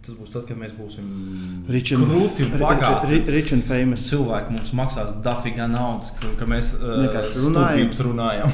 Tas 0.00 0.14
būs 0.16 0.30
tad, 0.32 0.46
kad 0.48 0.56
mēs 0.56 0.72
būsim 0.72 1.08
Rich 1.68 1.92
and- 1.92 2.06
krūti 2.08 2.46
bagāti. 2.58 3.08
ri- 3.10 3.24
Rich 3.36 3.52
and 3.52 3.62
famous. 3.64 4.06
Cilvēki 4.10 4.50
mums 4.56 4.70
maksās 4.72 5.12
dafīgā 5.22 5.66
naudas, 5.70 6.12
ka, 6.20 6.30
ka 6.38 6.46
mēs 6.48 6.74
uh, 6.80 7.04
Vienkārši 7.04 7.42
runājam. 7.44 7.90
stulbības 7.90 8.00
runājam. 8.08 8.52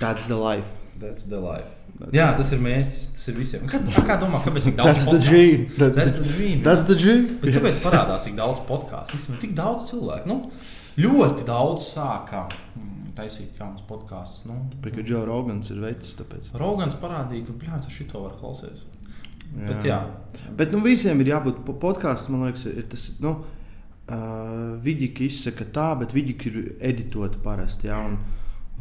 That's 0.00 0.26
the 0.26 0.36
life. 0.36 0.66
That's 0.98 1.24
the 1.28 1.40
life. 1.40 1.76
Jā, 2.16 2.30
tas 2.36 2.48
ir 2.54 2.60
mērķis. 2.64 2.98
Tas 3.12 3.28
ir 3.28 3.34
visiem. 3.36 3.64
Kā, 3.68 3.80
kā 4.06 4.16
domā, 4.20 4.38
kāpēc 4.40 4.70
tik 4.70 4.76
daudz 4.78 4.88
That's 4.88 5.04
the 5.04 5.18
podcastu? 5.18 5.30
dream. 5.30 5.66
That's 5.76 5.96
That's 5.98 6.12
the- 6.16 6.22
the 6.24 6.32
dream. 6.36 6.62
That's 6.64 6.84
the 6.88 6.96
dream. 6.96 7.26
Bet 7.42 7.54
kāpēc 7.56 7.74
Yes. 7.74 7.84
parādās 7.84 8.24
tik 8.24 8.36
daudz 8.36 8.60
podkāstu? 8.68 9.38
Tik 9.40 9.54
daudz 9.58 9.90
cilvēku. 9.90 10.26
Nu, 10.26 10.50
ļoti 10.96 11.44
daudz 11.44 11.84
sāka 11.92 12.46
mm, 12.48 13.12
taisīt 13.16 13.58
jaunus 13.60 13.82
podkāstus. 13.88 14.46
Nu, 14.46 14.56
Because 14.80 15.04
Joe 15.10 15.26
Rogans 15.26 15.70
ir 15.70 15.76
veids, 15.84 16.14
tāpēc. 16.16 16.54
Rogans 16.54 16.94
parādīja, 16.94 17.46
ka 17.46 17.52
blāņas 17.52 17.90
ar 17.90 17.96
šito 17.98 18.22
var 18.22 18.32
klausīties. 18.40 18.86
Bet 19.56 19.84
jā, 19.84 20.00
Bet 20.56 20.70
nu, 20.72 20.78
visiem 20.84 21.20
ir 21.20 21.32
jābūt 21.32 21.64
po- 21.66 21.74
podkāstam. 21.82 22.36
Man 22.36 22.50
liekas, 22.50 22.66
ir 22.70 22.84
tas. 22.92 23.06
Nu, 23.20 23.32
uh, 24.10 24.76
Vidīgi 24.84 25.26
izsaka 25.26 25.64
tā, 25.74 25.88
bet 25.98 26.12
vidīgi 26.14 26.52
ir 26.52 26.58
editota 26.92 27.38
parasti. 27.42 27.88
Jā, 27.90 27.98
un, 28.06 28.14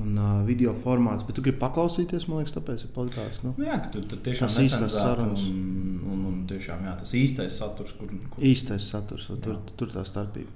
un 0.03 0.19
uh, 0.19 0.43
video 0.45 0.75
formāts. 0.77 1.25
Bet 1.25 1.35
tu 1.39 1.41
gribi 1.45 1.57
paklausīties, 1.63 2.27
man 2.29 2.43
liekas, 2.43 2.53
tāpēc 2.59 2.85
ir 2.85 2.93
podkāsts. 2.95 3.43
Nu, 3.47 3.55
nu, 3.57 3.65
jā 3.65 3.79
ka 3.81 3.89
tu, 3.95 4.03
tu 4.05 4.19
tiešām 4.29 4.47
Tas 4.51 4.59
necenzēti 4.61 4.93
sarunas. 4.93 5.47
Un, 5.49 5.99
un, 6.13 6.21
un 6.29 6.37
tiešām 6.51 6.85
jā, 6.85 6.93
tas 7.01 7.15
īstais 7.17 7.57
saturs, 7.63 7.95
kur, 7.97 8.13
kur 8.29 8.45
īstais 8.51 8.91
saturs, 8.93 9.29
un 9.33 9.41
tur, 9.43 9.57
tur 9.79 9.89
tā 9.95 10.05
starpība. 10.05 10.53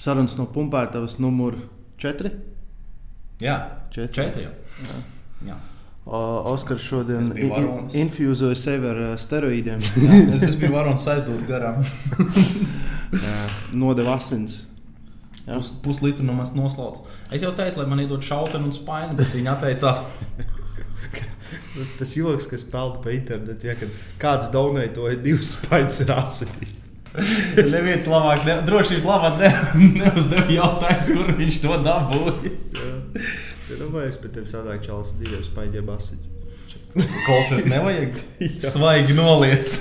Sarunas 0.00 0.36
no 0.40 0.46
pumpētavas 0.52 1.18
numur 1.20 1.56
4. 2.00 2.30
jā, 3.40 3.56
Četri. 3.92 4.14
četri 4.16 4.46
jau. 4.46 4.54
Jā. 5.48 5.56
Oskars 6.06 6.82
šodien 6.82 7.28
Es 7.28 7.34
biju 7.36 7.46
in- 7.46 7.52
varonis. 7.52 7.94
infūzēja 8.00 8.56
sevi 8.56 8.88
ar 8.90 9.00
uh, 9.04 9.10
steroīdiem. 9.20 9.82
Jā, 10.06 10.20
es, 10.34 10.42
es 10.48 10.56
biju 10.58 10.72
varonis 10.74 11.04
aizdot 11.12 11.44
garām. 11.46 11.84
Nodeva 13.80 14.16
asins. 14.16 14.64
Pus, 15.50 15.72
puslitru 15.82 16.24
no 16.26 16.32
manas 16.36 16.52
noslauc. 16.54 17.00
Es 17.32 17.42
jau 17.42 17.50
teicu, 17.56 17.80
lai 17.80 17.86
man 17.90 18.00
iedod 18.04 18.22
šautenu 18.22 18.68
un 18.70 18.74
spaini, 18.74 19.16
bet 19.18 19.32
viņi 19.34 19.50
atteicās. 19.54 20.06
Tas, 21.70 21.88
tas 21.98 22.10
joks, 22.14 22.46
kas 22.50 22.62
pelda 22.70 23.00
pa 23.02 23.10
internetu, 23.14 23.66
ja, 23.66 23.74
kāds 24.22 24.50
daunai 24.54 24.88
to 24.94 25.06
ir 25.10 25.16
divas 25.22 25.56
spaiņas 25.56 25.96
ar 26.04 26.10
asini. 26.20 26.68
Neviens 27.56 28.06
labāk, 28.10 28.44
ne, 28.46 28.54
drošības 28.68 29.06
labāk 29.06 29.38
ne, 29.40 29.50
neuzdeva 29.98 30.46
jautājumus, 30.54 31.08
kur 31.16 31.32
viņš 31.40 31.58
to 31.64 31.78
dabūja. 31.86 32.52
Ja 33.90 33.96
domāju, 33.96 34.10
es 34.12 34.18
pēc 34.22 34.36
tevis 34.36 34.52
čalis 34.86 35.16
diviem 35.18 35.42
spaiņiem 35.42 35.88
asini. 35.90 36.30
Klausies, 37.26 37.64
nevajag. 37.70 38.16
Svaigi 38.72 39.14
noliec. 39.18 39.72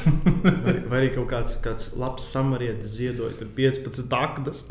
Vai, 0.66 0.76
vai 0.90 1.00
arī 1.02 1.10
kaut 1.14 1.30
kāds, 1.30 1.56
kāds 1.62 1.92
labs 1.98 2.26
samarietis 2.34 2.96
ziedoja 2.98 3.34
tur 3.38 3.50
15 3.58 4.16
aktas. 4.18 4.64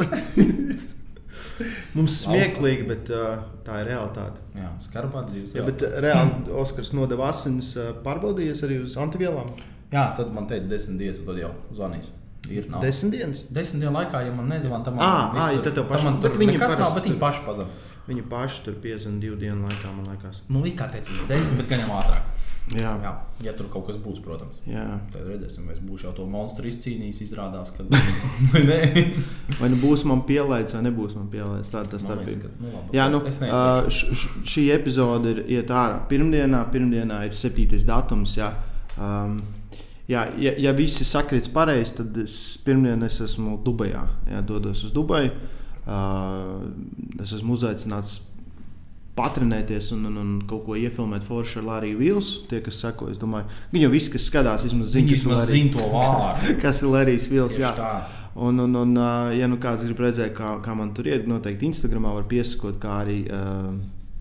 Mums 1.95 2.15
smieklīgi, 2.25 2.85
bet 2.89 3.11
uh, 3.15 3.41
tā 3.67 3.81
ir 3.83 3.91
realitāte. 3.93 4.43
Jā, 4.59 4.69
skarbā 4.83 5.25
dzīves. 5.31 5.55
Jā, 5.59 5.65
bet 5.67 5.83
uh, 5.87 5.97
reāli 6.03 6.55
Oskars 6.59 6.93
nodeva 6.99 7.31
asinis, 7.33 7.73
uh, 7.79 7.93
pārbaudījies 8.05 8.63
arī 8.67 8.79
uz 8.85 8.95
antivielām. 8.99 9.51
jā, 9.95 10.05
tad 10.19 10.31
man 10.35 10.47
teica, 10.51 10.67
desmit 10.71 10.99
dienas, 11.03 11.23
tad 11.27 11.39
jau 11.43 11.53
zvanīs. 11.75 12.11
Ir 12.55 12.69
nav. 12.73 12.83
Desmit 12.83 13.15
dienas. 13.19 13.43
Desmit 13.55 13.83
dienu 13.83 13.95
laikā, 13.99 14.23
ja 14.27 14.35
man 14.35 14.51
nezvan, 14.51 14.83
tad 14.87 14.95
man 14.97 15.05
Ā, 15.05 15.15
viss 15.35 15.45
ā, 15.45 15.51
ja 15.57 15.63
tad 15.63 15.75
tev 15.75 15.85
tad 15.85 15.91
pašam- 15.93 16.21
tur 16.23 16.33
bet 16.33 17.11
viņi 17.11 17.21
paši 17.23 17.47
pazem. 17.47 17.75
Viņi 18.09 18.25
paši 18.31 18.63
tur 18.65 18.77
52 18.81 19.37
dienu 19.37 19.67
laikā, 19.69 19.91
man 19.93 20.07
liekas. 20.09 20.43
Nu, 20.49 20.63
it 20.65 20.79
kā 20.79 20.87
teica, 20.89 21.13
desmit, 21.29 21.61
bet 21.61 21.75
gan 21.75 21.83
jau 21.85 21.97
ātrāk. 22.01 22.47
Jā, 22.77 22.91
Jā, 23.01 23.11
ja 23.47 23.53
tur 23.57 23.69
kaut 23.73 23.87
kas 23.89 23.97
būs, 24.01 24.19
protams. 24.21 24.59
jā. 24.69 24.85
Tad 25.13 25.25
redzēsim, 25.29 25.65
vai 25.69 25.73
es 25.73 25.81
būšu 25.81 26.09
jau 26.09 26.13
to 26.19 26.27
monstru 26.29 26.69
izcīnījis. 26.69 27.23
Izrādās, 27.25 27.73
ka 27.73 27.87
vai 28.53 28.63
nē. 28.67 28.79
Vai 29.57 29.71
nu 29.73 29.79
būs 29.81 30.05
man 30.09 30.21
pielaids, 30.29 30.77
vai 30.77 30.83
nebūs 30.85 31.17
man 31.17 31.31
pielaids. 31.33 31.73
Tāda 31.73 31.95
tas 31.95 32.05
starpība. 32.05 32.45
ka, 32.45 32.53
nu, 32.61 32.73
labi, 32.75 32.97
Jā, 32.99 33.09
nu, 33.13 33.23
uh, 33.25 33.89
š, 33.89 34.33
šī 34.45 34.67
epizode 34.77 35.33
ir 35.33 35.45
iet 35.59 35.73
ārā. 35.73 36.03
Pirmdienā, 36.11 36.65
pirmdienā 36.73 37.23
ir 37.29 37.37
7. 37.37 37.69
datums. 37.89 38.37
Jā. 38.37 38.51
Um, 39.01 39.39
jā, 40.11 40.27
ja, 40.37 40.53
ja 40.69 40.77
viss 40.77 41.01
sakrits 41.09 41.49
pareizi, 41.53 42.03
tad 42.03 42.21
es 42.25 42.37
pirmdien 42.65 43.05
es 43.09 43.21
esmu 43.25 43.63
Dubajā. 43.65 44.05
Jā, 44.29 44.45
dodos 44.45 44.85
uz 44.85 44.93
Dubaju. 44.97 45.33
Uh, 45.33 45.58
es 45.89 47.33
esmu 47.39 47.57
uzaicināts 47.57 48.19
patrenēties 49.19 49.91
un, 49.97 50.05
un, 50.11 50.19
un 50.21 50.31
kaut 50.49 50.63
ko 50.67 50.77
iefilmēt 50.79 51.25
forši 51.27 51.59
ar 51.61 51.67
Lāriju 51.73 51.99
Vilsu. 51.99 52.45
Tie, 52.51 52.61
kas 52.65 52.79
sako, 52.85 53.09
es 53.13 53.19
domāju, 53.19 53.49
viņi 53.73 53.87
jau 53.87 53.93
visi, 53.95 54.13
kas 54.15 54.29
skatās, 54.31 54.67
vismaz 54.69 54.95
zina, 54.95 55.11
kas 55.11 55.27
Larry- 55.33 55.57
zina 55.57 55.75
to 55.75 55.91
vārdu. 55.91 56.55
kas 56.65 56.83
ir 56.85 56.93
Lārijas 56.95 57.29
Vils. 57.33 57.59
Un, 58.39 58.61
un, 58.63 58.77
un 58.79 58.99
ja 59.35 59.49
nu 59.51 59.59
kāds 59.59 59.83
grib 59.89 59.99
redzēt, 60.05 60.31
kā, 60.37 60.59
kā 60.63 60.75
man 60.79 60.93
tur 60.95 61.09
iet, 61.11 61.27
noteikti 61.27 61.67
Instagramā 61.67 62.13
var 62.15 62.29
piesakot, 62.31 62.77
kā 62.79 63.01
arī 63.03 63.25
uh, 63.27 63.73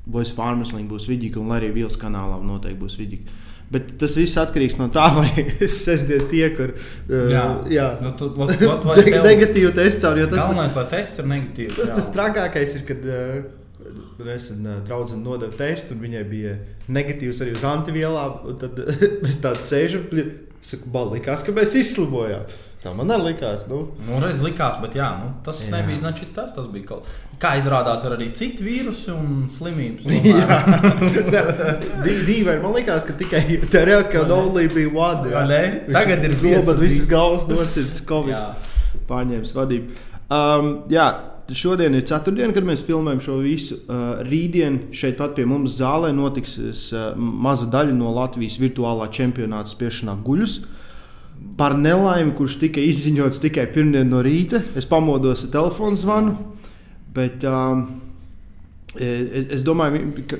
Voice 0.09 0.33
Farmers 0.33 0.73
link 0.73 0.89
būs 0.89 1.05
vidīga 1.11 1.43
un 1.43 1.53
arī 1.53 1.69
Vils 1.75 1.99
kanālā 2.01 2.39
noteikti 2.41 2.81
būs 2.81 2.97
vidīga. 2.97 3.37
Bet 3.71 3.89
tas 3.99 4.13
viss 4.15 4.37
atkarīgs 4.39 4.77
no 4.79 4.87
tā, 4.95 5.09
vai 5.17 5.27
es 5.65 5.73
sestdien 5.83 6.23
tieku 6.31 6.67
ar 6.69 6.71
uh, 6.71 7.15
Jā. 7.33 7.43
jā. 7.73 7.87
Nu, 8.03 8.13
negatīvu 9.25 9.73
testu 9.75 10.07
jo 10.23 10.29
tas, 10.31 10.39
tas, 10.39 10.53
Galvenais, 10.53 10.75
lai 10.79 10.85
tests 10.93 11.19
ir 11.19 11.27
negatīvs. 11.33 11.79
tas, 11.81 11.91
tas 11.97 12.07
trakākais 12.15 12.77
ir, 12.79 12.85
kad 12.87 13.07
uh, 13.11 13.89
nesen 14.23 14.63
uh, 14.67 14.77
draudzene 14.87 15.19
nodeva 15.25 15.51
testu, 15.59 15.97
un 15.97 16.05
viņai 16.05 16.23
bija 16.31 16.55
negatīvs 16.87 17.43
arī 17.43 17.57
uz 17.57 17.65
antivielām. 17.67 18.39
Tad 18.63 18.79
mēs 19.25 19.41
tādu 19.43 19.63
sēžam, 19.67 20.07
pli- 20.11 20.29
saku, 20.63 20.89
balikās, 20.95 21.43
ka 21.43 21.55
mēs 21.55 21.75
izslimojām. 21.83 22.47
Tā 22.77 22.91
man 22.93 23.09
arī 23.09 23.31
likās. 23.31 23.65
Nu, 23.71 23.87
Nu, 24.05 24.19
reiz 24.21 24.43
likās, 24.45 24.77
bet 24.83 24.93
jā, 24.99 25.07
nu, 25.17 25.31
tas 25.45 25.63
Jā. 25.65 25.71
nebija 25.77 25.97
značīt 26.03 26.29
tas. 26.35 26.53
Tas 26.53 26.67
bija 26.69 26.91
kaut 26.93 27.07
kā 27.41 27.55
izrādās 27.57 28.03
ar 28.05 28.13
arī 28.17 28.29
citu 28.37 28.65
vīrusu 28.65 29.15
un 29.15 29.47
slimības. 29.53 30.05
Dīvaini. 32.27 32.61
Man 32.61 32.75
liekas, 32.77 33.05
ka 33.07 33.17
tikai 33.17 33.41
ka 34.11 34.23
only 34.29 34.67
bija 34.73 34.93
ne? 35.49 35.63
Tagad 35.89 36.25
ir 36.27 36.37
zobens, 36.37 36.69
un 36.73 36.81
visas 36.81 37.09
galvas 37.09 37.47
nocirts, 37.49 38.05
covid 38.05 38.45
pārņēmis 39.09 39.55
vadību. 39.55 39.97
Um, 40.27 40.71
jā, 40.91 41.07
šodien 41.55 41.95
ir 41.95 42.05
ceturtdiena, 42.07 42.53
kad 42.55 42.65
mēs 42.67 42.83
filmējam 42.87 43.21
šo 43.23 43.37
visu. 43.41 43.81
Uh, 43.87 44.19
rītdien 44.27 44.81
šeit 44.95 45.17
pat 45.19 45.37
pie 45.37 45.45
mums 45.49 45.77
zālē 45.79 46.11
notiks 46.15 46.57
uh, 46.61 47.13
maza 47.17 47.69
daļa 47.73 47.95
no 47.95 48.11
Latvijas 48.17 48.59
virtuālā 48.61 49.09
čempionāta 49.13 49.71
spiešanā 49.71 50.17
guļus. 50.27 50.59
Par 51.57 51.73
nelaimi, 51.77 52.35
kurš 52.37 52.59
tika 52.61 52.81
izziņots 52.83 53.41
tikai 53.41 53.65
pirmdien 53.73 54.11
no 54.11 54.21
rīta, 54.25 54.61
es 54.77 54.85
pamodos 54.89 55.47
ar 55.47 55.53
telefonu 55.55 55.97
zvanu. 55.97 56.35
Bet, 57.17 57.41
um, 57.49 57.87
es, 58.93 59.47
es 59.57 59.65
domāju, 59.65 60.11
ka 60.29 60.37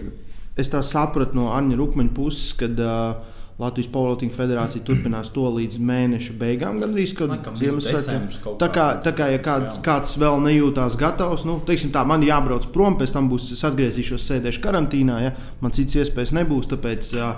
es 0.61 0.69
tā 0.69 0.83
sapratu 0.85 1.37
no 1.37 1.49
Anņa 1.55 1.79
Rukmaņa 1.79 2.13
puses, 2.13 2.51
kad 2.59 2.77
uh, 2.77 3.17
Latvijas 3.57 3.89
Powerlifting 3.89 4.33
Federācija 4.33 4.85
turpinās 4.85 5.31
to 5.33 5.47
līdz 5.55 5.79
mēneša 5.81 6.35
beigām, 6.37 6.77
Ziemassvētkiem. 7.57 8.03
decembris 8.05 8.37
kaut 8.43 8.59
Tā 8.61 8.69
kā, 8.73 8.85
tā 9.01 9.13
kā 9.17 9.31
ja 9.33 9.39
kāds, 9.41 9.79
kāds 9.85 10.13
vēl 10.21 10.37
nejūtās 10.45 10.97
gatavs, 11.01 11.47
nu, 11.49 11.57
teiksim 11.65 11.89
tā, 11.95 12.03
man 12.05 12.25
jābrauc 12.25 12.69
prom, 12.73 12.99
pēc 13.01 13.15
tam 13.15 13.31
būs, 13.31 13.49
atgriezīšos, 13.71 14.27
sēdēšu 14.29 14.61
karantīnā, 14.61 15.17
ja 15.25 15.33
man 15.63 15.73
cits 15.73 15.97
iespējas 16.03 16.35
nebūs, 16.37 16.69
tāpēc 16.75 17.09
uh, 17.17 17.33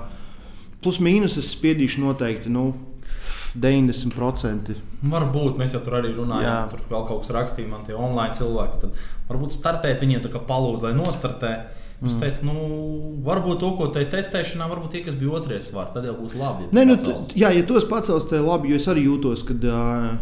plus 0.84 1.00
mīnus 1.04 1.40
es 1.40 1.54
spiedīšu 1.56 2.04
noteikti, 2.04 2.52
nu, 2.52 2.74
90%. 3.58 4.76
Varbūt 5.10 5.58
mēs 5.60 5.74
jau 5.76 5.82
tur 5.86 6.00
arī 6.00 6.14
runājām. 6.18 6.46
Jā. 6.46 6.58
Tur 6.72 6.84
vēl 6.92 7.06
kaut 7.08 7.24
kas 7.24 7.34
rakstīja 7.36 7.72
man 7.72 7.86
tie 7.88 7.96
online 7.98 8.36
cilvēki. 8.38 8.82
Tad 8.84 9.04
varbūt 9.30 9.56
startēt 9.56 10.04
viņiem 10.06 10.26
tā 10.26 10.32
kā 10.34 10.42
palūdz, 10.50 10.88
lai 10.88 10.96
nostartē. 10.98 11.54
Es 12.00 12.14
Mm. 12.14 12.20
teicu, 12.22 12.46
nu, 12.48 12.54
varbūt 13.28 13.60
to, 13.60 13.74
ko 13.76 13.88
te 13.92 14.06
testēšanā, 14.08 14.70
varbūt 14.72 14.92
tie, 14.94 15.02
kas 15.04 15.16
bija 15.20 15.34
otrie 15.36 15.58
svārti, 15.60 15.94
tad 15.98 16.06
jau 16.08 16.14
būs 16.16 16.36
labi. 16.40 16.64
ja 16.64 16.70
Nē, 16.72 16.86
nu, 16.88 16.96
jā, 17.36 17.50
ja 17.52 17.64
tos 17.68 17.84
pacels, 17.84 18.30
tad 18.30 18.40
labi, 18.40 18.70
jo 18.72 18.76
es 18.80 18.88
arī 18.88 19.04
jūtos, 19.04 19.44
ka 19.44 19.54
uh, 19.68 20.14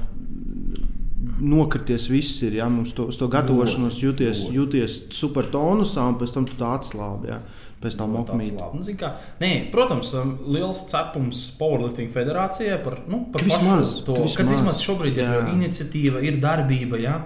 nokrities 1.39 2.07
viss 2.09 2.41
ir. 2.47 2.57
Jā, 2.57 2.67
mums 2.71 2.93
to, 2.97 3.07
to 3.13 3.27
gatavošanos 3.29 3.99
jūties, 4.01 4.47
jūties 4.53 4.97
super 5.13 5.45
tonusā, 5.53 6.07
un 6.09 6.17
pēc 6.17 6.33
tam 6.33 6.45
tu 6.49 6.57
tā 6.57 6.73
atslābi. 6.79 7.29
Jā. 7.29 7.39
Pēc 7.77 7.93
tam 7.99 8.15
atslābi. 8.17 8.79
Nu, 8.79 9.09
nē, 9.43 9.51
protams, 9.73 10.09
um, 10.17 10.31
liels 10.49 10.79
cepums 10.89 11.43
Powerlifting 11.59 12.09
federācijai 12.09 12.79
par, 12.81 12.95
nu, 13.11 13.25
par 13.33 13.43
vismaz, 13.45 13.99
to, 14.07 14.15
ka 14.17 14.23
ka 14.23 14.47
vismaz. 14.47 14.53
vismaz 14.55 14.81
šobrīd 14.81 15.19
Jā. 15.21 15.27
ir 15.43 15.51
iniciatīva, 15.53 16.23
ir 16.25 16.39
darbība, 16.41 16.97
ja, 17.03 17.19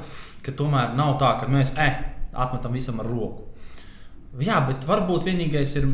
ka 0.44 0.52
tomēr 0.60 0.92
nav 1.00 1.16
tā, 1.22 1.38
ka 1.40 1.48
mēs 1.52 1.72
eh, 1.80 2.02
atmetam 2.36 2.76
visam 2.76 3.00
ar 3.00 3.08
roku. 3.08 3.48
Jā, 4.40 4.62
bet 4.68 4.86
varbūt 4.88 5.26
vienīgais 5.28 5.74
ir 5.80 5.88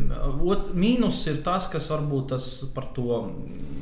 ot, 0.45 0.71
mīnus 0.77 1.23
ir 1.29 1.39
tas, 1.45 1.69
kas 1.73 1.87
varbūt 1.89 2.27
tas 2.35 2.49
par 2.75 2.85
to 2.93 3.23
mm, 3.25 3.77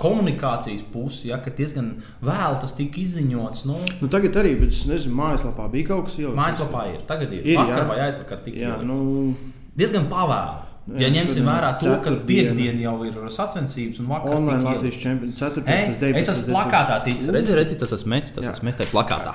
komunikācijas 0.00 0.82
pusi, 0.92 1.30
ja, 1.30 1.38
ka 1.40 1.52
diezgan 1.56 1.94
vēl 2.24 2.58
tas 2.60 2.74
tika 2.76 3.00
izziņots. 3.00 3.64
Nu, 3.68 3.78
Nu, 4.02 4.08
tagad 4.12 4.36
arī, 4.40 4.54
bet 4.60 4.72
es 4.76 4.84
nezinu, 4.90 5.16
mājaslapā 5.20 5.68
bija 5.72 5.92
kaut 5.94 6.08
kas 6.10 6.18
jau. 6.20 6.32
Mājaslapā 6.36 6.86
ir, 6.92 7.04
tagad 7.08 7.32
ir. 7.32 7.44
Ir, 7.48 7.60
Vakar 7.60 7.80
jā. 7.84 7.88
vai 7.92 7.98
aizvakar 8.08 8.44
tika 8.44 8.60
Jā, 8.60 8.74
ielikts. 8.74 8.88
nu, 8.92 9.62
diezgan 9.76 10.06
pavēlu. 10.10 10.60
Ja 11.00 11.06
jā, 11.08 11.14
ņemsim 11.14 11.46
vērā 11.48 11.70
to, 11.80 11.94
ka 12.04 12.10
piekdiena 12.28 12.76
jau 12.82 12.98
ir 13.08 13.14
sacensības 13.32 14.02
un 14.02 14.08
vakar 14.10 14.34
Online 14.36 14.66
Latvijas 14.66 14.98
čempions 15.00 15.38
4. 15.40 15.62
Ei, 15.64 15.86
līdz 15.88 16.00
19. 16.02 16.18
es 16.20 16.28
esmu 16.34 16.52
plakātā 16.58 16.98
ticis. 17.06 17.30
Redzi, 17.32 17.54
redzi, 17.56 17.78
tas 17.80 17.94
esmu 17.96 18.12
mēs, 18.12 18.34
tas 18.36 18.44
Jā. 18.44 18.52
esmu 18.52 18.68
mēs 18.68 18.76
tajā 18.82 18.90
plakātā. 18.92 19.32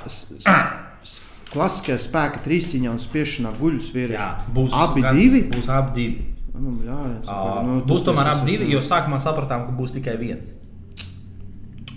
Klasiskajā 1.49 1.97
spēka 2.03 2.43
trīsciņā 2.45 2.91
un 2.93 2.99
spiešanā 3.01 3.55
guļus 3.57 3.87
Jā, 3.89 3.95
vīrieši. 3.97 4.51
būs 4.53 4.75
Abi 4.77 5.01
gan- 5.01 5.17
divi? 5.17 5.41
Būs 5.49 5.69
abi 5.73 5.91
divi. 5.95 6.27
Nu, 6.59 6.75
jā, 6.85 6.97
jā, 7.07 7.19
Ā, 7.33 7.63
nu, 7.65 7.79
būs 7.89 8.03
tomēr 8.05 8.29
abi 8.35 8.51
divi, 8.51 8.67
jo 8.69 8.79
sākumā 8.85 9.17
sapratām, 9.23 9.65
ka 9.65 9.73
būs 9.79 9.95
tikai 9.97 10.17
viens. 10.21 10.51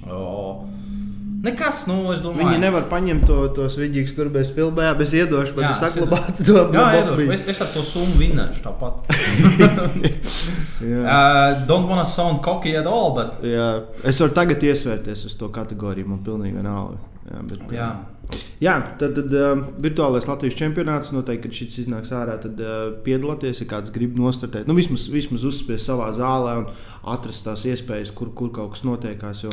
O, 0.09 0.65
nekas, 1.43 1.83
nu, 1.91 1.97
es 2.15 2.23
domāju. 2.25 2.47
Viņi 2.47 2.63
nevar 2.63 2.87
paņemt 2.91 3.27
to, 3.29 3.39
tos 3.57 3.79
vidīgus, 3.81 4.15
kur 4.17 4.31
mēs 4.35 4.53
filmējām. 4.57 5.03
Es 5.05 5.15
iedošu, 5.19 5.57
bet 5.59 5.67
Jā, 5.67 5.73
es 5.75 5.83
saglabātu 5.83 6.47
to 6.49 6.67
iedošu. 6.71 7.29
es, 7.35 7.47
es 7.55 7.63
ar 7.65 7.73
to 7.75 7.85
summu 7.87 8.21
vinnēšu 8.23 8.65
tāpat. 8.67 9.03
Uh, 10.83 11.65
don't 11.67 11.87
wanna 11.87 12.05
sound 12.05 12.43
cocky 12.43 12.75
at 12.75 12.87
all, 12.91 13.13
but. 13.15 13.37
Jā, 13.47 13.85
es 14.03 14.19
varu 14.19 14.35
tagad 14.35 14.65
iesvērties 14.67 15.27
uz 15.29 15.37
to 15.39 15.47
kategoriju. 15.55 16.09
Man 16.11 16.25
pilnīgi 16.27 16.59
vienalga. 16.59 16.99
Jā, 17.29 17.43
bet, 17.47 17.61
Jā. 17.71 17.91
Jā, 18.63 18.75
tad, 18.99 19.15
tad 19.19 19.35
um, 19.37 19.63
virtuālais 19.83 20.27
Latvijas 20.27 20.57
čempionāts 20.59 21.13
noteikti, 21.15 21.45
kad 21.45 21.57
šis 21.59 21.79
iznāks 21.85 22.13
ārā, 22.17 22.35
tad 22.41 22.59
uh, 22.63 22.81
piedalieties, 23.05 23.61
ja 23.63 23.69
kāds 23.71 23.93
grib 23.95 24.17
nostartēt. 24.19 24.67
Nu, 24.71 24.75
vismaz, 24.79 25.09
vismaz 25.13 25.45
uzspiest 25.47 25.91
savā 25.91 26.09
zālē 26.17 26.57
un 26.63 26.69
atrast 27.15 27.47
tās 27.47 27.67
iespējas, 27.69 28.15
kur, 28.17 28.33
kur 28.35 28.51
kaut 28.55 28.75
kas 28.75 28.85
notiekās. 28.87 29.45
Jo, 29.47 29.53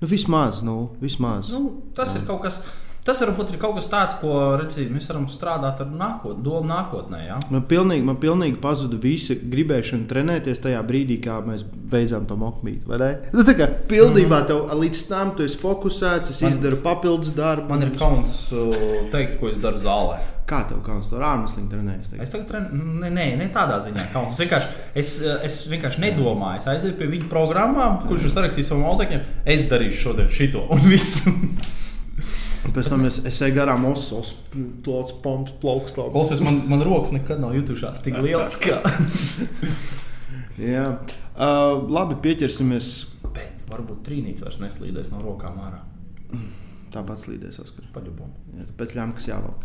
nu, 0.00 0.08
vismaz, 0.08 0.62
nu, 0.62 0.90
vismaz. 1.00 1.50
Nu, 1.50 1.82
tas 1.94 2.14
ir 2.16 2.26
kaut 2.28 2.42
kas. 2.42 2.60
Tas 3.06 3.20
varbūt 3.22 3.52
ir 3.54 3.58
kaut 3.62 3.76
kas 3.78 3.86
tāds, 3.86 4.16
ko 4.18 4.32
redzī, 4.58 4.88
mēs 4.90 5.04
varam 5.06 5.28
strādāt 5.30 5.78
ar 5.84 5.90
nākotnē, 5.94 6.42
domu 6.42 6.66
nākotnē. 6.66 7.20
Ja? 7.22 7.36
Man 7.54 7.62
pilnīgi, 7.70 8.02
man 8.02 8.16
pilnīgi 8.18 8.58
pazuda 8.62 8.98
visa 8.98 9.36
gribēšana 9.38 10.08
trenēties 10.10 10.62
tajā 10.64 10.80
brīdī, 10.88 11.20
kad 11.22 11.46
mēs 11.46 11.62
beidzām 11.62 12.26
to 12.26 12.34
mokmītu. 12.40 12.90
Nu, 13.30 13.44
tā 13.46 13.54
kā 13.54 13.68
pilnībā 13.86 14.40
tev 14.48 14.72
līdz 14.74 15.02
tam 15.12 15.30
tu 15.38 15.46
esi 15.46 15.60
fokusēts, 15.60 16.32
es 16.34 16.42
Man- 16.42 16.56
izdaru 16.56 16.80
papildus 16.82 17.30
darbu. 17.36 17.68
Man 17.70 17.86
ir 17.86 17.94
kauns 17.94 18.48
uh, 18.50 18.74
teikt, 19.14 19.38
ko 19.38 19.52
es 19.52 19.62
daru 19.62 19.78
zālē. 19.78 20.18
Kā 20.46 20.64
tev 20.66 20.82
kauns 20.86 21.08
to 21.10 21.22
ārmusliņu 21.22 21.70
trenēties? 21.70 22.10
tagad? 22.10 22.26
Es 22.26 22.34
tagad 22.34 22.50
trenēju, 22.50 22.90
ne, 23.04 23.10
ne, 23.14 23.28
ne 23.38 23.48
tādā 23.54 23.78
ziņā, 23.86 24.08
kauns. 24.12 24.34
Es 24.34 24.42
vienkārši, 24.42 24.74
es, 24.98 25.14
uh, 25.22 25.38
es 25.46 25.60
vienkārši 25.70 26.02
nedomāju. 26.08 26.58
Es 26.58 26.68
aizēju 26.74 26.98
pie 26.98 27.10
viņa 27.14 27.30
programmām, 27.30 28.02
kurš 28.06 28.26
ir 28.28 28.34
sarakstījis 28.34 28.74
savam 28.74 28.90
audzēkņiem. 28.90 29.24
Es 29.54 29.66
darīšu 29.70 30.04
šodien 30.08 30.30
šito 30.42 30.66
un 30.74 30.86
visu. 30.90 31.30
Pēc 32.74 32.88
tam 32.90 33.04
es, 33.08 33.20
es 33.28 33.38
eju 33.44 33.54
garām 33.56 33.84
osos, 33.88 34.32
plauts, 34.84 35.14
pomps, 35.22 35.54
plauks. 35.62 35.94
Klausies, 35.96 36.42
man, 36.44 36.62
man 36.70 36.82
rokas 36.86 37.12
nekad 37.14 37.40
nav 37.42 37.54
jutušās 37.56 38.02
tik 38.04 38.18
lielas. 38.24 38.56
Kā. 38.62 38.80
Jā, 40.74 40.86
uh, 41.36 41.84
labi, 41.92 42.18
pieķersimies. 42.24 42.92
Bet 43.36 43.66
varbūt 43.68 44.02
trīnīts 44.06 44.44
vairs 44.44 44.60
neslīdēs 44.62 45.12
no 45.12 45.20
rokām 45.24 45.60
ārā. 45.60 45.82
Tāpat 46.94 47.20
slīdēs, 47.20 47.60
Oskar. 47.60 47.88
Paļubom. 47.94 48.30
Jā, 48.56 48.66
pēc 48.78 48.94
ļāmkas 48.96 49.28
jāvelk. 49.28 49.64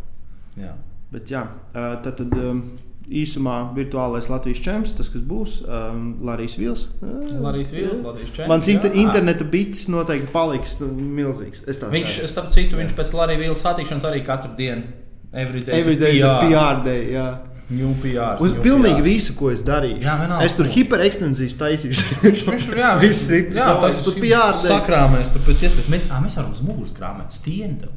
Jā. 0.59 0.73
Bet 1.11 1.31
jā, 1.31 1.45
uh, 1.47 1.93
tad, 2.03 2.19
tad 2.19 2.35
um, 2.39 2.63
īsumā 3.09 3.55
virtuālais 3.75 4.27
Latvijas 4.31 4.61
čempions, 4.63 4.93
tas, 4.97 5.09
kas 5.11 5.23
būs 5.27 5.55
um, 5.65 6.03
Larijs 6.23 6.57
Vils. 6.59 6.87
Latvijas 7.01 7.73
vīls, 7.75 8.01
Latvijas 8.05 8.29
čempions. 8.31 8.49
Mans 8.51 8.69
inter 8.71 8.91
jā. 8.93 9.03
interneta 9.05 9.47
bits 9.51 9.87
noteikti 9.91 10.31
paliks 10.31 10.77
nu, 10.83 10.91
milzīgs. 11.19 11.65
Es 11.67 11.81
tā 11.81 11.89
Viņš, 11.91 12.17
ceru. 12.21 12.31
starp 12.31 12.51
citu, 12.55 12.79
viņš 12.79 12.95
pēc 12.97 13.13
Latvijas 13.17 13.41
vīles 13.45 13.63
satikšanas 13.65 14.09
arī 14.11 14.21
katru 14.27 14.53
dienu. 14.59 14.83
Everyday 15.31 15.79
Everyday 15.79 16.17
is 16.19 16.23
a 16.27 16.37
PR 16.43 16.83
day. 16.85 17.13
Jā. 17.15 17.29
New 17.71 17.93
PR. 18.01 18.35
Uz 18.43 18.51
new 18.51 18.63
pilnīgi 18.65 18.99
PR. 18.99 19.05
visu, 19.05 19.33
ko 19.39 19.47
es 19.53 19.61
darīju. 19.63 20.01
Jā, 20.03 20.17
vienalga. 20.19 20.43
es 20.43 20.57
tur 20.57 20.67
hiperekstenzijas 20.67 21.55
taisīšu. 21.55 22.07
Viņš 22.25 22.67
tur 22.67 22.81
jā, 22.81 22.89
Viss 23.03 23.29
ir 23.31 23.47
jā, 23.55 23.67
tas 23.79 24.01
tur 24.03 24.17
PR 24.19 24.51
day. 24.51 24.63
sakrāmēs, 24.65 25.31
tur 25.31 25.45
pēc 25.47 25.63
iespējas. 25.69 25.87
Mēs, 25.93 26.07
mēs 26.11 26.35
varam 26.41 26.51
uz 26.51 26.59
muguras 26.67 26.91
krāmēt 26.97 27.31
stieni. 27.31 27.87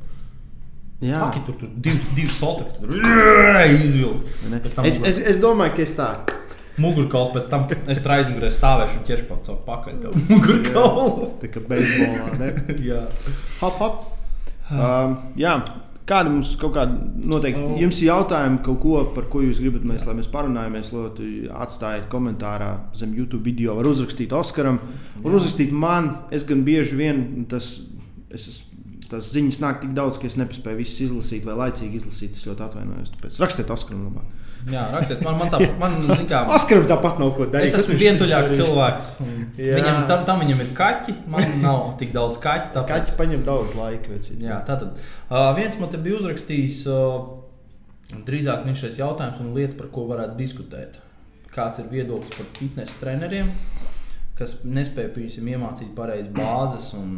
Jā. 1.05 1.21
Faki, 1.21 1.43
tur 1.45 1.59
tur 1.61 1.69
divas, 1.85 2.07
divas 2.17 2.39
sotas, 2.41 2.79
tur 2.81 2.95
izvilkt. 3.83 4.33
Es, 4.89 5.01
es, 5.05 5.19
es 5.35 5.41
domāju, 5.43 5.77
ka 5.77 5.85
es 5.85 5.95
tā. 5.99 6.09
Mugurkauls 6.81 7.31
pēc 7.37 7.45
tam 7.53 7.69
es 7.93 8.01
tur 8.03 8.17
aizmugurē 8.17 8.49
stāvēšu 8.51 8.97
un 8.99 9.05
ķeršu 9.07 9.29
pat 9.29 9.47
savu 9.47 9.61
pakaļ. 9.69 10.01
Mugurkaulu. 10.33 11.29
Tā 11.43 11.51
kā 11.55 11.63
beisbolā. 11.71 12.33
ne? 12.41 12.49
Jā. 12.83 13.05
Hop, 13.61 13.77
hop. 13.79 14.01
Um, 14.73 15.15
jā, 15.39 15.53
kāda 16.09 16.33
mums 16.33 16.55
kaut 16.61 16.75
kāda 16.75 16.97
noteikti, 17.31 17.63
Oh. 17.63 17.77
jums 17.79 18.01
ir 18.03 18.09
jautājumi, 18.11 18.59
kaut 18.65 18.81
ko, 18.83 18.97
par 19.15 19.29
ko 19.33 19.45
jūs 19.45 19.61
gribat, 19.63 19.85
mēs, 19.89 20.07
lai 20.09 20.17
mēs 20.19 20.31
parunājamies, 20.33 20.91
lūdzu, 20.97 21.29
atstājiet 21.65 22.09
komentārā 22.13 22.73
zem 22.97 23.13
YouTube 23.17 23.45
video, 23.47 23.77
var 23.79 23.87
uzrakstīt 23.93 24.33
Oskaram, 24.37 24.81
var 25.23 25.37
uzrakstīt 25.39 25.71
man, 25.73 26.15
es 26.35 26.47
gan 26.49 26.65
bieži 26.67 26.97
vien 26.99 27.23
tas, 27.49 27.75
es 28.35 28.49
esmu. 28.51 28.74
Tas 29.15 29.31
ziņas 29.31 29.61
nāk 29.63 29.83
tik 29.85 29.93
daudz, 29.97 30.19
ka 30.19 30.27
es 30.27 30.35
nespēju 30.41 30.81
visas 30.81 31.05
izlasīt, 31.07 31.45
vai 31.47 31.55
laicīgi 31.61 32.01
izlasīt. 32.01 32.35
Es 32.35 32.49
ļoti 32.49 32.67
atvainojos. 32.67 33.13
Tāpēc 33.15 33.39
rakstiet 33.45 33.71
Oskaram. 33.71 34.09
labāk. 34.09 34.41
Jā, 34.73 34.83
rakstiet, 34.95 35.21
man, 35.21 35.37
man 35.37 35.51
tā, 35.53 35.61
man, 35.81 35.97
kā, 36.31 36.41
Oskaram 36.57 36.87
tāpat 36.89 37.21
nav 37.21 37.35
ko 37.37 37.47
darīt. 37.53 37.69
Es 37.69 37.83
esmu 37.83 37.99
vientuļāks 38.01 38.55
cilvēks. 38.59 39.11
Viņam, 39.59 39.99
tam, 40.09 40.25
tam 40.29 40.41
viņam 40.41 40.63
ir 40.65 40.71
kaķi, 40.79 41.17
man 41.31 41.59
nav 41.63 41.93
tik 42.01 42.15
daudz 42.17 42.41
kaķu. 42.43 42.73
Tāpēc... 42.79 42.93
Kaķis 42.95 43.17
paņem 43.21 43.45
daudz 43.47 43.77
laika. 43.77 44.15
Vecīt. 44.15 44.41
Jā, 44.45 44.63
tātad 44.67 44.97
uh, 44.97 45.51
viens 45.59 45.77
man 45.81 45.93
te 45.93 46.01
bija 46.01 46.17
uzrakstījis, 46.23 46.81
uh, 46.89 48.23
drīzāk 48.25 48.65
viņš 48.65 48.87
šeit 48.87 49.03
jautājums 49.03 49.43
un 49.45 49.53
lieta, 49.57 49.77
par 49.83 49.93
ko 49.93 50.09
varētu 50.09 50.39
diskutēt. 50.41 51.01
Kāds 51.55 51.85
ir 51.85 51.93
viedoklis 51.93 52.33
par 52.35 52.49
fitnesa 52.57 52.97
treneriem, 53.03 53.53
kas 54.39 54.57
nespēja 54.67 55.13
piemēram, 55.15 55.51
iemācīt 55.55 55.93
pareizi 55.97 56.33
bāzes 56.35 56.93
un 56.99 57.11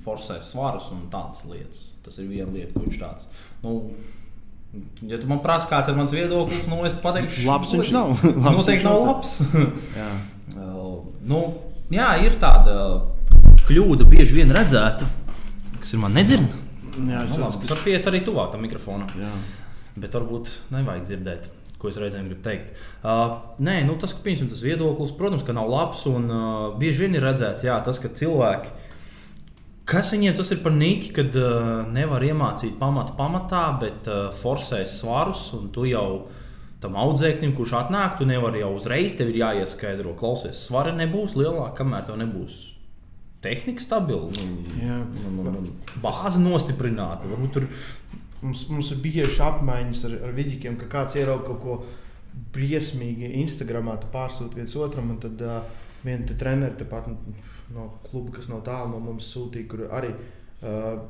forsēt 0.00 0.42
svarus 0.44 0.88
un 0.94 1.04
tādas 1.12 1.44
lietas. 1.50 1.82
Tas 2.04 2.18
ir 2.18 2.30
viena 2.30 2.50
lieta, 2.54 2.72
ko 2.74 2.86
viņš 2.86 2.98
tāds. 3.02 3.28
Nu, 3.64 3.76
Ja 5.02 5.18
tu 5.18 5.26
man 5.26 5.40
prasa, 5.42 5.66
kāds 5.66 5.88
ir 5.90 5.96
mans 5.98 6.12
viedoklis, 6.14 6.68
nu 6.70 6.84
es 6.86 6.94
pateikšu, 7.02 7.42
Labs 7.42 7.72
viņš 7.74 7.88
nav. 7.96 8.12
Labs 8.22 8.60
Noteikti 8.60 8.86
nav 8.86 9.00
labs. 9.02 9.32
Jā. 9.98 10.10
Uh, 10.50 11.04
nu, 11.30 11.36
jā, 11.94 12.08
ir 12.26 12.34
tāda 12.42 12.72
kļūda, 13.68 14.02
bieži 14.10 14.34
vien 14.40 14.50
redzēta, 14.50 15.06
kas 15.78 15.92
ir 15.94 16.00
man 16.02 16.10
nedzird. 16.18 16.56
Jā, 17.06 17.20
es 17.22 17.36
Nu, 17.38 17.44
redzu, 17.44 17.44
labi, 17.44 17.68
var 17.70 17.82
pieiet 17.84 18.08
arī 18.10 18.20
tuvāk 18.26 18.50
tam 18.50 18.64
mikrofonam. 18.66 19.06
Bet 19.94 20.18
varbūt 20.18 20.50
nevajag 20.74 21.06
dzirdēt, 21.06 21.46
ko 21.80 21.88
es 21.90 21.98
reizēm 22.00 22.28
gribu 22.28 22.44
teikt. 22.44 22.76
Uh, 23.00 23.38
nē, 23.62 23.80
nu, 23.88 23.96
tas, 24.00 24.12
ka, 24.16 24.22
piemēram, 24.26 24.50
tas 24.52 24.64
viedoklis, 24.64 25.14
protams, 25.16 25.46
ka 25.46 25.56
nav 25.56 25.70
labs. 25.72 26.04
Un 26.10 26.28
uh, 26.28 26.44
bieži 26.80 27.06
vien 27.06 27.16
ir 27.16 27.24
redzēts, 27.24 27.64
jā, 27.66 27.78
tas, 27.86 28.00
ka 28.02 28.12
cilvēki, 28.20 28.74
kas 29.90 30.12
viņiem 30.14 30.36
tas 30.38 30.52
ir 30.54 30.60
par 30.64 30.76
nīki, 30.76 31.14
kad 31.16 31.40
uh, 31.40 31.88
nevar 31.90 32.24
iemācīt 32.26 32.76
pamatu 32.80 33.16
pamatā, 33.18 33.64
bet 33.80 34.10
uh, 34.12 34.28
forsēs 34.36 35.00
svarus, 35.00 35.48
un 35.56 35.70
tu 35.74 35.88
jau 35.88 36.26
tam 36.80 36.96
audzēknim, 36.96 37.52
kurš 37.56 37.76
atnāk, 37.82 38.16
tu 38.18 38.28
nevari 38.28 38.62
jau 38.62 38.74
uzreiz, 38.76 39.16
tev 39.18 39.32
ir 39.32 39.40
jāieskaidro, 39.42 40.14
klausies, 40.20 40.60
svari 40.68 40.94
nebūs 40.96 41.36
lielāka, 41.36 41.80
kamēr 41.82 42.06
tev 42.08 42.20
nebūs. 42.20 42.60
Tehnika 43.40 43.80
stabila, 43.80 44.28
un 44.28 45.68
bāze 46.02 46.42
nostiprināta. 46.42 47.28
Varbūt 47.28 47.54
tur 47.56 47.68
Mums, 48.40 48.66
mums 48.72 48.90
ir 48.94 49.02
bijuši 49.04 49.42
apmaiņas 49.44 50.04
ar, 50.08 50.16
ar 50.28 50.36
vidīkiem, 50.36 50.78
ka 50.80 50.88
kāds 50.92 51.18
ierauga 51.20 51.50
kaut 51.50 51.60
ko 51.60 51.78
briesmīgi 52.54 53.34
Instagramā, 53.42 53.98
tu 54.00 54.08
pārsūti 54.12 54.60
viens 54.60 54.76
otram, 54.80 55.12
tad 55.20 55.42
uh, 55.44 55.60
viena 56.04 56.36
treneri 56.40 56.78
tepat 56.80 57.10
no 57.74 57.88
kluba, 58.06 58.38
kas 58.38 58.48
nav 58.50 58.62
tālu 58.66 58.94
no 58.94 59.00
mums 59.04 59.28
sūtīja, 59.34 59.68
kur 59.70 59.86
arī 59.92 60.12
uh, 60.14 61.02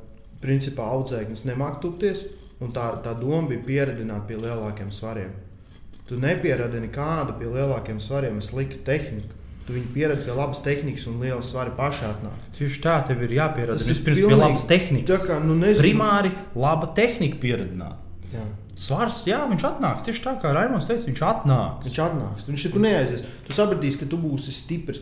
principā 0.43 0.89
audzēknis 0.97 1.47
nemāk 1.49 1.81
tupties, 1.85 2.27
tā, 2.75 2.87
tā 3.05 3.15
doma 3.21 3.47
bija 3.53 3.65
pieredzināt 3.67 4.27
pie 4.29 4.41
lielākiem 4.41 4.91
svariem. 4.93 5.33
Tu 6.09 6.19
nepieradi 6.19 6.81
nekādu 6.83 7.37
pie 7.39 7.51
lielākiem 7.53 8.01
svariem, 8.03 8.41
es 8.43 8.51
liku 8.57 8.81
tehniku. 8.87 9.40
Tu 9.71 9.77
viņu 9.77 9.91
pieredzi 9.95 10.25
pie 10.27 10.35
labas 10.35 10.61
tehnikas 10.65 11.05
un 11.07 11.21
liela 11.23 11.43
svara 11.47 11.71
pašā 11.79 12.09
atnāk. 12.11 12.47
Tieši 12.57 12.81
tā, 12.83 12.97
tev 13.07 13.21
ir 13.23 13.37
ir 13.87 13.93
vispirms 13.93 14.19
pie 14.19 14.25
pilnīgi- 14.25 14.41
labas 14.41 14.65
tehnikas. 14.67 15.27
Kā, 15.29 15.37
nu, 15.45 15.55
nezinu. 15.55 15.85
Primāri 15.85 16.33
laba 16.59 16.89
tehnika 16.97 17.39
pieredzināt. 17.39 18.01
Jā. 18.35 18.43
Svars, 18.75 19.21
jā, 19.29 19.39
viņš 19.47 19.67
atnāks. 19.69 20.03
Tieši 20.09 20.25
tā 20.25 20.35
kā 20.43 20.51
Raimons 20.57 20.89
teica, 20.89 21.07
viņš 21.07 21.23
atnāks. 21.29 21.87
Viņš 21.87 22.01
atnāks. 22.03 22.49
Viņš 22.51 22.67
tur 22.73 22.83
neaizies. 22.83 23.23
Tu 23.47 23.55
sapratīsi, 23.55 24.01
ka 24.01 24.11
tu 24.11 24.19
būsi 24.19 24.57
stiprs. 24.57 24.99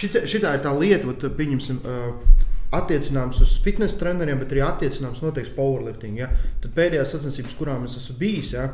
Šitā, 0.00 0.24
šitā 0.24 0.54
ir 0.56 0.64
tā 0.64 0.72
lieta, 0.72 1.04
vat, 1.10 1.28
pieņemsim, 1.36 1.82
uh, 1.84 2.46
attiecināms 2.80 3.42
uz 3.44 3.58
fitnesa 3.64 3.98
treneriem, 4.00 4.38
bet 4.40 4.54
arī 4.54 4.64
attiecināms 4.64 5.20
noteikti 5.20 5.52
powerlifting. 5.58 6.16
Ja? 6.22 6.30
Tad 6.62 6.72
pēdējās 6.78 7.12
sacensības, 7.16 7.58
kurām 7.58 7.84
es 7.84 7.98
esmu 8.00 8.16
bijis, 8.22 8.54
ja, 8.56 8.70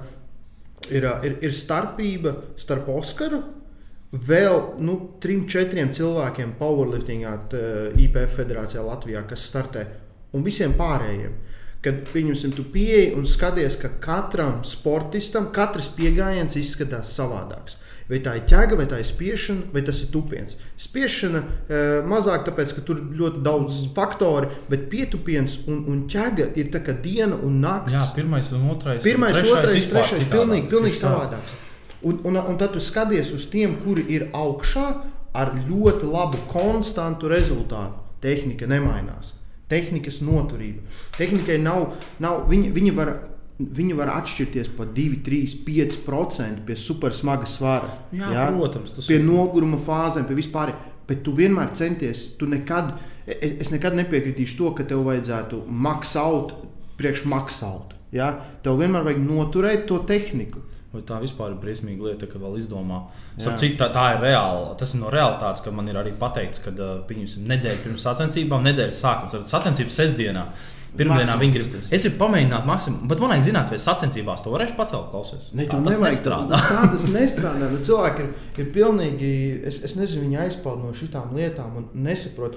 ir, 0.93 1.09
ir, 1.27 1.39
ir 1.43 1.51
starpība 1.57 2.37
starp 2.61 2.93
Oskaru. 2.95 3.43
Vēl 4.17 4.79
nu, 4.81 4.95
trim, 5.21 5.45
četriem 5.51 5.91
cilvēkiem 5.93 6.55
powerliftingā, 6.61 7.33
t- 7.51 7.63
IPF 8.07 8.37
federācijā 8.39 8.85
Latvijā, 8.87 9.25
kas 9.29 9.45
startē, 9.51 9.87
un 10.33 10.43
visiem 10.47 10.73
pārējiem. 10.79 11.33
kad 11.87 11.95
pieņemsim, 12.11 12.51
tu 12.57 12.65
pieeji 12.65 13.13
un 13.15 13.23
skaties, 13.29 13.77
ka 13.79 13.89
katram 14.03 14.65
sportistam 14.67 15.53
katrs 15.55 15.87
pieejams 15.95 16.57
izskatās 16.59 17.13
savādāks. 17.15 17.77
Vai 18.09 18.19
tā 18.25 18.33
ir 18.39 18.43
ķēga, 18.49 18.77
vai 18.79 18.87
tā 18.91 18.99
ir 18.99 19.07
spiešana, 19.07 19.69
vai 19.73 19.83
tas 19.83 20.01
ir 20.03 20.09
tupiens. 20.11 20.57
Spiešana 20.79 21.43
e, 21.69 21.81
mazāk, 22.07 22.43
tāpēc, 22.49 22.73
ka 22.75 22.83
tur 22.87 22.99
ir 22.99 23.15
ļoti 23.21 23.43
daudz 23.43 23.79
faktoru, 23.95 24.49
bet 24.71 24.89
pietupiens 24.91 25.61
un, 25.69 25.85
un 25.93 26.03
ķēga 26.11 26.49
ir 26.59 26.73
tā 26.75 26.83
kā 26.87 26.95
diena 27.03 27.37
un 27.37 27.61
naktis. 27.63 27.95
Jā, 27.95 28.05
pirmais 28.19 28.51
un 28.53 28.67
otrais. 28.71 29.03
Pirmais, 29.07 29.37
un 29.37 29.43
trešais, 29.43 29.59
otrais, 29.59 29.89
trešais, 29.93 30.21
citādāks. 30.25 30.35
pilnīgi, 30.35 30.69
pilnīgi 30.75 31.01
savādāks. 31.05 31.66
Un, 32.07 32.21
un, 32.29 32.39
un 32.39 32.59
tad 32.61 32.75
tu 32.75 32.83
skaties 32.83 33.33
uz 33.35 33.49
tiem, 33.51 33.75
kuri 33.83 34.05
ir 34.15 34.29
augšā 34.37 34.87
ar 35.37 35.55
ļoti 35.67 36.09
labu, 36.09 36.39
konstantu 36.51 37.31
rezultātu. 37.33 38.03
Tehnika 38.23 38.69
nemainās. 38.71 39.35
Tehnikas 39.71 40.21
noturība. 40.25 40.85
Tehnikai 41.17 41.59
nav, 41.59 41.89
nav 42.23 42.47
viņi, 42.51 42.71
viņi, 42.77 42.93
var, 42.95 43.11
viņi 43.59 43.97
var 43.99 44.13
atšķirties 44.15 44.71
par 44.79 44.93
2, 44.95 45.19
3, 45.27 45.57
5% 45.67 46.63
pie 46.69 46.77
supersmaga 46.79 47.49
svara. 47.51 47.91
Jā, 48.15 48.47
protams, 48.55 48.95
tas 48.95 49.11
pie 49.11 49.19
ir. 49.19 49.27
noguruma 49.27 49.81
fāzēm, 49.81 50.29
pie 50.29 50.39
vispār. 50.39 50.73
Bet 51.07 51.21
tu 51.27 51.35
vienmēr 51.35 51.75
centies, 51.79 52.33
tu 52.39 52.49
nekad, 52.51 52.95
es, 53.27 53.67
es 53.67 53.75
nekad 53.75 53.95
nepiekritīšu 53.99 54.57
to, 54.59 54.73
ka 54.79 54.87
tev 54.87 55.05
vajadzētu 55.07 55.61
maksāt 55.71 56.55
priekš 56.99 57.27
maksāt. 57.31 57.95
Ja? 58.15 58.33
Tev 58.65 58.81
vienmēr 58.81 59.07
vajag 59.07 59.23
noturēt 59.23 59.87
to 59.91 60.01
tehniku. 60.09 60.63
Tā 61.07 61.19
vispār 61.21 61.53
ir 61.53 61.59
briesmīga 61.63 62.09
lieta, 62.09 62.29
ka 62.31 62.39
vēl 62.43 62.57
izdomā? 62.61 63.03
Citu, 63.37 63.77
tā, 63.83 63.91
tā 63.93 64.07
ir 64.15 64.25
reāla. 64.25 64.73
Tas 64.81 64.95
ir 64.95 65.03
no 65.03 65.11
realitātes, 65.13 65.65
ka 65.65 65.75
man 65.75 65.89
ir 65.93 65.99
arī 66.01 66.15
pateikts, 66.17 66.63
ka 66.65 66.73
pieņemsim 67.09 67.45
nedēļu 67.53 67.85
pirms 67.85 68.09
sacensībām, 68.09 68.65
nedēļas 68.71 69.03
sākums, 69.05 69.37
tad 69.37 69.47
sacensības 69.51 70.01
sestdienā. 70.01 70.47
Pirmdienā 70.97 71.27
Maksimums 71.27 71.43
viņi 71.43 71.53
grib. 71.53 71.67
tas. 71.75 71.89
Es 71.93 72.05
gribu 72.07 72.17
pamēģināt 72.23 72.69
maksimumu, 72.69 73.09
bet 73.11 73.21
man 73.21 73.33
vajag 73.35 73.45
zināt, 73.51 73.73
vai 73.73 73.79
sacensībās 73.85 74.41
to 74.45 74.53
varēšu 74.55 74.77
pacelt, 74.79 75.11
klausies. 75.13 75.51
Ne, 75.53 75.67
Tā 75.69 75.81
tas 75.85 75.99
nestrādā. 76.01 76.61
Tā 76.63 76.87
tas 76.95 77.05
nestrādā. 77.13 77.69
Cilvēki 77.85 78.25
ir, 78.25 78.31
ir 78.63 78.71
pilnīgi, 78.73 79.33
es, 79.69 79.83
es 79.85 79.97
nezinu, 79.99 80.25
viņi 80.25 80.41
aizpeld 80.47 80.81
no 80.87 80.95
šitām 80.97 81.35
lietām 81.37 81.77
un 81.83 81.91
nesaprot. 82.07 82.57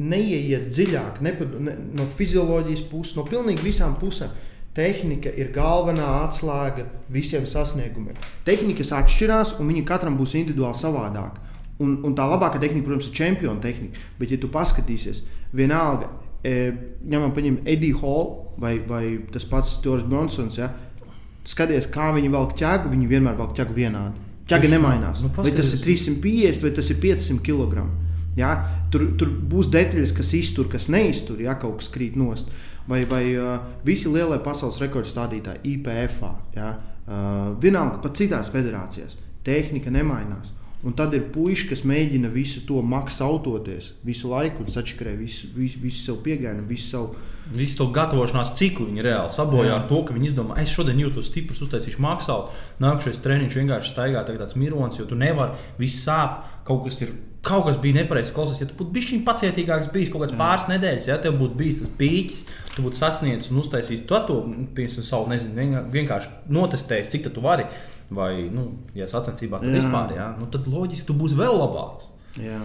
Neieiet 0.00 0.70
dziļāk 0.70 1.18
ne, 1.26 1.32
ne, 1.66 1.74
no 1.98 2.06
fizioloģijas 2.08 2.84
puses, 2.88 3.16
no 3.18 3.26
pilnīgi 3.28 3.66
visām 3.66 3.98
pusēm. 4.00 4.30
Tehnika 4.74 5.32
ir 5.34 5.50
galvenā 5.50 6.06
atslēga 6.24 6.84
visiem 7.10 7.46
sasniegumiem. 7.48 8.18
Tehnikas 8.46 8.92
atšķirās, 8.94 9.56
un 9.58 9.70
viņi 9.72 9.82
katram 9.88 10.18
būs 10.18 10.36
individuāli 10.38 10.78
savādāk. 10.78 11.40
Un, 11.82 11.96
un 12.06 12.14
tā 12.14 12.26
labākā 12.28 12.60
tehnika, 12.60 12.86
protams, 12.86 13.08
ir 13.08 13.16
čempiona 13.16 13.58
tehnika. 13.64 13.98
Bet, 14.20 14.30
ja 14.30 14.38
tu 14.38 14.50
paskatīsies, 14.52 15.24
vienalga, 15.56 16.10
e, 16.46 16.70
ņemam, 17.02 17.32
paņem 17.34 17.58
Ediju 17.72 17.98
Hall 18.02 18.30
vai, 18.62 18.76
vai 18.86 19.04
tas 19.32 19.48
pats 19.48 19.78
Toris 19.82 20.06
Bronsons. 20.06 20.60
Ja, 20.60 20.70
skaties, 21.48 21.88
kā 21.90 22.12
viņi 22.14 22.30
velk 22.30 22.54
ķēgu, 22.60 22.92
viņi 22.92 23.10
vienmēr 23.10 23.38
velk 23.40 23.56
ķēgu 23.58 23.74
vienādi. 23.74 24.28
Ķēga 24.50 24.70
nemainās. 24.70 25.24
Nu, 25.24 25.32
vai 25.34 25.50
tas 25.54 25.72
ir 25.74 25.82
paskaties. 25.82 26.20
350 26.20 26.66
vai 26.66 26.72
tas 26.78 26.90
ir 26.92 27.02
500 27.02 27.42
kg. 27.46 27.88
Ja? 28.38 28.54
Tur, 28.92 29.08
tur 29.18 29.30
būs 29.50 29.70
detaļas, 29.72 30.14
kas 30.16 30.34
iztur, 30.38 30.70
kas 30.70 30.88
neiztur, 30.92 31.40
ja 31.42 31.56
kaut 31.58 31.80
kas 31.80 31.90
krīt 31.94 32.18
nost. 32.18 32.50
Vai, 32.88 33.04
vai 33.04 33.24
visi 33.86 34.08
lielie 34.08 34.38
pasaules 34.42 34.80
rekordu 34.82 35.08
stādītāji, 35.10 35.60
IPF, 35.76 36.22
ja? 36.56 36.70
vienalga 37.60 37.98
pat 38.02 38.16
citās 38.18 38.50
federācijās, 38.54 39.18
tehnika 39.46 39.90
nemainās. 39.90 40.54
Un 40.86 40.94
tad 40.96 41.12
ir 41.12 41.26
puiši, 41.34 41.66
kas 41.68 41.82
mēģina 41.84 42.30
visu 42.32 42.62
to 42.64 42.80
maksātoties 42.80 43.92
visu 44.06 44.30
laiku 44.30 44.64
un 44.64 44.72
sačakarē 44.72 45.12
visu, 45.18 45.50
visu, 45.52 45.80
visu 45.82 46.06
savu 46.06 46.22
pieejamu, 46.24 46.64
visu 46.68 46.94
savu 46.94 47.10
Visu 47.54 47.78
to 47.80 47.86
gatavošanās 47.94 48.52
ciklu 48.58 48.86
viņi 48.90 49.04
reāli 49.04 49.32
sabojā 49.34 49.72
Jā. 49.72 49.78
ar 49.80 49.88
to, 49.90 50.02
ka 50.06 50.14
viņi 50.14 50.30
izdomā, 50.30 50.58
es 50.62 50.70
šodien 50.74 51.00
jūtos 51.02 51.30
stiprs, 51.32 51.62
uztaisīšu 51.66 52.02
maksālu. 52.04 52.46
Nākamais 52.82 53.18
treniņš 53.24 53.58
vienkārši 53.60 53.90
staigā 53.94 54.22
tāds 54.28 54.54
mirons, 54.60 55.00
jo 55.00 55.08
tu 55.10 55.18
nevari, 55.18 55.58
viss 55.80 56.04
sāp, 56.06 56.44
kaut 56.68 56.86
kas 56.86 57.02
ir. 57.06 57.18
Kaut 57.40 57.62
kas 57.64 57.78
bija 57.80 58.02
nepareizs. 58.02 58.34
Klausies, 58.36 58.58
ja 58.60 58.66
tu 58.68 58.74
būtu 58.76 58.92
bijis 58.92 59.22
pacietīgāks, 59.24 59.86
bijis 59.94 60.10
kaut 60.12 60.26
kāds 60.26 60.34
pāris 60.36 60.66
nedēļas, 60.68 61.06
ja 61.08 61.14
tev 61.24 61.38
būtu 61.40 61.56
bijis 61.56 61.78
tas 61.80 61.92
pīķis, 61.96 62.42
tu 62.74 62.84
būtu 62.84 62.98
sasniedzis 62.98 63.48
un 63.48 63.62
uztaisījis 63.62 64.02
to, 64.10 64.18
to 64.28 64.36
piemēram, 64.76 65.06
savu, 65.08 65.30
nezinu, 65.32 65.80
vienkārši 65.94 66.52
notestējis, 66.52 67.08
cik 67.14 67.30
tu 67.32 67.40
vari. 67.40 67.64
Vai, 68.12 68.50
nu, 68.52 68.66
ja 68.92 69.08
sacensībā 69.08 69.62
Jā. 69.64 69.72
vispār, 69.72 70.12
ja, 70.18 70.28
nu, 70.36 70.50
tad 70.52 70.68
loģiski 70.68 71.08
tu 71.08 71.16
būsi 71.16 71.40
vēl 71.40 71.56
labāks. 71.62 72.10
Jā. 72.42 72.60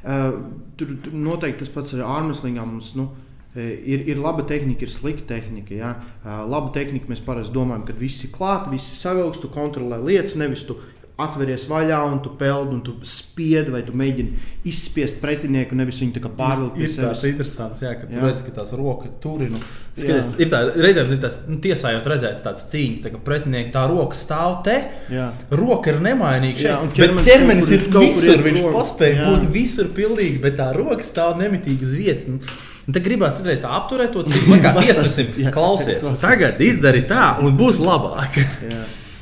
Uh, 0.00 0.38
tur, 0.80 0.92
tur 1.04 1.16
noteikti 1.16 1.64
tas 1.64 1.72
pats 1.74 1.96
ar 1.96 2.06
ārmeslīgām. 2.18 2.70
Mums, 2.72 2.94
nu, 2.98 3.08
eh, 3.12 3.29
ir, 3.58 4.04
ir 4.12 4.20
laba 4.22 4.44
tehnika, 4.46 4.86
ir 4.86 4.92
slikta 4.94 5.34
tehnika. 5.34 5.74
Jā. 5.74 5.94
Uh, 6.22 6.44
laba 6.50 6.70
tehnika 6.76 7.10
mēs 7.10 7.24
parasti 7.26 7.54
domājam, 7.56 7.86
ka 7.88 7.98
viss 7.98 8.22
ir 8.24 8.30
klāts, 8.36 8.70
viss 8.70 8.92
ir 8.94 9.02
savilkts, 9.02 9.42
tu 9.42 9.50
kontrolē 9.50 9.98
lietas, 10.04 10.36
nevis 10.38 10.66
tu 10.68 10.78
atveries 11.20 11.66
vaļā 11.68 11.98
un 12.08 12.20
tu 12.24 12.30
peldi 12.40 12.72
un 12.72 12.80
tu 12.80 12.94
spiedi 13.04 13.68
vai 13.74 13.82
tu 13.84 13.92
mēģini 13.92 14.38
izspiest 14.70 15.18
pretinieku, 15.20 15.76
nevis 15.76 15.98
viņu 16.00 16.22
pārvilkt 16.36 16.78
pie 16.78 16.86
Ir 16.86 16.94
tāds 16.94 17.20
sevis. 17.20 17.34
interesants, 17.34 17.82
jā, 17.84 17.90
ka 18.00 18.06
tu 18.08 18.16
Jā. 18.16 18.22
redzi, 18.24 18.44
ka 18.46 18.54
tās 18.56 18.72
rokas 18.72 19.12
tur 19.20 19.42
ir. 19.44 19.50
Nu, 19.52 19.60
skaties, 19.92 20.30
ir 20.40 20.48
tā, 20.48 20.62
reizēm 20.80 21.12
ir 21.12 21.20
tas 21.20 21.36
nu, 21.48 21.58
tiesājot 21.60 22.08
redzēts 22.08 22.44
tāds 22.46 22.64
cīņas, 22.72 23.04
tā, 23.04 23.12
ka 23.12 23.20
pretinieki 23.28 23.72
tā 23.74 23.84
roka 23.90 24.16
stāv 24.16 24.62
te. 24.64 24.78
Jā. 25.12 25.28
Roka 25.60 25.92
ir 25.92 26.00
nemainīga. 26.00 26.56
Jā, 26.56 26.78
šeit, 26.78 26.80
un 26.80 26.88
bet 26.88 27.28
ķermenis 27.28 27.28
ķermenis 27.28 27.68
kaut 27.68 27.76
ir 27.76 27.86
kaut 27.92 28.08
visur. 28.08 28.34
iet 28.38 28.46
Viņš 28.48 28.60
prom. 28.64 28.74
paspēja 28.80 29.20
Jā. 29.20 29.28
būt 29.28 29.48
visur 29.52 29.92
pilnīgi, 30.00 30.40
bet 30.40 30.56
tā 30.56 30.72
roka 30.76 31.04
stāv 31.04 31.36
nemitīgi 31.40 31.84
uz 31.84 31.96
vietas. 32.00 32.28
Nu, 32.32 32.40
un 32.86 32.96
Tad 32.96 33.04
gribās 33.04 33.36
citreiz 33.38 33.60
tā 33.62 33.70
apturēt 33.76 34.14
to 34.14 34.24
cīņu. 34.26 34.56
Kā 34.62 34.72
jā. 35.44 35.52
klausies, 35.54 36.00
Klausies. 36.00 36.22
tagad 36.22 36.60
izdari 36.64 37.04
tā, 37.08 37.36
un 37.44 37.56
būs 37.58 37.78
labāk. 37.82 38.40
Jā. 38.66 38.80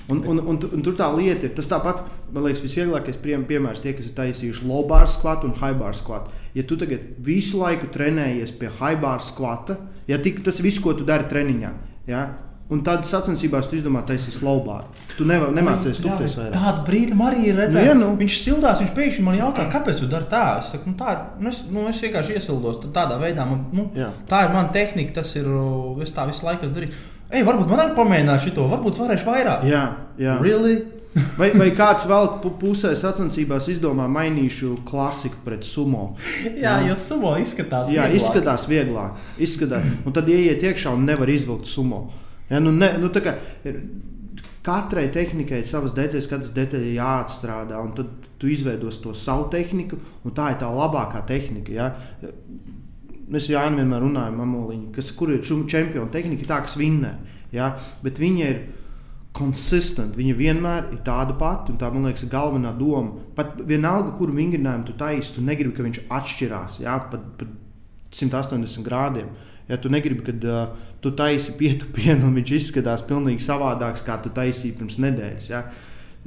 Un, 0.09 0.23
un, 0.25 0.39
un, 0.41 0.57
un 0.57 0.85
tur 0.85 0.95
tā 0.97 1.05
lieta 1.13 1.45
ir. 1.45 1.53
Tas 1.57 1.69
tāpat, 1.69 2.01
man 2.33 2.47
liekas, 2.47 2.63
visvieglākais 2.65 3.19
piemērs 3.21 3.83
tie, 3.85 3.93
kas 3.93 4.09
ir 4.09 4.15
taisījuši 4.17 4.65
low 4.65 4.87
bar 4.89 5.05
skvatu 5.11 5.51
un 5.51 5.57
high 5.61 5.77
bar 5.77 5.93
skvatu. 5.97 6.33
Ja 6.57 6.65
tu 6.65 6.79
tagad 6.81 7.03
visu 7.21 7.61
laiku 7.61 7.91
trenējies 7.93 8.55
pie 8.57 8.71
high 8.81 8.97
bar 9.03 9.21
skvata, 9.25 9.77
ja 10.09 10.17
tik, 10.23 10.41
tas 10.47 10.63
viss, 10.65 10.81
ko 10.81 10.95
tu 10.97 11.05
dari 11.09 11.29
treniņā, 11.29 11.73
ja, 12.09 12.23
un 12.69 12.83
tad 12.85 13.07
sacensībās 13.09 13.69
tu 13.71 13.79
izdomā 13.79 14.03
taisīt 14.07 14.43
low 14.45 14.61
bar. 14.65 14.85
Tu 15.17 15.27
nevar, 15.29 15.51
nemācies 15.57 16.01
tupties 16.05 16.37
vairāk. 16.39 16.57
Tādu 16.57 16.85
brīdi 16.87 17.17
arī 17.29 17.47
ir 17.49 17.57
redzams. 17.59 17.81
Nu, 17.81 17.89
jā, 17.89 17.95
nu. 17.99 18.11
Viņš 18.21 18.37
sildās, 18.43 18.83
viņš 18.85 18.93
pēkšņi 18.99 19.25
man 19.27 19.39
jautā, 19.39 19.65
kāpēc 19.73 20.03
tu 20.03 20.11
dari 20.11 20.29
tā. 20.31 20.43
Es 20.61 20.73
saku, 20.75 20.93
nu, 20.93 20.99
tā 21.01 21.15
ir. 21.15 21.23
Nu, 21.43 21.53
es, 21.53 21.63
nu, 21.73 21.87
es 21.91 22.03
vienkārši 22.05 22.37
iesildos 22.39 22.83
tādā 22.93 23.17
veidā. 23.23 23.47
Man, 23.49 23.65
nu, 23.75 23.89
Jā. 23.97 24.13
tā 24.29 24.45
ir 24.47 24.55
mana 24.55 24.69
tehnika, 24.75 25.17
tas 25.21 25.33
ir. 25.41 25.49
Es 26.05 26.13
tā 26.15 26.29
visu 26.29 26.47
laiku 26.47 26.69
darīju. 26.69 26.93
Ej, 27.29 27.43
varbūt 27.45 27.69
man 27.73 27.83
arī 27.83 27.97
pamēģināt 27.97 28.47
šo, 28.47 28.69
varbūt 28.71 29.03
varēšu 29.03 29.27
vairāk. 29.29 29.67
Jā, 29.69 29.83
jā. 30.21 30.39
Really? 30.45 30.79
Vai, 31.39 31.49
vai 31.57 31.69
kāds 31.75 32.05
vēl 32.07 32.29
pu- 32.43 32.53
pusē 32.61 32.93
sacensībās 32.97 33.67
izdomā 33.73 34.07
mainīšu 34.13 34.77
klasiku 34.87 35.41
pret 35.45 35.65
sumo? 35.67 36.13
Jā, 36.63 36.77
jo 36.87 36.95
sumo 37.01 37.33
izskatās. 37.41 37.91
Jā, 37.91 38.07
vieglāk. 38.07 38.21
izskatās 38.21 38.67
vieglāk. 38.71 39.27
Izskatās. 39.41 39.89
Un 40.07 40.15
tad 40.15 40.29
ieiet 40.31 40.63
iekšā 40.63 40.93
un 40.95 41.09
nevar 41.09 41.33
izvilkt 41.33 41.67
sumo. 41.67 42.05
Ja, 42.49 42.61
nu, 42.65 42.73
ne, 42.73 42.95
nu, 43.01 43.11
kā 43.13 43.37
katrai 44.69 45.09
tehnikai 45.13 45.63
ir 45.63 45.69
savas 45.69 45.95
detaļas, 45.97 46.29
katras 46.31 46.55
detaļas 46.57 46.97
jāatstrādā. 46.97 47.81
Un 47.81 47.95
tad 47.97 48.29
tu 48.41 48.51
izveidos 48.53 49.01
to 49.05 49.15
savu 49.17 49.49
tehniku, 49.53 49.99
un 50.25 50.35
tā 50.37 50.53
ir 50.53 50.61
tā 50.63 50.69
labākā 50.73 51.25
tehnika. 51.29 51.75
Ja. 51.75 51.93
Mēs 53.29 53.51
jau 53.51 53.61
vienmēr 53.61 54.05
runājam, 54.05 54.41
amoliņi, 54.41 54.91
kas 54.97 55.13
kur 55.17 55.35
ir 55.35 55.45
čempiona 55.45 56.09
tehnika, 56.13 56.49
tā 56.49 56.63
kas 56.65 56.79
vinnē. 56.81 57.15
Ja. 57.53 57.75
Bet 58.05 58.21
viņa 58.21 58.51
ir 58.53 58.63
konsistenta. 59.39 60.19
Viņa 60.19 60.37
vienmēr 60.39 60.89
ir 60.97 61.03
tāda 61.07 61.37
pati, 61.39 61.73
un 61.73 61.81
tā, 61.81 61.91
man 61.93 62.09
liekas, 62.09 62.25
ir 62.27 62.33
galvenā 62.33 62.73
doma. 62.79 63.23
Pat 63.37 63.61
vienalga, 63.69 64.15
kuru 64.19 64.35
vingrinājumu 64.37 64.89
tu 64.89 64.97
taisi, 64.99 65.37
tu 65.37 65.45
negribi, 65.47 65.77
ka 65.77 65.87
viņš 65.87 66.03
atšķirās 66.19 66.81
ja, 66.83 66.99
pat, 67.13 67.25
pat 67.39 67.53
180 68.19 68.87
grādiem. 68.87 69.31
Ja 69.69 69.77
tu 69.77 69.91
negribi, 69.93 70.25
kad 70.25 70.45
uh, 70.49 70.93
tu 71.05 71.13
taisi 71.17 71.57
pietupienu, 71.59 72.31
viņš 72.39 72.55
izskatās 72.57 73.05
pavisam 73.09 73.39
savādāks, 73.49 74.05
kā 74.07 74.17
tu 74.25 74.33
taisīji 74.35 74.79
pirms 74.81 74.99
nedēļas. 75.05 75.51
Ja. 75.53 75.65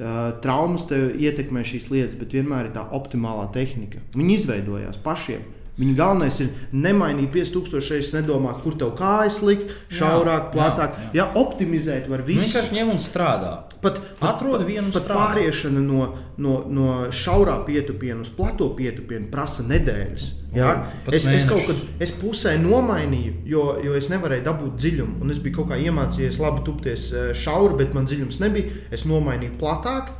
Uh, 0.01 0.19
traumas 0.41 0.87
tev 0.89 1.17
ietekmē 1.19 1.65
šīs 1.67 1.89
lietas, 1.91 2.17
bet 2.19 2.37
vienmēr 2.37 2.69
ir 2.69 2.75
tā 2.77 2.85
optimālā 2.95 3.49
tehnika. 3.53 4.01
Viņi 4.15 4.37
izveidojās 4.39 5.01
pašiem. 5.03 5.43
Viņa 5.81 5.95
galvenais 5.97 6.35
ir 6.43 6.51
nemainīt 6.77 7.31
5000 7.33 7.81
reizes, 7.89 8.13
nedomāt, 8.13 8.59
kur 8.61 8.75
tev 8.77 8.93
kājas 8.99 9.41
likt, 9.47 9.71
šaurāk, 9.89 10.51
jā, 10.51 10.53
platāk. 10.53 10.99
jā. 11.09 11.23
Ja 11.23 11.25
optimizēt 11.41 12.09
var 12.11 12.21
visu. 12.27 12.43
Vienkārši 12.45 12.77
ņem 12.77 12.91
un 12.93 13.01
strādā. 13.01 13.53
Pat, 13.81 13.97
Atrod 14.21 14.61
vienu 14.67 14.91
pat 14.93 15.07
strādā. 15.07 15.23
pāriešana 15.23 15.81
no, 15.81 16.11
no, 16.37 16.59
no 16.69 16.89
šaurā 17.09 17.55
pietupiena 17.65 18.21
uz 18.21 18.29
plato 18.37 18.67
pietupienu 18.77 19.31
prasa 19.33 19.65
nedēļas. 19.65 20.27
Oi, 20.51 20.75
pat 21.07 21.17
Es, 21.17 21.25
es 21.31 21.47
kaut 21.49 21.65
kad 21.65 21.81
es 22.05 22.13
pusē 22.21 22.53
nomainīju, 22.61 23.33
jo, 23.49 23.65
jo 23.81 23.97
es 23.97 24.11
nevarēju 24.13 24.45
dabūt 24.45 24.77
dziļumu. 24.83 25.17
Un 25.25 25.33
es 25.33 25.41
biju 25.41 25.61
kaut 25.61 25.71
kā 25.73 25.81
iemācījies 25.81 26.37
labi 26.43 26.61
tupties 26.67 27.09
eh, 27.15 27.29
šauri, 27.33 27.79
bet 27.81 27.97
man 27.97 28.05
dziļums 28.05 28.41
nebija. 28.45 28.69
Es 28.93 29.07
nomainīju 29.09 29.57
platāk. 29.57 30.13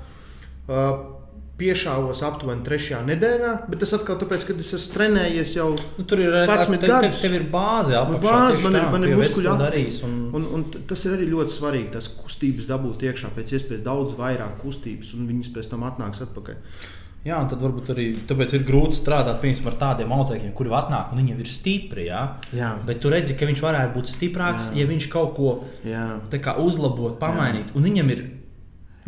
Uh, 0.71 1.20
piešāvos 1.61 2.21
aptuveni 2.27 2.65
trešajā 2.65 2.99
nedēļā, 3.11 3.51
bet 3.69 3.79
tas 3.83 3.93
atkal 3.97 4.17
tāpēc, 4.21 4.45
ka 4.49 4.55
es 4.59 4.73
esmu 4.77 4.95
trenējies 4.97 5.53
jau 5.59 5.67
Nu, 5.97 6.03
tur 6.09 6.19
ir 6.25 6.33
arī 6.33 6.47
11 6.49 6.71
tev, 6.73 6.79
tev, 6.81 6.95
gadus. 6.97 7.21
tev 7.21 7.35
ir 7.37 7.45
bāze. 7.53 7.93
Apakšā, 8.01 8.21
bāze, 8.25 8.63
man 8.65 8.75
ir- 8.79 8.89
man 8.95 9.03
ir 9.05 9.13
ap- 9.53 9.61
darījis, 9.65 10.01
un, 10.09 10.17
Un, 10.31 10.45
un 10.55 10.63
tas 10.87 11.05
ir 11.05 11.11
arī 11.17 11.25
ļoti 11.29 11.51
svarīgi. 11.59 11.91
Tas 11.91 12.07
kustības 12.21 12.65
dabūt 12.69 13.01
iekšā, 13.03 13.29
pēc 13.35 13.51
iespējas 13.57 13.83
daudz 13.83 14.13
vairāk 14.17 14.57
kustības, 14.63 15.13
un 15.15 15.27
viņas 15.27 15.49
pēc 15.53 15.69
tam 15.69 15.83
atnāks 15.83 16.21
atpakaļ. 16.25 16.55
Jā, 17.23 17.37
un 17.37 17.47
tad 17.51 17.59
varbūt 17.61 17.89
arī 17.93 18.05
tāpēc 18.25 18.53
ir 18.57 18.63
grūti 18.65 18.95
strādāt 18.97 19.37
piemēram, 19.43 19.67
ar 19.69 19.75
tādiem 19.77 20.09
audzēkņiem, 20.15 20.53
kuri 20.57 20.69
atnāk 20.73 21.11
un 21.13 21.19
viņi 21.21 21.35
ir 21.39 21.45
stipri. 21.45 22.05
Jā? 22.07 22.21
Jā. 22.55 22.71
Bet 22.85 22.99
tu 22.99 23.09
redzi, 23.13 23.35
ka 23.37 23.45
viņš 23.45 23.61
varētu 23.61 23.93
būt 23.93 24.07
stiprāks, 24.09 24.71
Jā. 24.73 24.79
ja 24.81 24.85
viņš 24.87 25.09
kaut 25.11 25.35
ko 25.35 25.63
Jā. 25.85 26.19
kā 26.31 26.55
uzlabot, 26.57 27.19
pamainīt. 27.19 27.75
Un 27.75 27.83
viņam 27.83 28.09
ir, 28.09 28.23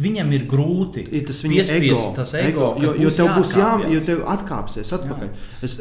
viņam 0.01 0.31
ir 0.33 0.47
grūti 0.49 1.03
Ir 1.13 1.25
tas 1.27 1.43
viņa 1.45 1.65
ego, 1.75 1.99
tas 2.17 2.33
ego, 2.39 2.71
ka 2.77 2.85
jo, 2.85 2.93
jo 3.03 3.11
tev 3.13 3.29
būs 3.37 3.53
jā, 3.59 3.69
jo 3.93 4.01
tev 4.07 4.23
atkāpsies 4.33 4.93
atpakaļ. 4.97 5.29
Es, 5.65 5.77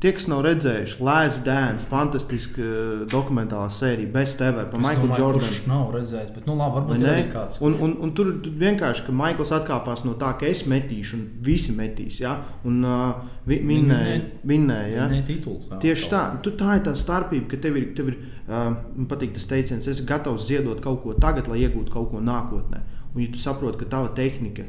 tie, 0.00 0.12
kas 0.16 0.26
nav 0.30 0.42
redzējuši, 0.44 0.96
Lēs 1.04 1.40
Dēns, 1.46 1.84
fantastiska 1.88 2.62
uh, 2.64 3.02
dokumentālā 3.10 3.68
sērija, 3.72 4.10
bez 4.14 4.34
TV 4.38 4.64
par 4.64 4.74
domāju, 4.74 5.08
Jordanu. 5.18 5.46
Kurš 5.46 5.60
nav 5.70 5.92
redzējis, 5.94 6.32
bet 6.36 6.48
nu, 6.48 6.56
labi, 6.58 6.76
varbūt 6.78 7.02
ne? 7.04 7.14
kāds. 7.32 7.60
Un, 7.66 7.76
un, 7.84 7.94
un 8.04 8.14
tur 8.16 8.32
vienkārši, 8.62 9.04
ka 9.06 9.14
Maikls 9.16 9.52
atkāpās 9.56 10.04
no 10.06 10.16
tā, 10.20 10.32
ka 10.40 10.48
es 10.48 10.64
metīšu, 10.70 11.18
un 11.18 11.44
visi 11.46 11.76
metīs. 11.78 12.20
Ja? 12.24 12.36
Un 12.68 12.80
uh, 12.86 13.22
vi, 13.48 13.60
vinnēja. 13.70 14.18
vinnēja 14.50 14.96
ja? 14.96 15.08
Nē, 15.12 15.22
tituls. 15.28 15.70
jā, 15.70 15.80
Tieši 15.84 16.10
tā, 16.12 16.24
tu, 16.44 16.54
tā 16.60 16.80
ir 16.80 16.84
tā 16.88 16.96
starpība, 16.98 17.48
ka 17.52 17.60
tev 17.64 17.80
ir, 17.80 17.90
tev 17.96 18.12
ir 18.12 18.20
uh, 18.20 18.70
man 18.96 19.10
patīk 19.10 19.36
tas 19.36 19.48
teiciens, 19.50 19.86
es 19.86 19.98
esmu 19.98 20.08
gatavs 20.10 20.48
ziedot 20.50 20.82
kaut 20.84 21.02
ko 21.04 21.16
tagad, 21.18 21.50
lai 21.52 21.62
iegūtu 21.64 21.94
kaut 21.94 22.12
ko 22.14 22.24
nākotnē. 22.24 22.84
Un, 23.14 23.24
ja 23.24 23.30
tu 23.32 23.42
saproti, 23.42 23.82
ka 23.82 23.90
tava 23.96 24.12
tehnika 24.16 24.66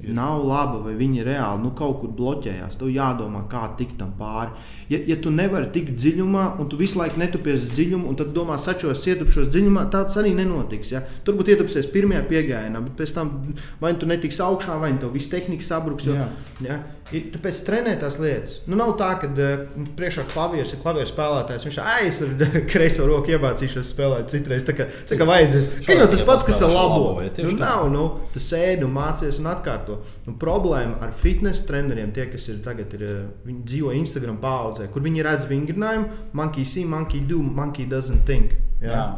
Ir. 0.00 0.14
nav 0.16 0.40
laba 0.46 0.78
vai 0.84 0.94
viņa 0.96 1.20
ir 1.20 1.28
reāli 1.28 1.62
nu, 1.64 1.72
kaut 1.76 1.98
kur 2.00 2.12
bloķējās, 2.16 2.78
tev 2.80 2.88
jādomā, 2.92 3.42
kā 3.50 3.66
tikt 3.78 3.98
tam 4.00 4.14
pāri. 4.18 4.54
Ja, 4.90 5.00
ja 5.12 5.16
tu 5.20 5.32
nevari 5.34 5.68
tikt 5.74 5.92
dziļumā, 5.98 6.44
un 6.60 6.70
tu 6.70 6.78
visu 6.80 6.98
laiku 7.00 7.20
netupies 7.20 7.68
dziļumā, 7.74 8.08
un 8.08 8.18
tad 8.18 8.32
domā, 8.36 8.56
sačos, 8.60 9.04
ietupšos 9.12 9.50
dziļumā, 9.52 9.86
tāds 9.92 10.16
arī 10.20 10.32
nenotiks. 10.38 10.94
Ja? 10.94 11.02
Turbūt 11.26 11.52
ietupsies 11.54 11.90
pirmajā 11.92 12.24
piegājienā, 12.30 12.80
bet 12.86 12.96
pēc 13.02 13.14
tam 13.18 13.34
vai 13.82 13.92
nu 13.94 14.00
tu 14.00 14.08
netiksi 14.10 14.42
augšā, 14.46 14.78
vai 14.80 14.94
nu 14.94 15.04
tev 15.04 15.12
viss 15.14 15.30
tehnika 15.32 15.66
sabruks. 15.66 16.08
Jo. 16.08 16.16
Ja? 16.64 16.80
Tāpēc 17.10 17.60
trenēt 17.66 18.04
tās 18.04 18.20
lietas. 18.22 18.56
Nu, 18.70 18.76
nav 18.78 18.92
tā, 18.98 19.08
ka 19.18 19.28
uh, 19.30 19.62
priekšā 19.98 20.22
klavieris 20.30 20.76
ir 20.76 20.82
klavieris 20.84 21.10
spēlētājs. 21.10 21.64
Viņš 21.66 21.78
es 22.06 22.20
ar 22.24 22.66
kreiso 22.70 23.06
roku 23.08 23.34
iemācīšos 23.34 23.90
spēlēt 23.90 24.30
citreiz. 24.30 24.66
Tā 24.68 24.76
kā, 24.78 24.86
tā 25.10 25.18
kā 25.18 25.26
vajadzēs. 25.26 25.66
Ka 25.86 25.96
jau 25.98 26.06
tas 26.12 26.22
pats, 26.28 26.46
kas 26.46 26.60
ir 26.62 26.70
labo. 26.70 27.16
Nu, 27.40 27.54
nav, 27.58 27.88
nu, 27.90 28.04
tu 28.30 28.42
sēdi 28.42 28.86
un 28.86 28.94
mācies 28.94 29.40
un 29.42 29.50
atkārto. 29.50 29.98
Un 30.30 30.38
problēma 30.40 31.00
ar 31.02 31.14
fitnesa 31.16 31.66
treneriem, 31.72 32.12
tie, 32.14 32.28
kas 32.30 32.46
ir 32.52 32.60
tagad, 32.66 32.94
ir, 32.94 33.06
uh, 33.08 33.24
viņi 33.48 33.64
dzīvo 33.72 33.96
Instagram 33.98 34.38
paudzē, 34.42 34.86
kur 34.94 35.02
viņi 35.06 35.26
redz 35.26 35.48
vingrinājumu, 35.50 36.22
monkey 36.38 36.68
see, 36.68 36.86
monkey 36.86 37.24
do, 37.26 37.42
monkey 37.42 37.90
doesn't 37.90 38.22
think. 38.28 38.54
Jā. 38.84 39.08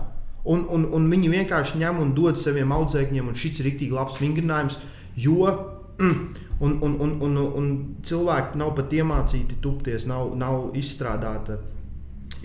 Un, 0.48 0.64
un, 0.74 0.88
un 0.96 1.04
viņi 1.12 1.28
vienkārši 1.36 1.78
ņem 1.84 2.00
un 2.02 2.16
dod 2.16 2.40
saviem 2.40 2.72
audzēkņiem, 2.74 3.28
un 3.30 3.36
šis 3.38 3.60
ir 3.60 3.68
rīktīgi 3.68 3.94
labs 3.94 4.16
vingrinājums, 4.18 4.80
jo 5.22 5.44
mm, 6.02 6.24
un, 6.62 6.78
un, 6.86 6.96
un, 7.02 7.12
un, 7.26 7.36
un 7.58 7.68
cilvēki 8.06 8.58
nav 8.60 8.72
pat 8.78 8.94
iemācīti 8.94 9.58
tupties, 9.64 10.06
nav, 10.10 10.32
nav 10.38 10.70
izstrādāta, 10.78 11.58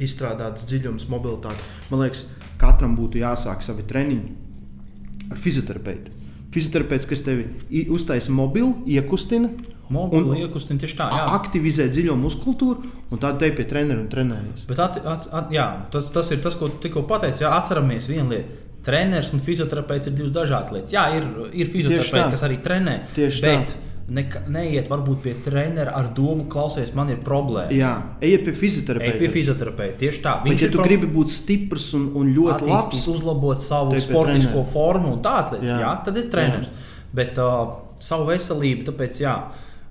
izstrādāts 0.01 0.65
dziļums, 0.69 1.07
mobilitāte. 1.13 1.61
Man 1.91 2.03
liekas, 2.03 2.25
katram 2.61 2.97
būtu 2.97 3.21
jāsāk 3.21 3.63
savi 3.65 3.85
treniņi 3.87 5.31
ar 5.31 5.41
fizioterapeitu. 5.41 6.13
Fizioterapeits, 6.53 7.05
kas 7.05 7.21
tevi 7.25 7.83
uztaisa 7.93 8.31
mobilu, 8.33 8.77
iekustina, 8.89 9.49
Mobili 9.89 10.23
Un- 10.23 10.35
iekustina 10.35 10.81
tieši 10.83 10.97
tā. 10.99 11.05
Jā. 11.15 11.25
aktivizē 11.37 11.85
dziļo 11.87 12.15
muskultūru, 12.19 12.89
un 13.07 13.19
tad 13.23 13.37
te 13.39 13.47
pie 13.55 13.63
treneru 13.63 14.01
un 14.03 14.09
trenējas. 14.11 14.65
Bet 14.67 14.81
at, 14.83 14.97
at, 14.99 15.29
at, 15.31 15.53
jā, 15.55 15.67
tas, 15.93 16.09
tas 16.11 16.31
ir 16.35 16.41
tas, 16.43 16.57
ko 16.59 16.67
tikko 16.67 17.05
pateicu. 17.07 17.45
Jā, 17.45 17.53
atceramies 17.55 18.09
vienu 18.11 18.33
lietu. 18.33 18.57
Treneris 18.83 19.31
un 19.35 19.39
fizioterapeits 19.43 20.07
ir 20.07 20.15
divas 20.15 20.33
dažādas 20.35 20.73
lietas. 20.75 20.91
Jā, 20.91 21.05
ir, 21.15 21.23
ir 21.55 21.71
tā. 21.71 22.27
kas 22.31 22.43
arī 22.43 22.59
trenē. 22.63 22.97
Tieši 23.15 23.45
bet 23.47 23.77
neka, 24.07 24.41
neiet 24.51 24.87
varbūt 24.87 25.19
pie 25.25 25.33
trenera 25.43 25.91
ar 25.99 26.09
domu, 26.15 26.45
klausies, 26.51 26.93
man 26.95 27.09
ir 27.11 27.19
problēma. 27.25 27.71
Jā, 27.75 27.91
ejiet 28.23 28.45
pie 28.47 28.53
fizioterapeita. 28.55 29.17
pie 29.19 29.29
fizioterapeita. 29.33 29.97
Tieši 30.03 30.21
tā. 30.23 30.35
Bet, 30.45 30.61
ja 30.61 30.69
tu 30.71 30.79
pro- 30.79 30.87
gribi 30.87 31.09
būt 31.11 31.31
stiprs 31.33 31.89
un, 31.99 32.09
un 32.15 32.33
ļoti 32.35 32.69
labs, 32.71 33.05
uzlabot 33.11 33.63
savu 33.63 33.97
sportisko 33.99 34.53
trenera. 34.53 34.71
formu 34.71 35.13
un 35.17 35.23
tādas 35.25 35.51
lietas, 35.51 35.67
jā. 35.67 35.75
Jā. 35.75 35.79
Jā, 35.87 35.95
tad 36.07 36.17
ir 36.21 36.29
treneris. 36.31 36.71
Bet 37.13 37.39
uh, 37.43 37.75
savu 37.99 38.29
veselību, 38.31 38.87
tāpēc 38.91 39.21
jā, 39.23 39.35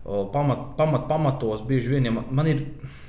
uh, 0.04 0.24
pamat, 0.32 0.72
pamat, 0.80 1.08
pamatos 1.10 1.64
bieži 1.68 1.92
vien 1.96 2.08
ja 2.08 2.14
man, 2.16 2.24
man 2.30 2.46
ir. 2.54 2.64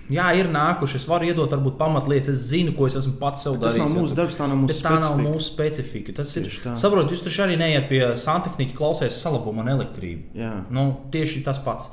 Jā, 0.10 0.30
ir 0.40 0.48
nākuši. 0.54 0.96
Es 1.02 1.06
varu 1.10 1.26
iedot, 1.28 1.52
varbūt, 1.52 1.76
pamatlietas. 1.78 2.30
Es 2.32 2.46
zinu, 2.54 2.72
ko 2.78 2.86
es 2.88 2.96
esmu 2.96 3.18
pats 3.20 3.44
sev 3.44 3.58
tas 3.60 3.76
darījis. 3.76 3.82
nav 3.96 3.98
mūsu 4.04 4.16
darbs, 4.16 4.38
tā 4.40 4.48
nav 4.48 4.58
mūsu 4.62 4.68
Bet 4.72 4.84
tā 4.86 4.92
nav 4.94 5.02
specifika. 5.04 5.30
mūsu 5.30 5.48
specifika. 5.52 6.14
Tas 6.22 6.36
ir. 6.38 6.44
Tieši 6.48 6.62
tā. 6.64 6.76
Saprotiet, 6.80 7.12
jūs 7.18 7.24
taču 7.26 7.42
arī 7.44 7.58
neiet 7.60 7.90
pie 7.90 8.04
santehniķa, 8.16 8.76
klausies 8.78 9.18
salabumu 9.22 9.60
un 9.66 9.68
elektrību. 9.74 10.24
Jā. 10.40 10.54
Nu, 10.72 10.86
tieši 11.12 11.44
tas 11.44 11.60
pats. 11.60 11.90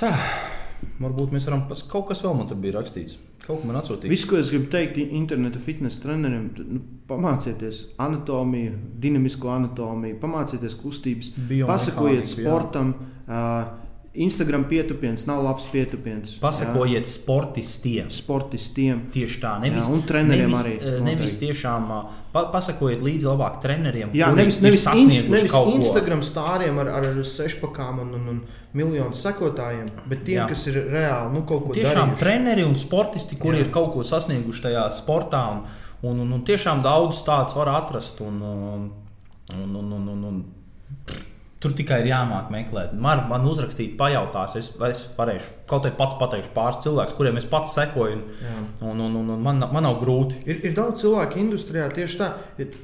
Tā, 0.00 0.10
varbūt 1.00 1.30
mēs 1.36 1.46
varam. 1.46 1.68
pas- 1.68 1.82
Kaut 1.82 2.08
kas 2.08 2.22
vēl 2.22 2.34
man 2.36 2.48
tur 2.48 2.56
bija 2.56 2.74
rakstīts. 2.80 3.16
Kaut 3.46 3.60
ko 3.60 3.66
man 3.68 3.76
atsūtīja. 3.76 4.08
Viss, 4.08 4.24
ko 4.24 4.36
es 4.40 4.48
gribu 4.50 4.66
teikt 4.72 4.96
interneta 4.96 5.58
fitnesa 5.60 6.00
treneriem, 6.02 6.50
nu, 6.64 6.80
pamācieties 7.06 7.82
anatomiju, 8.00 8.72
dinamisko 8.98 9.50
anatomiju, 9.52 10.18
pamācieties 10.18 10.74
kustības, 10.80 11.30
pasakojiet 11.68 12.26
sportam. 12.26 12.94
Uh, 13.28 13.83
Instagram 14.14 14.64
pietupiens 14.70 15.24
nav 15.26 15.40
labs 15.42 15.64
pietupiens. 15.72 16.36
Pasakojiet 16.38 17.08
sportistiem. 17.10 18.06
jā, 18.06 18.14
sportistiem. 18.14 19.00
Tieši 19.10 19.40
tā, 19.42 19.56
nevis, 19.58 19.88
Jā, 19.88 19.94
un 19.96 20.04
treneriem 20.06 20.52
nevis, 20.52 20.60
arī 20.60 20.74
eh, 20.76 21.00
Nevis 21.02 21.32
noteikti. 21.34 21.46
tiešām 21.48 21.88
ā, 21.90 21.98
pa, 22.32 22.44
pasakojiet 22.54 23.02
līdzi 23.02 23.26
labāk 23.26 23.58
treneriem. 23.64 24.12
Jā, 24.14 24.28
nevis, 24.36 24.60
nevis, 24.62 24.86
ins, 24.94 25.18
nevis. 25.32 25.56
Instagram 25.74 26.22
stāriem 26.22 26.78
ar, 26.84 26.92
ar 27.00 27.08
sešpakām 27.26 27.98
un, 28.04 28.14
un, 28.20 28.28
un 28.36 28.40
miljonu 28.78 29.18
sekotājiem, 29.18 29.90
bet 30.06 30.22
tiem, 30.28 30.44
Jā. 30.44 30.48
Kas 30.52 30.62
ir 30.70 30.78
reāli 30.94 31.34
nu, 31.34 31.42
kaut 31.42 31.66
ko 31.66 31.74
Tiešām 31.74 32.14
darījuši. 32.14 32.22
treneri 32.22 32.64
un 32.70 32.78
sportisti, 32.78 33.36
kuri 33.42 33.58
Jā. 33.58 33.66
ir 33.66 33.74
kaut 33.74 33.92
ko 33.96 34.06
sasnieguši 34.06 34.68
tajā 34.68 34.86
sportā. 34.94 35.42
Un, 35.50 35.64
un, 36.06 36.20
un, 36.22 36.32
un 36.38 36.46
tiešām 36.46 36.86
daudz 36.86 37.24
tādus 37.26 37.58
var 37.58 37.74
atrast. 37.82 38.22
Un, 38.22 38.38
um, 38.38 38.90
un, 39.58 39.74
un, 39.74 39.92
un, 39.98 40.08
un, 40.14 40.24
un, 40.30 40.44
Tur 41.64 41.72
tikai 41.72 42.02
ir 42.02 42.10
jāmāk 42.10 42.50
meklēt. 42.52 42.92
Man, 43.00 43.22
man 43.30 43.46
uzrakstīt, 43.48 43.94
pajautāt, 43.96 44.58
es, 44.60 44.66
es 44.90 45.00
varēšu 45.16 45.64
kaut 45.70 45.86
kā 45.86 45.94
pats 45.96 46.18
pateikšu 46.20 46.52
pāris 46.52 46.82
cilvēkus, 46.84 47.16
kuriem 47.16 47.40
es 47.40 47.48
pats 47.48 47.72
sekoju. 47.78 48.20
Jā. 48.44 48.58
Un, 48.90 49.00
un, 49.00 49.16
un, 49.22 49.32
un 49.32 49.40
man, 49.40 49.64
man 49.72 49.88
nav 49.88 49.96
grūti. 50.02 50.42
Ir, 50.44 50.60
ir 50.68 50.76
daudz 50.76 51.00
cilvēku 51.06 51.40
industrijā 51.40 51.88
tieši 51.96 52.20
tā. 52.20 52.28
Ir, 52.60 52.76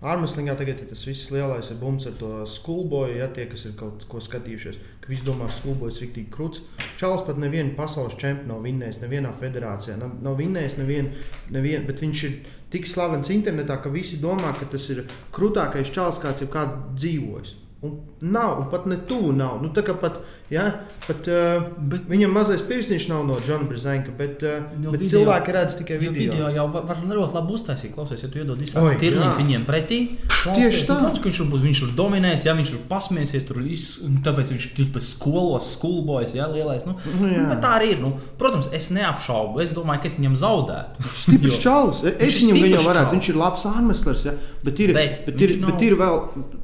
Ārmeslīgā 0.00 0.54
tagad 0.56 0.78
ir 0.80 0.88
tas 0.88 1.02
viss 1.04 1.28
lielais 1.28 1.66
ir 1.68 1.76
bumts 1.76 2.06
ar 2.08 2.14
to 2.16 2.28
skulboju, 2.48 3.18
ja 3.20 3.26
tie, 3.36 3.44
kas 3.50 3.66
ir 3.68 3.74
kaut 3.76 4.06
ko 4.08 4.20
skatījušies, 4.24 4.78
ka 5.04 5.10
visi 5.12 5.26
domā, 5.26 5.48
ka 5.48 5.56
skulbojas 5.58 5.98
ir 5.98 6.06
rīktīgi 6.06 6.32
krūts. 6.32 6.62
Čāls 6.96 7.26
pat 7.26 7.36
nevienu 7.40 7.74
pasaules 7.76 8.16
čempionu 8.20 8.54
nav 8.54 8.64
vinnējis, 8.64 9.02
nevienā 9.02 9.34
federācijā. 9.42 9.98
Nav, 10.00 10.14
nav 10.24 10.40
vinnējis 10.40 10.78
nevienu, 10.80 11.12
nevien, 11.52 11.84
bet 11.88 12.00
viņš 12.00 12.22
ir 12.30 12.38
tik 12.72 12.88
slavens 12.88 13.28
internetā, 13.34 13.76
ka 13.84 13.92
visi 13.92 14.22
domā, 14.24 14.54
ka 14.56 14.70
tas 14.72 14.88
ir 14.94 15.02
krūtākais 15.36 15.92
čāls, 15.92 16.20
kāds 16.24 16.48
kāds 16.48 16.80
dzīvojis. 16.96 17.58
Un 17.80 17.96
nav, 18.20 18.58
un 18.60 18.68
pat 18.72 18.86
ne 18.90 18.98
tuvu 19.08 19.32
nav. 19.36 19.60
Nu, 19.62 19.70
tā 19.72 19.84
kā 19.86 19.94
pat, 19.96 20.18
ja, 20.50 20.64
pat 21.06 21.28
uh, 21.30 21.62
Bet- 21.90 22.08
viņam 22.10 22.32
mazais 22.34 22.62
pirkstiņš 22.66 23.04
nav 23.10 23.24
no 23.28 23.36
Džona 23.46 23.68
Brzezinka, 23.70 24.10
bet, 24.18 24.42
uh, 24.42 24.64
Jo 24.82 24.90
bet 24.94 25.00
video- 25.04 25.20
cilvēki 25.20 25.54
redz 25.54 25.76
tikai 25.78 25.98
video. 26.02 26.12
video 26.32 26.48
jau 26.54 26.66
var, 26.72 26.82
var 26.90 26.96
ļoti 27.06 27.34
labi 27.38 27.54
uztaisīt. 27.56 27.92
Klausies, 27.94 28.22
ja 28.24 28.28
tu 28.32 28.38
iedod 28.42 28.58
tirniņas 28.58 29.38
jā. 29.38 29.44
viņiem 29.44 29.64
pretī. 29.68 30.00
Tieši 30.40 30.86
tā. 30.88 30.96
Protams, 30.98 31.18
ka 31.22 31.28
viņš 31.30 31.38
tur 31.42 31.48
būs, 31.52 31.62
viņš 31.68 31.80
tur 31.84 31.92
dominēs, 32.00 32.44
ja 32.48 32.54
viņš 32.58 32.70
tur 32.74 32.82
pasmiesies, 32.90 33.46
tur 33.48 33.60
iz, 33.66 33.86
tāpēc 34.26 34.52
viņš 34.54 34.66
tur 34.76 34.86
pēc 34.94 35.06
skolos, 35.14 35.70
skolbojas, 35.76 36.34
ja 36.34 36.46
lielais. 36.50 36.86
Nu, 36.88 36.94
Nu, 37.20 37.26
jā. 37.28 37.42
nu, 37.42 37.48
bet 37.50 37.60
tā 37.62 37.74
arī 37.78 37.92
ir. 37.94 38.00
Nu, 38.00 38.14
protams, 38.38 38.68
es 38.72 38.90
neapšaubu. 38.90 39.60
Es 39.62 39.70
domāju, 39.76 40.00
ka 40.02 40.08
es 40.10 40.18
viņam 40.18 40.36
zaudētu. 40.40 41.04
Stiprs 41.22 41.58
čalis. 41.62 42.02
Es 42.18 42.40
viņam 42.42 42.70
jau 42.74 42.84
varētu. 42.88 43.14
Viņš 43.18 43.28
ir 43.34 43.36
labs 43.40 43.66
ārmeslers, 43.70 44.24
ja? 44.26 44.32
bet, 44.64 44.80
ir, 44.80 44.92
Bet 44.94 45.26
bet, 45.26 45.40
ir, 45.46 45.56
nav- 45.60 45.70
bet 45.72 45.82
ir 45.86 45.96
vēl. 46.00 46.20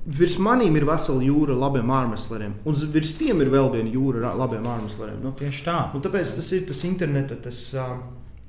Virs 0.06 0.38
maniem 0.38 0.74
ir 0.76 0.84
vesela 0.86 1.20
jūra 1.24 1.56
labiem 1.58 1.88
ārmesleriem. 1.90 2.52
Un 2.64 2.74
virs 2.94 3.14
tiem 3.18 3.40
ir 3.42 3.48
vēl 3.52 3.75
viena 3.76 3.92
jūra 3.92 4.30
ar 4.30 4.38
labiem 4.40 4.66
ārmesleriem. 4.70 5.22
Nu? 5.24 5.32
Tieši 5.38 5.64
tā. 5.66 5.78
Un 5.96 6.04
tāpēc 6.04 6.36
tas 6.38 6.52
ir 6.56 6.66
tas 6.68 6.82
interneta, 6.88 7.38
tas, 7.46 7.60
ā, 7.78 7.86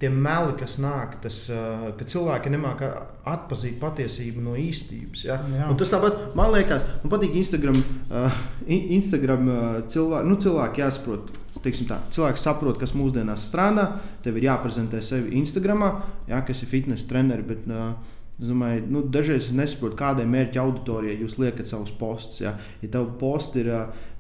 tie 0.02 0.10
meli, 0.14 0.54
kas 0.60 0.78
nāk, 0.84 1.18
tas, 1.24 1.44
ā, 1.54 1.92
ka 2.00 2.08
cilvēki 2.10 2.54
nemāķi 2.54 2.92
atpazīt 3.34 3.80
patiesību 3.82 4.44
no 4.46 4.58
īstības. 4.60 5.26
Ja? 5.28 5.40
Tas 5.80 5.94
tāpat 5.94 6.38
man 6.38 6.54
liekas, 6.56 6.86
man 7.04 7.14
patīk 7.16 7.38
Instagram, 7.42 7.80
uh, 8.10 8.42
Instagram 8.68 9.50
uh, 9.52 9.66
cilvēki, 9.92 10.32
nu, 10.32 10.40
cilvēki 10.48 10.86
jāsaprot. 10.86 11.34
teiksim 11.64 11.88
Tā, 11.90 11.98
cilvēks 12.14 12.44
saprot, 12.46 12.78
kas 12.80 12.94
mūsdienās 12.96 13.50
strādā. 13.50 13.90
Tev 14.24 14.38
ir 14.38 14.46
jāprezentē 14.48 15.02
sevi 15.04 15.34
Instagram, 15.40 15.88
ja, 16.30 16.44
kas 16.46 16.62
ir 16.64 16.70
fitnes 16.70 17.08
treneri. 17.10 17.44
Bet, 17.48 17.66
uh, 17.68 18.16
Es 18.38 18.52
domāju, 18.52 18.84
nu, 18.94 19.00
dažreiz 19.10 19.48
es 19.48 19.54
nesaprotu, 19.58 19.98
kādai 19.98 20.28
mērķa 20.30 20.62
auditorijai 20.62 21.16
jūs 21.24 21.40
liekat 21.42 21.66
savus 21.66 21.90
postus. 21.98 22.44
Ja, 22.44 22.52
ja 22.84 22.90
tev 22.94 23.08
posts 23.18 23.58
ir, 23.58 23.72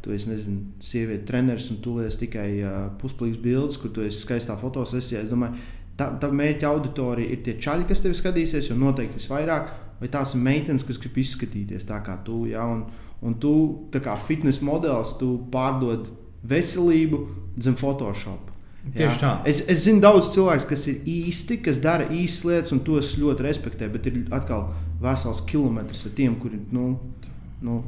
tu 0.03 0.13
esi, 0.15 0.29
nezinu, 0.31 0.61
sieviete, 0.83 1.25
treneris 1.27 1.71
un 1.73 1.81
tu 1.83 1.97
liec 1.97 2.15
tikai 2.21 2.47
uh, 2.61 2.77
pusplīgs 3.01 3.41
bildes, 3.43 3.79
kur 3.81 3.91
tu 3.95 4.05
esi 4.05 4.21
skaistā 4.21 4.55
fotosesijā, 4.59 5.23
es 5.25 5.31
domāju, 5.31 5.57
tā, 5.99 6.11
tā 6.21 6.29
mērķa 6.33 6.69
auditorija 6.69 7.33
ir 7.33 7.43
tie 7.45 7.57
čaļi, 7.61 7.87
kas 7.89 8.03
tevi 8.05 8.17
skatīsies, 8.17 8.69
jo 8.69 8.77
noteikti 8.79 9.21
visvairāk, 9.21 9.73
vai 10.01 10.11
tās 10.13 10.35
ir 10.35 10.43
meitenes, 10.45 10.85
kas 10.87 11.01
grib 11.01 11.17
izskatīties 11.23 11.87
tā 11.89 11.99
kā 12.05 12.19
tu. 12.25 12.45
Ja, 12.51 12.67
un, 12.69 12.85
un 13.25 13.37
tu, 13.41 13.53
kā 13.93 14.15
fitnes 14.27 14.61
modelis, 14.65 15.17
tu 15.21 15.33
pārdod 15.53 16.11
veselību 16.47 17.23
zem 17.63 17.77
Photoshop. 17.77 18.53
Tieši 18.95 19.19
tā. 19.19 19.31
Es, 19.49 19.63
es 19.67 19.83
zinu 19.83 19.99
daudz 20.03 20.29
cilvēku, 20.31 20.69
kas 20.69 20.85
ir 20.91 21.07
īsti, 21.11 21.59
kas 21.65 21.81
dara 21.83 22.07
īstas 22.13 22.45
lietas, 22.47 22.75
un 22.75 22.83
tos 22.87 23.15
ļoti 23.19 23.43
respektē. 23.43 23.89
Bet 23.91 24.07
ir 24.07 24.21
atkal 24.35 24.69
vesels 25.01 25.43
kilometrs 25.49 26.05
ar 26.07 26.13
tiem, 26.15 26.37
kuriem 26.39 26.63
nu, 26.71 26.85
nu, 27.65 27.81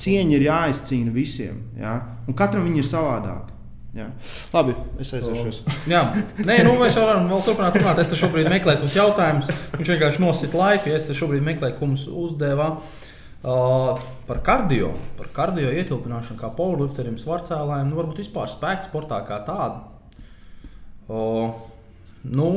cieņa 0.00 0.36
ir 0.36 0.46
jāizcīna 0.48 1.14
visiem. 1.14 1.62
Ja? 1.78 1.98
Un 2.28 2.36
katram 2.38 2.68
ir 2.72 2.86
savādāka. 2.86 3.50
Jā. 3.90 4.06
Labi, 4.54 4.76
es 5.02 5.10
aiziešu. 5.18 5.64
Jā, 5.90 6.04
nē, 6.46 6.60
nu, 6.62 6.76
mēs 6.78 6.94
varam 7.00 7.24
vēl 7.26 7.40
turpināt 7.42 7.74
runāt. 7.80 7.98
Es 7.98 8.12
te 8.12 8.18
šobrīd 8.20 8.46
meklēju 8.52 8.84
tos 8.84 8.94
jautājumus. 8.94 9.50
Viņš 9.74 9.90
vienkārši 9.96 10.22
nosita 10.22 10.60
laiku. 10.60 10.92
Es 10.94 11.08
te 11.08 11.16
šobrīd 11.18 11.42
meklēju, 11.48 11.74
ko 11.78 11.88
mums 11.90 12.06
uzdevā. 12.06 12.70
Uh, 13.40 13.96
par 14.28 14.42
kardio, 14.44 14.92
par 15.16 15.30
kardio 15.34 15.70
ietilpināšanu, 15.72 16.36
kā 16.38 16.50
powerlifterim, 16.52 17.14
svarcēlājiem, 17.18 17.88
nu, 17.88 17.96
varbūt 17.96 18.20
vispār 18.20 18.50
spēka 18.52 18.84
sportā 18.84 19.22
kā 19.24 19.38
tādu. 19.46 19.80
O, 21.08 21.22
nu. 22.36 22.50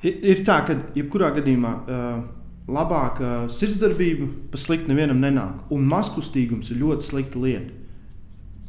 Ir, 0.00 0.16
ir 0.32 0.40
tā, 0.48 0.62
ka 0.64 0.78
jebkurā 0.96 1.28
gadījumā 1.36 1.74
uh, 1.76 2.24
labāka 2.68 3.44
sirdsdarbība 3.52 4.28
pa 4.52 4.60
sliktu 4.60 4.92
nevienam 4.92 5.20
nenāk. 5.22 5.64
Un 5.74 5.88
maskustīgums 5.90 6.72
ir 6.72 6.80
ļoti 6.82 7.08
slikta 7.08 7.42
lieta. 7.42 7.80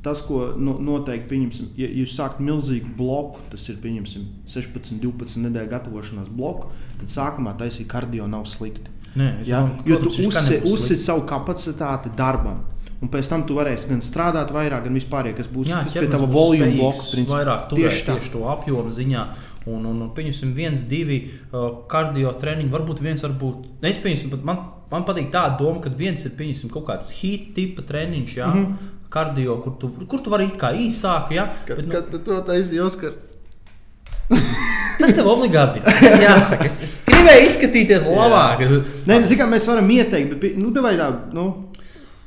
Tas, 0.06 0.22
ko 0.28 0.52
no, 0.62 0.76
noteikti 0.86 1.32
pieņemsim, 1.32 1.70
ja 1.80 1.88
jūs 1.90 2.12
sākat 2.14 2.44
milzīgu 2.46 2.92
bloku, 2.98 3.42
tas 3.50 3.64
ir 3.72 3.80
16, 3.82 5.00
12 5.02 5.42
nedēļu 5.48 5.72
gatavošanās 5.72 6.28
bloku, 6.30 6.70
tad 7.00 7.10
sākumā 7.10 7.56
taisīt 7.58 7.90
kardio 7.90 8.28
nav 8.30 8.46
slikti. 8.46 8.94
Nē, 9.18 9.32
ja? 9.48 9.64
Jo 9.88 9.98
tu 10.04 10.12
uzsver 10.28 11.00
savu 11.02 11.26
kapacitāti 11.26 12.12
darbam. 12.18 12.62
Un 13.02 13.10
pēc 13.12 13.28
tam 13.32 13.44
tu 13.48 13.58
varēsi 13.58 13.90
gan 13.90 14.00
strādāt 14.06 14.54
vairāk, 14.56 14.86
gan 14.86 14.96
vispār, 14.96 15.32
kas 15.36 15.50
būs 15.52 15.70
Jā, 15.72 15.82
kas 15.88 15.98
pie 15.98 16.08
tava 16.12 16.30
volume 16.32 16.70
bloka. 16.78 17.26
Vairāk 17.32 17.68
tieši, 17.74 18.06
tieši 18.08 18.32
to 18.34 18.46
apjomu 18.54 18.94
ziņā. 18.94 19.26
Un, 19.66 19.86
un, 19.90 20.02
un 20.06 20.10
pieņemsim, 20.14 20.52
viens, 20.54 20.84
divi 20.86 21.24
kardio 21.90 22.34
treniņi. 22.42 22.70
Varbūt 22.74 23.00
viens, 23.02 23.24
varbūt 23.26 23.86
es 23.90 23.98
pieņemsim, 24.04 24.36
man, 24.46 24.60
man 24.92 25.06
patīk 25.08 25.32
tā 25.34 25.48
doma, 25.58 25.82
ka 25.82 25.90
viens 25.90 26.22
ir 26.28 26.36
pieņemsim 26.38 26.70
kaut 26.74 26.86
kāds 26.92 27.10
hit 27.18 27.54
tipa 27.58 27.86
treniņš, 27.88 28.36
jā, 28.38 28.50
mm 28.52 28.66
-hmm. 28.66 28.92
kardio, 29.10 29.58
kur 29.64 29.78
tu, 29.82 29.90
kur 30.06 30.22
tu 30.22 30.30
vari 30.30 30.46
it 30.52 30.60
kā 30.62 30.70
īsāk. 30.74 31.34
Jā, 31.34 31.48
kad, 31.66 31.78
bet, 31.78 31.86
nu, 31.86 31.92
kad 31.92 32.12
tu 32.12 32.20
to 32.20 32.42
taisīji, 32.52 32.82
Oskar? 32.86 33.18
Tas 35.00 35.14
tev 35.16 35.28
obligāti 35.28 35.82
ir 35.82 36.22
jāsaka. 36.28 36.66
Es, 36.70 36.82
es 36.82 36.94
gribēju 37.10 37.46
izskatīties 37.46 38.06
labāk. 38.06 38.62
Nē, 39.06 39.20
nu, 39.20 39.26
zināmā 39.26 39.50
mērā 39.50 39.52
mēs 39.56 39.68
varam 39.70 39.90
ieteikt, 39.90 40.38
bet 40.42 40.58
nu, 40.58 40.72
vai 40.82 40.96
tā, 41.00 41.10
nu, 41.34 41.50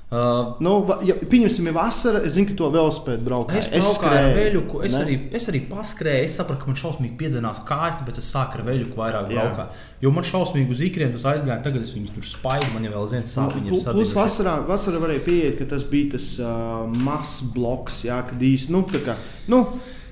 Uh, 0.08 0.54
nu, 0.64 0.70
ja, 1.04 1.12
pieņemsim, 1.28 1.66
ir 1.68 1.74
vasara. 1.76 2.22
Es 2.24 2.32
zinu, 2.38 2.48
ka 2.48 2.54
to 2.56 2.70
velospēdu 2.72 3.26
braukā. 3.26 3.58
Es, 3.60 3.66
es 3.76 3.90
skrēju 3.98 4.30
ar 4.30 4.38
veļu, 4.38 4.62
es, 4.86 4.94
ne? 4.94 5.02
arī, 5.04 5.16
es 5.36 5.48
arī 5.52 5.60
paskrēju. 5.68 6.24
Es 6.24 6.36
sapratu, 6.38 6.62
ka 6.62 6.70
man 6.70 6.78
šausmīgi 6.80 7.18
piedzinās 7.20 7.60
kājas, 7.68 7.98
tāpēc 8.00 8.20
es 8.22 8.30
sāku 8.32 8.56
ar 8.56 8.64
veļu 8.70 8.88
vairāk 8.96 9.28
braukāt. 9.28 9.76
Jo 10.00 10.14
man 10.16 10.24
šausmīgi 10.24 10.72
uz 10.72 10.80
īkriem 10.86 11.12
tas 11.12 11.26
aizgāja, 11.28 11.58
tagad 11.66 11.84
es 11.84 11.92
viņus 11.92 12.16
tur 12.16 12.24
spaidu. 12.24 12.70
Man 12.72 12.88
jau 12.88 12.94
vēl 12.94 13.12
viens 13.18 13.36
sāpīgi 13.36 13.68
ir. 13.68 13.84
Plus 13.98 14.16
vasarā, 14.16 14.56
vasarā 14.70 15.04
varēja 15.04 15.24
pieiet, 15.28 15.60
ka 15.60 15.68
tas 15.74 15.84
bija 15.92 16.14
tas 16.16 16.30
uh, 16.40 16.88
mazs 17.04 17.52
bloks, 17.52 18.00
jā, 18.08 18.22
kad 18.30 18.48
īsti, 18.48 18.72
nu, 18.78 18.84
tā 18.88 19.04
kā, 19.04 19.20
nu, 19.52 19.64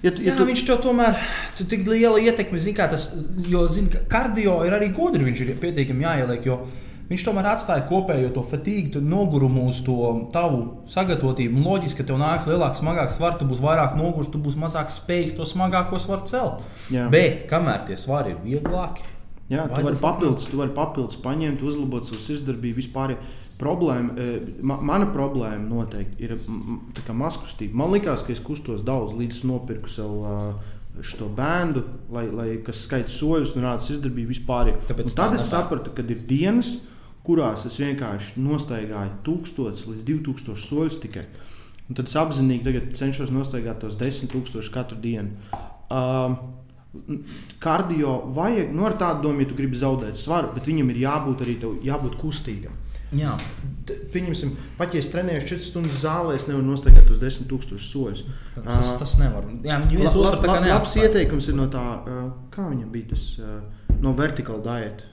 Ja 0.05 0.11
tu, 0.13 0.21
ja 0.21 0.29
Jā, 0.29 0.35
tu... 0.37 0.45
viņš 0.45 0.61
tev 0.69 0.77
tomēr 0.85 1.17
tu 1.57 1.65
tik 1.67 1.87
liela 1.89 2.21
ietekme, 2.21 2.61
zin, 2.63 2.77
tas, 2.77 3.09
jo 3.49 3.63
zin, 3.73 3.89
kardio 4.13 4.59
ir 4.69 4.77
arī 4.77 4.91
gudri, 4.95 5.25
viņš 5.25 5.41
ir 5.43 5.55
pietiekami 5.59 6.05
jāieliek. 6.05 6.45
Jo, 6.47 6.59
uh, 6.61 6.83
Viņš 7.07 7.23
tomēr 7.23 7.47
atstāja 7.53 7.85
kopējo 7.87 8.33
to 8.35 8.43
fatīgu, 8.43 8.99
nogurumu 9.05 9.69
uz 9.71 9.79
to 9.87 9.97
tavu 10.35 10.63
sagatavotību. 10.91 11.63
Loģiski, 11.63 12.01
ka 12.01 12.09
tev 12.09 12.19
nāks 12.19 12.49
lielāks, 12.51 12.83
smagāks 12.83 13.21
svars, 13.21 13.39
tu 13.39 13.47
būsi 13.47 13.63
vairāk 13.63 13.95
nogurs, 13.99 14.31
tu 14.33 14.41
būsi 14.43 14.59
mazāk 14.59 14.91
spējīgs 14.91 15.37
to 15.39 15.47
smagāko 15.47 16.01
svaru 16.03 16.27
celt. 16.27 16.67
Jā. 16.91 17.07
Bet 17.13 17.47
kamēr 17.51 17.87
tie 17.87 17.99
svari 18.01 18.35
ir 18.35 18.43
vieglāki, 18.43 19.07
Jā, 19.47 19.69
tu 19.71 19.79
vari 19.87 19.99
papildus, 20.01 20.49
tu 20.51 20.59
vari 20.59 20.73
papildus 20.75 21.21
paņemt, 21.23 21.61
uzlabot 21.63 22.07
savu 22.09 22.19
sirdsdarbību. 22.19 22.81
Vispār 22.81 23.13
problēma, 23.61 24.17
e, 24.19 24.41
ma, 24.67 24.81
mana 24.83 25.07
problēma 25.15 25.63
noteikti 25.69 26.27
ir 26.27 26.35
maskustība. 27.15 27.79
Man 27.79 27.95
liekas, 27.95 28.25
ka 28.27 28.35
es 28.35 28.43
kustos 28.43 28.83
daudz, 28.87 29.15
līdz 29.15 29.45
nopirku 29.47 29.93
sev 29.93 30.19
šo 31.05 31.29
bērnu, 31.37 31.85
lai, 32.11 32.25
lai 32.33 32.49
kas 32.67 32.83
skaita 32.89 33.13
soļus 33.13 33.55
un 33.55 33.69
rāda 33.69 33.85
sirdsdarbību 33.85 34.33
vispār. 34.33 34.73
Tad 34.89 35.39
es 35.39 35.47
sapratu, 35.47 35.95
ka 35.95 36.03
ir 36.03 36.27
dienas, 36.27 36.81
kurās 37.27 37.67
es 37.69 37.79
vienkārši 37.83 38.43
nostaigāju 38.43 39.19
1000 39.27 39.91
līdz 39.91 40.07
2000 40.13 40.67
soļus 40.67 41.01
tikai. 41.03 41.27
Un 41.87 41.99
tad 41.99 42.09
es 42.11 42.17
apzinīgi 42.19 42.83
cenšos 42.99 43.33
nostaigāt 43.35 43.83
tos 43.83 43.99
10,000 43.99 44.73
katru 44.75 44.99
dienu. 45.03 45.35
Uh, 45.87 46.35
kardio 47.59 48.17
vajag, 48.35 48.73
nu, 48.75 48.87
ar 48.89 48.97
tādu 48.99 49.29
domu, 49.29 49.43
ja 49.43 49.51
tu 49.51 49.57
gribi 49.59 49.79
zaudēt 49.79 50.19
svaru, 50.19 50.53
bet 50.55 50.67
viņam 50.69 50.91
ir 50.93 51.03
jābūt 51.05 51.45
arī 51.45 51.57
tev, 51.63 51.79
jābūt 51.85 52.19
kustīgam. 52.21 52.75
Jā. 53.15 53.31
Pieņemsim, 53.87 54.55
pat 54.81 54.95
ja 54.97 55.01
es 55.03 55.09
trenēju 55.13 55.45
4 55.47 55.63
stundas 55.63 56.01
zālē, 56.03 56.35
es 56.35 56.49
nevaru 56.49 56.67
nostaigāt 56.67 57.11
uz 57.13 57.21
10,000 57.23 57.79
soļus. 57.87 58.25
Tas, 58.57 58.95
tas 58.99 59.13
nevar. 59.21 59.47
Jā, 59.63 59.79
viens 59.93 60.17
otru 60.17 60.41
tā 60.43 60.51
kā 60.51 60.57
neapstāj. 60.65 60.73
Labs 60.75 60.97
ieteikums 61.05 61.51
ir 61.53 61.59
no 61.59 61.69
tā, 61.71 61.85
kā 62.55 62.67
viņam 62.67 62.89
bija 62.95 63.13
tas, 63.13 63.29
no 64.03 64.15
vertikāla 64.19 64.65
diēta. 64.67 65.13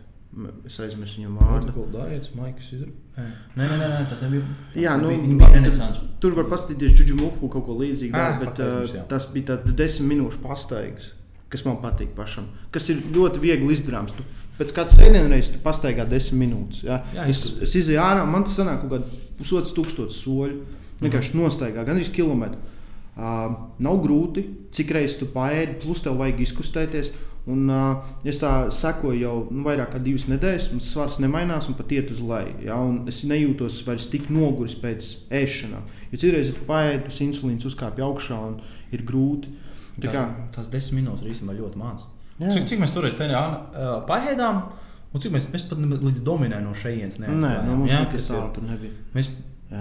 Es 0.66 0.80
aizmirsu 0.82 1.22
viņu 1.22 1.36
vārdu. 1.38 1.86
Dājets, 1.94 2.32
Maiks, 2.34 2.72
ir... 2.74 2.88
Nē, 3.14 3.26
nē, 3.60 3.66
nē, 3.78 3.88
nē, 3.92 3.98
tas 4.10 4.24
nebija. 4.26 4.46
Tas 4.74 4.80
jā, 4.82 4.94
nu, 5.02 5.12
bija 5.38 5.50
renesans. 5.54 6.00
Tur 6.24 6.34
var 6.38 6.48
paskatīties 6.50 6.96
Džudžu 6.98 7.18
Mufu 7.20 7.50
kaut 7.54 7.68
ko 7.68 7.76
līdzīgu, 7.78 8.18
ah, 8.18 8.40
bet 8.42 8.62
uh, 8.64 8.96
tas 9.10 9.28
bija 9.34 9.52
tāds 9.52 9.76
desmit 9.78 10.16
minūšu 10.16 10.42
pastaigas, 10.42 11.12
kas 11.54 11.66
man 11.68 11.78
patīk 11.84 12.16
pašam, 12.18 12.48
kas 12.74 12.90
ir 12.90 13.04
ļoti 13.14 13.44
viegli 13.44 13.76
izdarāms. 13.78 14.16
Tu 14.18 14.26
pēc 14.58 14.74
kādas 14.74 14.98
sēdienreizes 14.98 15.62
pastaigā 15.62 16.08
desmit 16.10 16.48
minūtes. 16.48 16.82
Ja? 16.88 17.04
Jā, 17.14 17.28
es, 17.30 17.44
es 17.66 17.76
izēju 17.84 18.02
ārā, 18.02 18.26
man 18.30 18.48
tas 18.48 18.58
sanāk 18.58 18.82
kaut 18.82 18.96
kāds 18.96 19.20
pusotrs 19.38 19.76
tūkstošs 19.78 20.24
soļu. 20.26 20.64
Vienkārši 21.04 21.34
mhm. 21.34 21.44
nostaigā, 21.44 21.84
gan 21.86 22.00
arī 22.00 22.10
kilometru. 22.16 22.74
Uh, 23.14 23.54
nav 23.86 24.00
grūti, 24.02 24.42
cik 24.74 24.96
reizes 24.96 25.20
tu 25.20 25.28
paēdi, 25.30 25.78
plus 25.84 26.02
tev 26.02 26.18
vajag 26.18 26.42
izkustēties. 26.48 27.12
Un, 27.52 27.66
uh, 27.68 28.04
es 28.24 28.38
tā 28.40 28.50
sekoju 28.72 29.20
jau 29.20 29.34
nu, 29.52 29.66
vairāk 29.66 29.90
kā 29.92 30.00
divas 30.00 30.30
nedēļas, 30.32 30.70
un 30.72 30.84
svars 30.84 31.18
nemainās 31.20 31.68
un 31.68 31.76
pat 31.76 31.92
iet 31.92 32.14
uz 32.14 32.22
leju. 32.24 32.54
Ja? 32.64 32.78
Un 32.80 33.02
es 33.12 33.20
nejūtos 33.28 33.82
vairs 33.88 34.08
tik 34.12 34.30
noguris 34.32 34.78
pēc 34.80 35.10
ēšanām. 35.42 35.84
Jo 36.14 36.22
citreiz, 36.22 36.54
tu 36.56 36.64
paēdi, 36.70 37.04
tas 37.10 37.20
insulīns 37.26 37.68
uzkāpj 37.68 38.06
augšā 38.08 38.40
un 38.48 38.56
ir 38.96 39.04
grūti. 39.08 39.52
Tā 40.00 40.14
kā, 40.14 40.24
tas 40.56 40.72
desmit 40.74 41.04
minūtes 41.04 41.28
ir 41.28 41.34
īstenībā 41.36 41.58
ļoti 41.60 41.82
maz. 41.84 42.08
Jā. 42.40 42.50
Cik, 42.56 42.70
cik 42.72 42.80
mēs 42.82 42.96
toreiz 42.96 43.20
tajā 43.20 43.42
uh, 43.44 43.92
paēdām, 44.08 44.64
un 45.12 45.22
cik 45.22 45.36
mēs, 45.36 45.52
mēs 45.54 45.68
pat 45.68 45.84
līdz 45.84 46.24
dominē 46.26 46.64
no 46.64 46.72
šejienes 46.78 47.20
neesam. 47.22 47.44
Nē, 47.44 47.52
no 47.68 47.76
mums 47.84 47.94
nekas 47.94 48.32
tāds 48.32 48.64
nebija. 48.66 48.96
Mēs 49.14 49.30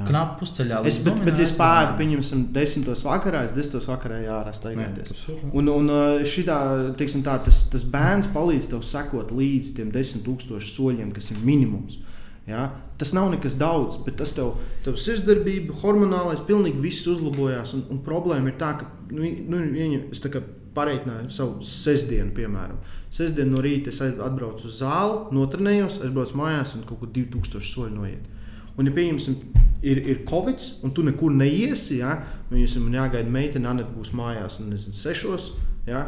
knapi 0.09 0.39
pusceļā. 0.41 0.81
Es, 0.89 1.01
bet, 1.05 1.21
bet 1.27 1.41
es 1.43 1.53
pāri, 1.59 1.93
pieņemsim, 1.99 2.47
desmitos 2.55 3.05
vakarā, 3.07 3.45
es 3.49 3.55
desmitos 3.57 3.89
vakarā 3.91 4.23
jārā 4.25 4.55
staigāties. 4.57 5.27
Un, 5.53 5.69
un 5.73 5.93
šitā, 6.29 6.59
teiksim 6.99 7.25
tā, 7.27 7.37
tas, 7.45 7.65
tas 7.73 7.85
bērns 7.93 8.31
palīdz 8.33 8.73
tev 8.73 8.87
sekot 8.87 9.35
līdz 9.37 9.75
tiem 9.77 9.93
desmit 9.95 10.25
tūkstošu 10.29 10.73
soļiem, 10.77 11.13
kas 11.17 11.33
ir 11.35 11.45
minimums. 11.45 12.01
Ja? 12.49 12.71
Tas 12.99 13.13
nav 13.15 13.31
nekas 13.35 13.55
daudz, 13.59 14.01
bet 14.07 14.17
tas 14.21 14.35
tev, 14.37 14.57
tev 14.87 14.97
sirdsdarbība, 15.01 15.77
hormonālais, 15.83 16.43
pilnīgi 16.47 16.83
viss 16.83 17.07
uzlabojās. 17.11 17.77
Un, 17.79 17.87
un 17.95 18.03
problēma 18.07 18.51
ir 18.51 18.59
tā, 18.59 18.75
ka 18.81 18.89
nu, 19.13 19.29
nu, 19.53 19.63
es 20.11 20.23
tā 20.23 20.33
kā 20.33 20.43
pareitināju 20.73 21.31
savu 21.33 21.67
sestdienu, 21.67 22.33
piemēram. 22.37 22.79
Sestdienu 23.13 23.57
no 23.57 23.65
rīta 23.65 23.93
es 23.93 24.01
atbraucu 24.03 24.71
uz 24.71 24.79
zāli, 24.81 25.19
notrenējos, 25.37 26.01
aizbraucu 26.07 26.39
mājās 26.41 26.77
un 26.79 26.87
kaut 26.89 27.03
kur 27.03 27.13
2000 27.13 27.69
soļu 27.75 27.99
noiet. 27.99 28.31
Un, 28.79 28.89
ja 28.89 28.95
pieņemsim, 28.97 29.37
ir, 29.83 30.03
ir 30.09 30.25
covid, 30.29 30.65
un 30.87 30.95
tu 30.95 31.05
nekur 31.07 31.35
neiesi, 31.35 32.01
ja, 32.01 32.17
viņam 32.51 32.89
ir 32.89 32.99
jāgaida 33.01 33.33
meitene, 33.33 33.71
Anna 33.71 33.87
būs 33.87 34.15
mājās, 34.17 34.61
nezinu, 34.67 34.99
sešos. 34.99 35.53
Ja, 35.89 36.07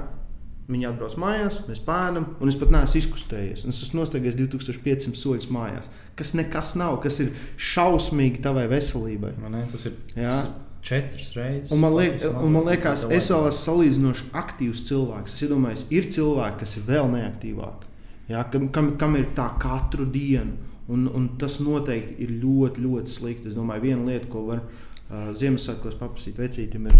Viņi 0.65 0.87
atbrauc 0.89 1.13
mājās, 1.21 1.59
mēs 1.69 1.83
pēdām, 1.85 2.25
un 2.41 2.49
es 2.49 2.57
pat 2.57 2.71
neesmu 2.73 2.97
izkustējies. 3.03 3.67
Es 3.69 3.83
esmu 3.85 3.99
nostājies 4.01 4.39
2500 4.39 5.19
soļus 5.21 5.51
mājās, 5.53 5.91
kas 6.17 6.33
nekas 6.39 6.71
nav, 6.81 7.03
kas 7.05 7.21
ir 7.21 7.35
šausmīgi 7.61 8.41
tavai 8.47 8.65
veselībai. 8.71 9.35
Man 9.43 9.59
ne, 9.59 9.67
tas 9.69 9.85
ir. 9.91 9.99
Jā. 10.17 10.31
Tas 10.33 10.47
ir 10.49 10.55
četras 10.85 11.33
reizes. 11.37 11.73
Un 11.73 11.81
man, 11.81 11.95
liek, 11.97 12.17
un 12.33 12.53
man 12.53 12.65
liekas, 12.69 13.07
es 13.13 13.31
vēl 13.33 13.49
esmu 13.49 13.61
salīdzinoši 13.61 14.31
aktīvs 14.41 14.85
cilvēks. 14.89 15.37
Es 15.37 15.53
domāju, 15.53 15.85
ir 15.97 16.09
cilvēki, 16.17 16.61
kas 16.61 16.77
ir 16.79 16.87
vēl 16.89 17.13
neaktīvāki. 17.13 17.93
Ja, 18.33 18.47
kam, 18.53 18.71
kam, 18.73 18.95
kam 19.01 19.17
ir 19.21 19.29
tā 19.37 19.51
katru 19.61 20.09
dienu. 20.09 20.57
Un, 20.93 21.07
un 21.17 21.29
tas 21.41 21.61
noteikti 21.65 22.19
ir 22.25 22.33
ļoti, 22.43 22.83
ļoti 22.85 23.13
slikti. 23.13 23.49
Es 23.49 23.57
domāju, 23.57 23.87
viena 23.87 24.05
lieta, 24.05 24.29
ko 24.29 24.43
var 24.51 24.61
uh, 24.61 25.31
Ziemassvētkos 25.37 25.97
paprasīt 25.97 26.37
vecītam, 26.37 26.91
ir 26.91 26.99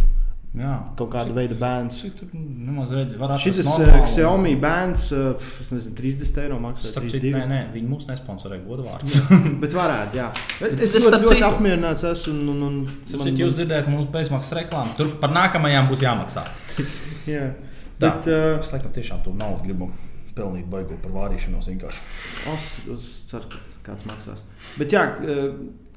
Jā. 0.55 0.71
kaut 0.97 1.11
kāda 1.11 1.35
veida 1.35 1.57
bērns. 1.59 1.99
Cik 2.05 2.21
redzi, 2.95 3.19
var 3.19 3.35
Šis. 3.43 3.61
Xiaomi 4.15 4.55
bērns, 4.63 5.09
uh, 5.17 5.51
es 5.61 5.73
nezinu, 5.75 5.97
30 5.99 6.41
eiro 6.45 6.61
maksā. 6.63 6.95
32. 6.97 7.35
nē, 7.35 7.45
nē, 7.51 7.61
viņi 7.75 7.91
mūs 7.91 8.09
nesponsorē 8.09 8.61
godvārds. 8.65 9.19
Bet 9.63 9.77
varētu, 9.77 10.21
jā. 10.23 10.31
Bet 10.63 10.79
Es 10.79 10.97
es 10.97 11.11
ļoti, 11.11 11.29
ļoti 11.29 11.47
apmierināts 11.51 12.07
esmu. 12.15 12.39
Un, 12.39 12.49
un, 12.55 12.65
un, 12.71 12.81
Sapratu, 13.05 13.37
jūs 13.45 13.59
dzirdējat 13.59 13.93
mūsu 13.93 14.09
bezmaksas 14.15 14.57
reklāmu. 14.63 14.97
Tur 14.97 15.13
par 15.21 15.35
nākamajām 15.35 15.93
būs 15.93 16.07
jāmaksā. 16.07 16.47
jā. 17.35 17.51
Tā. 17.99 18.09
Bet, 18.09 18.33
uh, 18.33 18.51
Es 18.63 18.73
laikam 18.73 18.95
tiešām 18.95 19.27
to 19.27 19.37
naudu 19.37 19.67
gribu 19.67 19.93
pelnīt 20.37 20.69
baigot 20.71 21.01
par 21.05 21.15
vārīšanos 21.15 21.71
vienkārši. 21.73 22.05
es, 22.55 22.69
es 22.95 23.09
ceru, 23.31 23.49
ka 23.53 23.91
kāds 23.91 24.07
maksās. 24.09 24.45
Bet, 24.81 24.95
jā, 24.95 25.07
uh, 25.07 25.49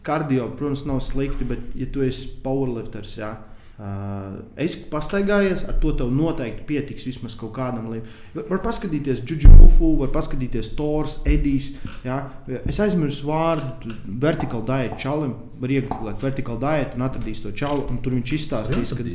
kardio, 0.08 0.52
protams, 0.58 0.86
nav 0.88 1.04
slikti, 1.04 1.48
bet, 1.48 1.70
ja 1.76 1.88
tu 1.92 2.04
esi 2.06 2.30
powerlifters, 2.44 3.18
jā, 3.20 3.32
uh, 3.34 4.38
es 4.64 4.78
pastaigājies, 4.92 5.66
ar 5.70 5.80
to 5.82 5.94
tev 6.00 6.12
noteikti 6.14 6.66
pietiks 6.70 7.08
vismaz 7.10 7.38
kaut 7.40 7.54
kādam 7.58 7.90
līmenim. 7.92 8.14
Var, 8.38 8.62
paskatīties 8.64 9.24
Džudžufu, 9.26 9.94
var 10.02 10.14
paskatīties 10.16 10.74
Tors, 10.78 11.20
Edijs. 11.30 11.74
Jā. 12.06 12.22
Es 12.66 12.82
aizmirsu 12.84 13.30
vārdu, 13.30 13.94
vertikāli 14.08 14.70
diet 14.70 15.02
čalim, 15.02 15.36
var 15.62 15.76
iegūt 15.80 16.24
vertikāli 16.24 16.64
diet 16.64 16.96
un 16.98 17.06
atradīs 17.10 17.44
to 17.46 17.54
čalu, 17.56 17.88
un 17.92 18.02
tur 18.04 18.18
viņš 18.18 18.38
izstāstīs, 18.40 18.96
ka 18.98 19.06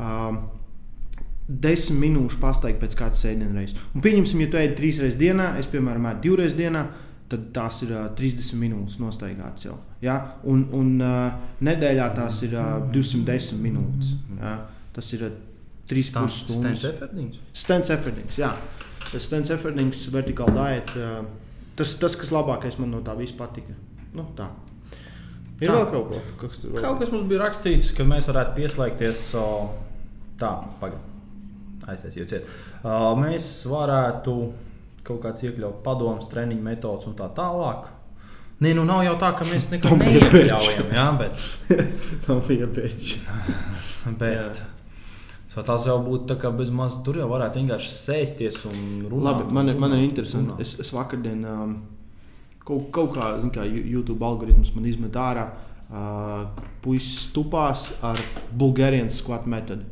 um, 0.00 0.42
desmit 1.50 1.98
minūšu 2.04 2.38
pastaigā 2.42 2.78
pēc 2.80 2.96
kādas 2.98 3.26
ēdienreizes. 3.26 3.78
Un 3.94 4.04
pieņemsim, 4.04 4.42
ja 4.44 4.50
tu 4.50 4.58
ēd 4.60 4.76
trīs 4.78 5.00
reizes 5.02 5.18
dienā, 5.20 5.52
es 5.60 5.68
piemēram 5.70 6.10
ēdu 6.12 6.28
divreiz 6.28 6.56
dienā. 6.58 6.86
Tad 7.30 7.44
tās 7.54 7.76
ir 7.86 7.92
uh, 7.94 8.08
30 8.18 8.58
minūtes 8.58 8.96
nostaigātas 8.98 9.68
jau. 9.68 9.76
Ja? 10.02 10.16
Un, 10.50 10.64
un 10.74 10.96
uh, 10.98 11.52
nedēļā 11.62 12.08
tās 12.16 12.40
ir 12.42 12.56
uh, 12.58 12.80
210 12.90 13.60
minūtes. 13.62 14.16
Ja? 14.40 14.56
Tas 14.96 15.12
ir 15.14 15.28
uh, 15.28 15.36
3,5 15.90 16.40
stundas. 16.40 16.82
Stents 17.54 17.92
Eferdings, 17.94 18.40
jā. 18.42 18.50
Tas 19.12 19.28
Stents 19.28 19.54
Eferdings, 19.54 20.02
vertikāli 20.14 20.56
diet. 20.58 20.90
Uh, 20.98 21.70
tas, 21.78 21.94
tas, 22.02 22.18
kas 22.18 22.34
labākais 22.34 22.80
man 22.82 22.90
no 22.96 23.04
tā 23.06 23.14
viss 23.18 23.34
patika. 23.38 23.78
Nu, 24.16 24.26
tā. 24.38 24.50
Ir 25.60 25.68
Tā. 25.68 25.76
vēl 25.76 25.86
kaut 25.92 26.10
ko, 26.10 26.20
kas 26.40 26.62
tur 26.62 26.72
vēl? 26.72 26.82
Kaut 26.82 26.98
kas 27.02 27.10
mums 27.12 27.28
bija 27.30 27.44
rakstīts, 27.44 27.92
ka 27.94 28.06
mēs 28.08 28.26
varētu 28.30 28.56
pieslēgties. 28.56 29.24
O, 29.38 29.46
tā, 30.40 30.54
pagaidi. 30.80 31.09
Aiztaisiet. 31.92 32.46
Uh, 32.82 33.10
mēs 33.20 33.50
varētu 33.70 34.34
kaut 35.06 35.22
kāds 35.24 35.42
iekļaut 35.48 35.80
padomus, 35.86 36.28
treniņu 36.30 36.62
metodus 36.64 37.08
un 37.10 37.16
tā 37.18 37.28
tālāk. 37.36 37.88
Nē, 38.60 38.74
nu 38.76 38.82
nav 38.84 39.00
jau 39.06 39.14
tā, 39.20 39.30
ka 39.38 39.46
mēs 39.48 39.68
neko 39.72 39.96
neiekļaujam, 40.00 40.90
jā, 40.92 41.06
bet, 41.20 41.44
Nav 42.28 42.42
pieredzējis. 42.48 43.14
bet 44.20 44.60
so 45.50 45.64
tas 45.66 45.86
jau 45.88 45.96
būtu 46.04 46.28
tā 46.30 46.36
kā 46.38 46.50
bez 46.54 46.68
maz 46.70 47.00
tur 47.06 47.16
jau 47.18 47.26
varētu 47.32 47.62
vienkārši 47.62 47.88
sēsties 47.90 48.60
un 48.70 48.82
runāt. 49.10 49.40
Labi, 49.40 49.54
man, 49.56 49.72
ir- 49.72 49.80
man 49.82 49.96
ir 49.96 50.04
interesanti. 50.04 50.52
runāt. 50.52 50.60
Es, 50.62 50.76
es 50.84 50.92
vakardien 50.94 51.40
um, 51.48 51.72
kaut, 52.62 52.90
kaut 52.94 53.16
kā, 53.16 53.32
kā 53.56 53.64
YouTube 53.66 54.22
algoritms 54.28 54.70
man 54.76 54.86
izmet 54.86 55.16
ārā. 55.18 55.48
Uh, 55.90 56.44
Puisis 56.84 57.24
stupās 57.32 57.88
ar 58.06 58.20
Bulgārijas 58.54 59.16
squat 59.24 59.48
metodu. 59.50 59.82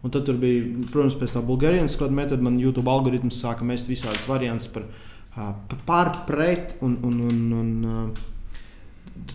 Un 0.00 0.12
tad 0.12 0.24
tur 0.24 0.38
bija, 0.40 0.64
protams, 0.92 1.18
pēc 1.20 1.34
tam 1.34 1.44
Bulgārijas 1.48 1.92
squat 1.96 2.12
metodu 2.16 2.44
man 2.46 2.56
YouTube 2.60 2.88
algoritms 2.88 3.42
sāka 3.42 3.66
mest 3.68 3.90
visādas 3.90 4.24
variantus 4.28 4.70
par 4.72 4.88
par, 5.86 6.24
pret 6.26 6.76
un. 6.80 6.98
un, 7.02 7.20
un, 7.30 7.52
un 7.52 8.12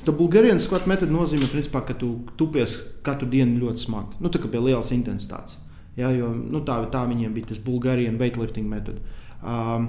Tā 0.05 0.13
Bulgārijas 0.17 0.65
skatu 0.65 0.89
metoda 0.89 1.13
nozīmē, 1.13 1.45
principā, 1.51 1.79
ka 1.85 1.93
tu 1.97 2.07
tupies 2.39 2.73
katru 3.05 3.27
dienu 3.29 3.59
ļoti 3.61 3.83
smagi. 3.85 4.17
Nu, 4.19 4.31
tā 4.33 4.41
kā 4.41 4.49
pie 4.49 4.59
lielas 4.61 4.89
intensitātes. 4.95 5.59
Ja, 5.95 6.09
jo, 6.11 6.31
nu, 6.33 6.63
tā, 6.65 6.79
tā 6.91 7.03
viņiem 7.07 7.35
bija 7.35 7.51
tas 7.51 7.61
Bulgārijas 7.61 8.17
weightlifting 8.19 8.65
metoda. 8.69 8.99
Um, 9.45 9.87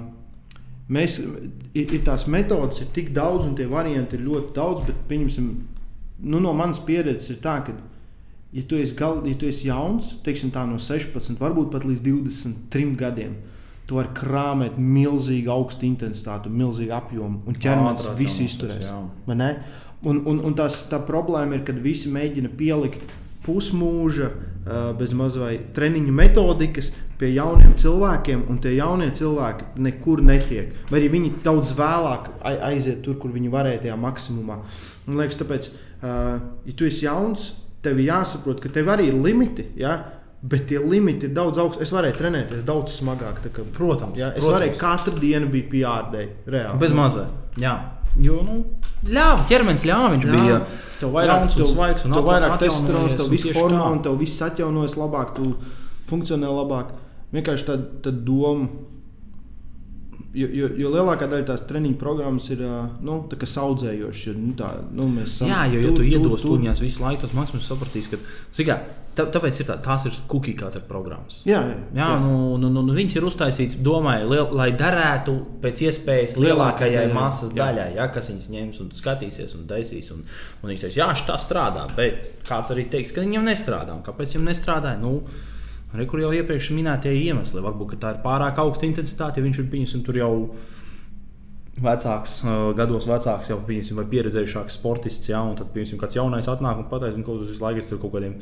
mēs, 0.93 1.17
ir, 1.73 1.87
ir 1.97 2.03
tās 2.05 2.27
metodas, 2.29 2.83
ir 2.83 2.91
tik 2.93 3.09
daudz, 3.15 3.49
un 3.49 3.57
tie 3.57 3.65
varianti 3.69 4.19
ir 4.19 4.25
ļoti 4.27 4.53
daudz, 4.55 4.85
bet 4.87 5.01
pieņemsim, 5.09 5.49
nu, 6.29 6.43
no 6.45 6.53
manas 6.57 6.79
pieredzes 6.85 7.33
ir 7.33 7.41
tā, 7.43 7.57
ka, 7.65 7.75
ja 8.53 8.63
tu 8.67 8.75
esi, 8.79 8.95
gal, 8.95 9.21
ja 9.27 9.35
tu 9.35 9.45
esi 9.49 9.67
jauns, 9.67 10.17
teiksim, 10.25 10.51
tā 10.55 10.63
no 10.69 10.77
16, 10.79 11.37
varbūt 11.39 11.71
pat 11.73 11.83
līdz 11.87 12.01
23 12.05 12.95
gadiem, 12.99 13.35
tu 13.87 13.95
vari 13.95 14.09
krāpēt 14.15 14.77
milzīgi 14.79 15.47
augstu 15.51 15.85
intensitāti, 15.87 16.49
milzīgi 16.51 16.91
apjomu, 16.91 17.41
un 17.47 17.55
ķermenis 17.55 18.07
visu 18.19 18.43
izturēs. 18.47 18.89
Un, 20.07 20.19
un, 20.29 20.39
un 20.45 20.53
tās, 20.53 20.83
tā 20.91 20.99
problēma 21.07 21.55
ir, 21.57 21.63
kad 21.65 21.79
visi 21.81 22.11
mēģina 22.13 22.51
pielikt 22.59 23.01
pusmūža, 23.47 24.27
bez 24.99 25.13
mazliet 25.15 25.69
treniņu 25.77 26.11
metodikas 26.11 26.89
pie 27.17 27.29
jauniem 27.33 27.71
cilvēkiem, 27.79 28.41
un 28.51 28.57
tie 28.61 28.73
jaunie 28.75 29.07
cilvēki 29.15 29.79
nekur 29.79 30.19
netiek. 30.21 30.73
Vai 30.91 30.99
arī 30.99 31.07
viņi 31.13 31.29
daudz 31.45 31.71
vēlāk 31.77 32.27
ai- 32.45 32.59
aiziet 32.73 32.99
tur, 33.05 33.15
kur 33.15 33.31
viņi 33.31 33.49
varēja 33.53 33.85
tajā 33.85 33.95
maksimumā. 33.97 34.59
Man 35.07 35.21
liekas, 35.21 35.39
tāpēc, 35.39 35.69
ja 36.03 36.75
tu 36.75 36.85
esi 36.85 37.05
jauns, 37.07 37.47
tev 37.87 38.03
jāsaprot, 38.03 38.61
ka 38.63 38.71
tev 38.75 38.91
arī 38.93 39.09
ir 39.11 39.17
limiti. 39.23 39.69
Ja? 39.79 39.97
Bet 40.47 40.67
tie 40.69 40.77
limiti 40.83 41.25
ir 41.25 41.33
daudz 41.33 41.57
augstāki. 41.63 41.87
Es 41.87 41.91
varēju 41.95 42.17
trenēties 42.19 42.65
daudz 42.67 42.99
smagāk. 42.99 43.39
Kā, 43.49 43.63
Protams, 43.73 44.19
ja? 44.19 44.29
Es 44.35 44.43
protams. 44.45 44.53
varēju 44.53 44.75
katru 44.81 45.15
dienu 45.23 45.49
būt 45.53 45.71
pjārdēji. 45.71 46.29
Reāli. 46.53 46.81
Bez 46.83 46.93
mazā. 46.95 47.25
Jā, 47.57 47.73
jo 48.21 48.43
nu, 48.45 48.59
ļāva, 49.09 49.47
ķermenis 49.49 49.87
ļāva. 49.89 50.11
Viņš 50.13 50.27
Jā. 50.27 50.35
bija 50.37 50.59
Tev 50.97 51.13
vairāk, 51.13 51.51
svaigs 51.53 52.05
un 52.07 52.15
tev 52.17 52.25
vairāk 52.25 52.55
testosterona, 52.61 53.17
tev 53.17 53.27
viss 53.29 53.45
tā. 53.45 53.89
tev 54.07 54.15
viss 54.17 54.41
atjaunojas 54.41 54.95
labāk, 54.97 55.35
tu 55.37 55.51
funkcionē 56.09 56.49
labāk. 56.49 56.95
Vienkārši 57.35 57.67
tāda 57.67 58.01
tā 58.07 58.13
doma. 58.25 58.69
Jo, 60.37 60.47
jo, 60.53 60.67
jo 60.77 60.89
lielākā 60.93 61.25
daļa 61.31 61.45
tās 61.47 61.63
treniņu 61.65 61.97
programmas 61.97 62.51
ir 62.53 62.59
nu, 62.61 63.15
ir, 64.29 64.37
Nu, 64.37 64.53
tā, 64.59 64.69
nu, 64.93 65.07
mēs 65.09 65.39
esam 65.39 65.49
Jā, 65.49 65.63
jo, 65.71 65.81
ja 65.81 65.89
tu 65.89 65.97
tur, 65.97 66.05
iedos 66.05 66.45
tuņās 66.45 66.83
visu 66.83 67.01
laiku, 67.01 67.23
tas 67.23 67.33
maksimums 67.33 67.69
sapratīs, 67.71 68.09
ka 68.11 68.19
zikā, 68.53 68.75
tā, 69.17 69.25
tāpēc 69.33 69.63
ir 69.63 69.69
tā, 69.71 69.79
tās 69.87 70.05
ir 70.05 70.19
cutter 70.61 70.85
programmas. 70.85 71.39
Jā, 71.47 71.63
jā, 71.65 71.79
Jā, 71.97 72.11
jā. 72.11 72.11
Nu, 72.21 72.35
nu, 72.61 72.69
nu, 72.69 72.85
nu, 72.85 72.93
viņas 72.97 73.17
ir 73.17 73.27
uztaisītas, 73.31 73.81
domāju, 73.87 74.29
liel, 74.35 74.53
lai 74.59 74.69
derētu 74.77 75.35
pēc 75.63 75.83
iespējas 75.89 76.37
lielākajai 76.37 76.93
Lielākajai, 76.93 77.17
masas 77.17 77.55
jā. 77.55 77.59
daļai, 77.63 77.89
ja, 77.97 78.07
kas 78.13 78.29
viņas 78.29 78.49
ņems 78.53 78.81
un 78.85 78.93
skatīsies 79.01 79.57
un 79.57 79.67
taisīs. 79.73 80.13
Un, 80.13 80.21
un 80.61 80.73
viņš 80.73 80.85
teiks, 80.85 81.01
jā, 81.01 81.11
tas 81.31 81.49
strādā, 81.49 81.89
bet 81.97 82.45
kāds 82.45 82.75
arī 82.75 82.85
teiks, 82.93 83.15
ka 83.15 83.25
viņam 83.25 83.49
nestrādā. 83.49 83.97
Un 83.97 84.05
kāpēc 84.05 84.37
viņam 84.37 84.51
nestrādā? 84.51 84.93
Nu, 85.01 85.17
Re, 85.95 86.05
kur 86.09 86.19
jau 86.19 86.33
iepriekš 86.35 86.73
minētie 86.75 87.13
iemesli. 87.15 87.63
Varbūt 87.63 87.95
tā 88.01 88.15
ir 88.15 88.23
pārāk 88.25 88.59
augsta 88.59 88.87
intensitāte, 88.87 89.39
ja 89.39 89.45
viņš 89.45 89.61
ir 89.61 89.69
pieņemts 89.71 90.03
tur 90.07 90.19
jau 90.19 90.31
vecāks, 91.83 92.39
gados 92.77 93.07
vecāks, 93.07 93.51
jau 93.53 93.59
pieņemsim, 93.67 93.99
vai 93.99 94.07
pieredzējušāks 94.11 94.79
sportists. 94.79 95.29
Ja, 95.31 95.43
un 95.47 95.55
tad, 95.59 95.71
pieņemsim, 95.75 96.01
kāds 96.01 96.17
jaunais 96.17 96.49
atnāk 96.51 96.81
un 96.81 96.89
pateiks, 96.91 97.19
ka 97.23 97.37
visu 97.43 97.63
laiku 97.63 97.85
tur 97.87 98.01
kaut 98.03 98.17
kādiem 98.17 98.35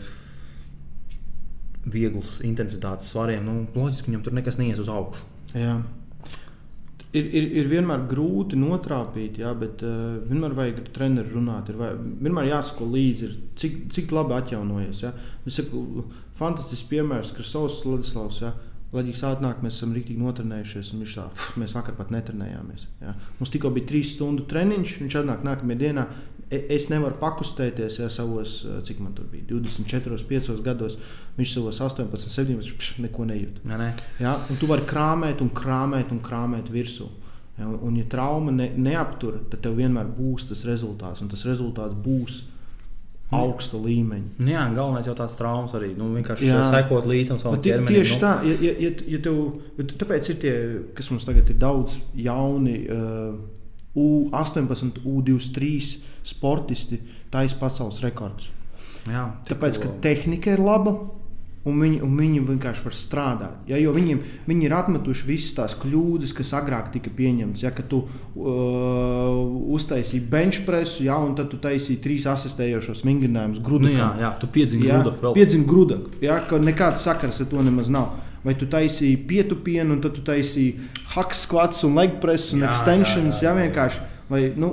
vieglas 1.85 2.39
intensitātes 2.47 3.11
svariem. 3.13 3.45
Nu, 3.45 3.67
loģiski, 3.77 4.09
viņam 4.09 4.25
tur 4.25 4.37
nekas 4.39 4.57
neies 4.61 4.81
uz 4.81 4.89
augšu. 4.89 5.27
Jā. 5.53 5.77
Ir, 7.15 7.27
ir, 7.31 7.45
ir 7.61 7.67
vienmēr 7.71 8.01
grūti 8.11 8.57
notrāpīt, 8.59 9.39
jā, 9.39 9.53
bet 9.55 9.83
uh, 9.87 10.17
vienmēr 10.27 10.55
vajag 10.57 10.81
ar 10.81 10.89
treneru 10.97 11.37
runāt. 11.37 11.71
Ir 11.71 11.79
vai, 11.79 11.93
vienmēr 11.95 12.49
jāsako 12.49 12.89
līdzi, 12.91 13.29
ir, 13.29 13.35
cik, 13.61 13.77
cik 13.95 14.13
labi 14.15 14.35
atjaunojies. 14.35 15.03
Jā. 15.05 15.13
Es 15.47 15.59
saku, 15.61 16.05
fantastisks 16.35 16.89
piemērs, 16.91 17.31
ka 17.37 17.45
savs 17.47 17.83
Ladislavs. 17.87 18.41
Jā. 18.43 18.53
Latvijas 18.95 19.23
atnāk, 19.27 19.59
mēs 19.63 19.79
esam 19.79 19.91
rīktīgi 19.95 20.21
notrenējušies, 20.21 20.93
un 20.93 21.01
viņš 21.03 21.15
tā, 21.17 21.25
"Pf, 21.33 21.57
mēs 21.59 21.73
vakar 21.75 21.95
pat 21.97 22.11
netrenējāmies. 22.15 22.85
Jā. 23.01 23.15
Mums 23.39 23.51
tikko 23.51 23.71
bija 23.75 23.87
trīs 23.89 24.13
stundu 24.15 24.45
treniņš, 24.47 24.99
viņš 25.01 25.17
atnāk 25.21 25.43
nākamajā 25.43 25.79
dienā. 25.79 26.05
E- 26.51 26.65
Es 26.75 26.89
nevaru 26.89 27.15
pakustēties, 27.19 27.99
ja 27.99 28.09
savos, 28.09 28.65
eh, 28.65 28.81
cik 28.85 28.99
man 28.99 29.13
tur 29.13 29.25
bija, 29.31 29.43
24, 29.49 30.23
5 30.29 30.61
gados. 30.61 30.97
Viņš 31.37 31.53
savos 31.53 31.79
18, 31.81 32.29
17, 32.29 32.73
pš, 32.77 32.99
neko 33.01 33.25
nejūt. 33.25 33.61
Ja, 33.67 33.77
ne? 33.77 33.93
Ja? 34.19 34.35
Un 34.49 34.57
tu 34.57 34.67
vari 34.67 34.81
krāpēt, 34.81 35.41
un 35.41 35.49
krāpēt, 35.49 36.11
un 36.11 36.19
krāpēt 36.19 36.69
virsū. 36.69 37.07
Ja? 37.57 37.67
Un, 37.67 37.79
un, 37.81 37.95
ja 37.97 38.03
trauma 38.09 38.51
ne, 38.51 38.69
neaptur, 38.77 39.39
tad 39.49 39.61
tev 39.61 39.75
vienmēr 39.75 40.05
būs 40.05 40.49
tas 40.49 40.65
rezultāts. 40.65 41.21
Un 41.21 41.27
tas 41.29 41.43
rezultāts 41.45 41.97
būs 42.05 42.43
augsta 43.33 43.77
līmeņa. 43.81 44.37
Nu, 44.37 44.51
jā, 44.51 44.63
galvenais 44.75 45.07
jau 45.09 45.15
tāds 45.17 45.35
traumas 45.39 45.73
arī. 45.73 45.95
Nu, 45.97 46.11
vienkārši 46.13 46.45
Jā. 46.45 46.61
sekot 46.69 47.07
līdzi 47.09 47.31
tam 47.33 47.39
savam 47.41 47.61
ķermenim. 47.65 47.87
tieši 47.95 48.13
nu. 48.13 48.21
tā, 48.21 48.33
ja, 48.45 48.57
ja, 48.61 48.73
ja, 48.85 48.91
ja 49.15 49.19
tev, 49.25 49.39
bet 49.79 49.95
tāpēc 49.97 50.29
ir 50.29 50.39
tie, 50.43 50.53
kas 50.93 51.09
mums 51.09 51.25
tagad 51.25 51.49
ir 51.49 51.57
daudz 51.57 51.97
jauni. 52.13 52.77
Uh, 52.85 53.35
U18, 53.95 54.99
U23 55.07 55.97
sportisti 56.25 56.99
taisa 57.33 57.59
pasaules 57.61 58.01
rekordus. 58.03 58.49
Jā, 59.05 59.27
Tāpēc, 59.45 59.77
ka 59.83 59.89
tehnika 60.01 60.55
ir 60.55 60.61
laba, 60.65 60.95
un 61.65 61.79
viņi, 61.81 61.99
un 62.05 62.13
viņi 62.17 62.41
vienkārši 62.45 62.83
var 62.85 62.93
strādāt. 62.97 63.67
Ja, 63.69 63.77
viņiem, 63.93 64.19
viņi 64.49 64.65
ir 64.67 64.73
atmetuši 64.77 65.27
visas 65.29 65.53
tās 65.57 65.75
kļūdas, 65.81 66.33
kas 66.37 66.53
agrāk 66.57 66.91
tika 66.93 67.13
pieņemtas. 67.13 67.63
Ja, 67.65 67.71
tu 67.89 68.03
uh, 68.05 69.73
uztaisīji 69.77 70.25
bench 70.29 70.63
pressu, 70.65 71.03
ja, 71.07 71.17
un 71.21 71.35
tad 71.37 71.49
tu 71.53 71.59
taisīji 71.61 72.01
trīs 72.03 72.25
asistējošos 72.29 73.03
vingrinājumus 73.05 73.61
grūti. 73.65 73.89
Nu, 73.89 73.95
jā, 73.97 74.09
jā, 74.21 74.31
tu 74.41 74.49
piedzini 74.53 74.89
Jā, 74.89 74.99
grūdu. 75.03 75.33
piedzini 75.37 75.67
grūdu. 75.69 75.99
Ja, 76.25 76.39
ka 76.49 76.59
nekāds 76.61 77.05
sakars 77.05 77.41
ar 77.45 77.51
to 77.51 77.65
nemaz 77.65 77.89
nav. 77.93 78.13
Vai 78.45 78.53
tu 78.53 78.67
taisīji 78.69 79.23
pietupienu, 79.25 79.95
un 79.95 80.01
tad 80.05 80.13
tu 80.17 80.21
taisīji 80.25 80.75
haks, 81.15 81.45
skvats 81.47 81.81
un 81.87 81.95
leg 81.97 82.19
press 82.21 82.53
un 82.53 82.61
Jā, 82.61 82.69
extensions. 82.69 83.41
jā, 83.41 83.49
jā, 83.49 83.53
Jā, 83.53 83.55
jā. 83.55 83.63
vienkārši. 83.63 84.03
Vai, 84.29 84.41
nu, 84.57 84.71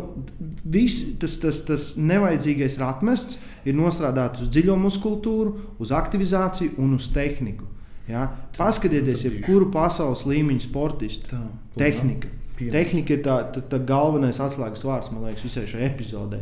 viss 0.65 1.19
tas, 1.21 1.37
tas, 1.43 1.59
tas 1.69 1.89
nevajadzīgais 2.01 2.79
ir 2.79 2.85
atmests, 2.87 3.43
ir 3.69 3.77
nostrādāt 3.77 4.41
uz 4.41 4.49
dziļo 4.53 4.79
muskultūru, 4.81 5.53
uz 5.83 5.93
aktivizāciju 5.93 6.79
un 6.81 6.95
uz 6.97 7.11
tehniku. 7.13 7.69
Ja? 8.09 8.31
Paskatieties, 8.57 9.27
jebkuru 9.29 9.69
pasaules 9.75 10.25
līmeņa 10.29 10.65
sportistu. 10.65 11.35
Tā, 11.35 11.43
Tehnika. 11.79 12.31
Piemērs. 12.57 12.73
Tehnika 12.75 13.17
ir 13.17 13.23
tā, 13.25 13.37
tā, 13.53 13.65
tā 13.75 13.81
galvenais 13.89 14.41
atslēgas 14.43 14.85
vārds, 14.89 15.13
man 15.13 15.29
liekas, 15.29 15.45
visai 15.47 15.67
šai 15.69 15.85
epizodē. 15.91 16.41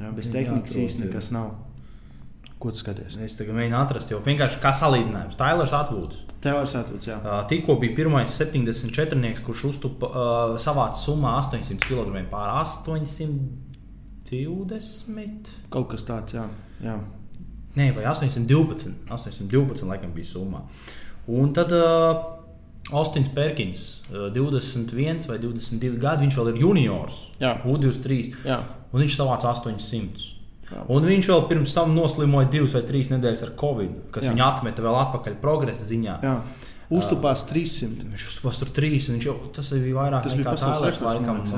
Ja, 0.00 0.08
bez 0.16 0.30
tehnikas 0.32 0.76
īstenībā 0.76 1.10
nekas 1.10 1.30
nav. 1.34 1.52
Ko 2.62 2.70
tu 2.70 2.78
skaties? 2.78 3.16
Es 3.18 3.34
tagad 3.34 3.56
mēģinu 3.56 3.74
atrast, 3.74 4.12
jau 4.12 4.20
vienkārši 4.22 4.60
kā 4.62 4.70
salīdzinājums. 4.78 5.34
Tailers 5.34 5.72
atvūds. 5.74 6.20
Teorijas 6.44 6.76
atvots, 6.78 7.08
jā. 7.10 7.16
Uh, 7.18 7.42
Tikko 7.50 7.74
bija 7.82 7.90
pirmais 7.96 8.30
74, 8.38 9.18
kurš 9.42 9.64
uztupa 9.72 10.06
uh, 10.06 10.54
savāca 10.62 10.94
summā 10.94 11.34
800 11.40 11.82
kg 11.82 12.22
pār 12.30 12.46
820. 12.60 15.50
Kaut 15.74 15.90
kas 15.90 16.06
tāds, 16.06 16.38
jā. 16.38 16.46
jā. 16.84 17.02
Nē, 17.80 17.86
vai 17.96 18.04
812. 18.06 19.10
812 19.10 19.82
laikam 19.90 20.14
bija 20.14 20.30
summa. 20.30 20.62
Un 21.34 21.50
tad 21.56 21.74
uh, 21.74 22.14
Austins 22.94 23.26
Perkins, 23.34 24.06
uh, 24.12 24.30
21 24.30 25.26
vai 25.32 25.38
22 25.42 25.98
gadi, 25.98 26.22
viņš 26.28 26.38
vēl 26.38 26.48
ir 26.52 26.62
juniors. 26.62 27.34
Jā. 27.42 27.58
U23. 27.66 28.46
jā. 28.46 28.62
Un 28.92 29.02
viņš 29.02 29.14
savāca 29.18 29.50
800. 29.50 30.41
Un 30.88 31.06
viņš 31.08 31.28
vēl 31.32 31.42
pirms 31.50 31.72
tam 31.76 31.94
noslimoja 31.96 32.48
divas 32.52 32.74
vai 32.76 32.82
trīs 32.88 33.10
nedēļas 33.12 33.42
ar 33.46 33.54
covid, 33.60 33.96
kas 34.14 34.24
Jā. 34.26 34.34
viņu 34.34 34.44
atmeta 34.46 34.84
vēl 34.84 34.98
atpakaļ 35.06 35.40
progresa 35.42 35.84
ziņā. 35.88 36.18
jā. 36.22 36.36
Uztupās 36.92 37.46
300. 37.48 38.04
Viņš 38.12 38.24
uztupās 38.28 38.58
tur 38.60 38.68
trīs, 38.76 39.06
un 39.08 39.16
viņš 39.16 39.26
jau 39.30 39.34
tas 39.56 39.70
bija 39.72 39.96
vairāk 39.96 40.26
Tas 40.26 40.34
nekā 40.36 40.52
man 40.52 40.82
laikam. 40.82 41.38
liekas, 41.40 41.52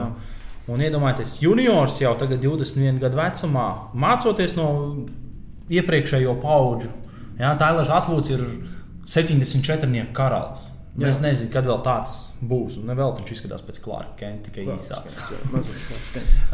Un, 0.64 0.76
un 0.76 0.84
iedomājieties, 0.86 1.32
juniors 1.42 1.96
jau 2.00 2.12
tagad 2.20 2.40
21 2.40 3.00
gadu 3.02 3.18
vecumā, 3.18 3.64
mācoties 3.94 4.54
no 4.56 4.68
iepriekšējo 5.68 6.36
paudžu. 6.40 6.92
Jā, 7.40 7.50
Tailers 7.58 7.90
Atvūds 7.90 8.30
ir 8.30 8.44
74 9.10 10.06
karalis. 10.14 10.70
Jā. 10.94 11.08
Es 11.10 11.18
nezinu, 11.18 11.50
kad 11.50 11.66
vēl 11.66 11.80
tāds 11.82 12.12
būs. 12.46 12.76
Un 12.78 12.94
vēl 12.94 13.16
viņš 13.18 13.32
izskatās 13.34 13.64
pēc 13.66 13.80
Clarka 13.82 14.14
Kenta, 14.20 14.50
tikai 14.52 14.68
īsāks. 14.76 15.18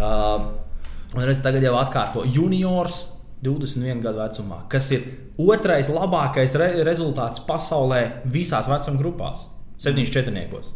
Un 1.17 1.27
redz, 1.27 1.41
tagad 1.43 1.65
jau 1.65 1.75
atkārto 1.79 2.23
juniors 2.29 3.01
21 3.43 4.03
gadu 4.05 4.21
vecumā, 4.21 4.61
kas 4.71 4.91
ir 4.95 5.07
otrais 5.41 5.89
labākais 5.91 6.55
re 6.61 6.69
rezultāts 6.87 7.43
pasaulē 7.47 8.03
visās 8.31 8.69
vecuma 8.71 9.01
grupās- 9.01 9.49
74. 9.85 10.73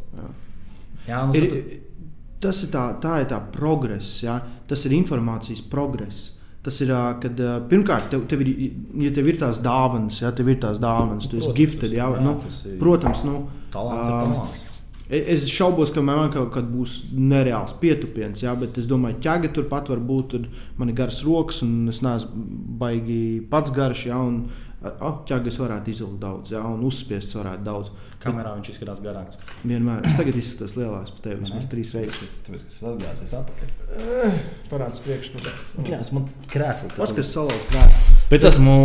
Jā. 1.07 1.27
Nu, 1.27 1.35
Ir, 1.35 1.51
tad, 1.51 1.75
tas 2.40 2.62
ir 2.64 2.70
tā, 2.73 2.85
tā 3.01 3.20
ir 3.20 3.27
tā 3.29 3.40
progress, 3.53 4.23
jā. 4.25 4.40
tas 4.66 4.85
ir 4.87 4.92
informācijas 4.92 5.61
progress. 5.61 6.38
Tas 6.64 6.81
ir, 6.81 6.88
kad 7.20 7.37
pirmkārt, 7.68 8.09
tev, 8.09 8.27
tev 8.27 8.40
ir, 8.40 8.73
ja 8.97 9.11
tev 9.12 9.27
ir 9.29 9.37
tās 9.37 9.61
dāvanas, 9.61 10.23
ja 10.23 10.31
tev 10.33 10.49
ir 10.49 10.57
tās 10.62 10.81
dāvanas, 10.81 11.29
tu 11.29 11.37
esi 11.37 11.53
gifted. 11.53 11.92
Jā, 11.92 12.09
jā, 12.09 12.23
nu, 12.25 12.38
protams, 12.81 13.25
nu, 13.29 13.51
talants 13.70 14.09
ir 14.09 14.14
talants. 14.14 14.73
Es 15.14 15.44
šaubos, 15.53 15.92
ka 15.94 16.03
man 16.03 16.31
kaut 16.35 16.50
kad 16.55 16.66
būs 16.66 17.12
nereāls 17.14 17.77
pietupiens, 17.79 18.40
jā, 18.42 18.55
bet 18.59 18.79
es 18.81 18.88
domāju, 18.90 19.20
ka 19.20 19.24
ķēga 19.27 19.50
turpat 19.55 19.90
var 19.92 20.00
būt. 20.03 20.38
Man 20.81 20.90
ir 20.90 20.98
garas 20.98 21.20
rokas, 21.27 21.61
un 21.66 21.90
es 21.92 22.00
neesmu 22.03 22.46
baigi 22.81 23.20
pats 23.50 23.74
garš. 23.74 24.07
Jā, 24.11 24.18
un 24.18 24.46
oh, 24.85 25.20
ķēgas 25.29 25.59
varētu 25.61 25.92
izvilkt 25.92 26.18
daudz, 26.23 26.53
jā, 26.55 26.61
un 26.64 26.83
uzspiests 26.85 27.37
varētu 27.38 27.64
daudz. 27.66 27.92
Kamerā 28.25 28.55
viņš 28.57 28.70
izskatās 28.73 29.03
garāks. 29.05 29.40
Vienmēr. 29.64 30.05
Es 30.09 30.16
tagad 30.16 30.37
izskatos 30.40 30.77
lielāks 30.79 31.12
par 31.12 31.27
tevi 31.27 31.42
vismaz 31.42 31.68
trīs 31.68 31.92
reizes. 31.97 32.38
Tas 32.47 32.64
tas 32.64 32.79
atgādās 32.88 33.35
atpakaļ. 33.40 34.38
Parāds 34.70 35.03
priekšstats. 35.05 35.75
Krēsls 35.85 36.12
man 36.16 36.29
krēsls. 36.53 36.97
Paskatās, 36.97 37.35
salauz 37.37 37.66
krāsas. 37.68 38.14
Pēc 38.31 38.47
esmu 38.49 38.77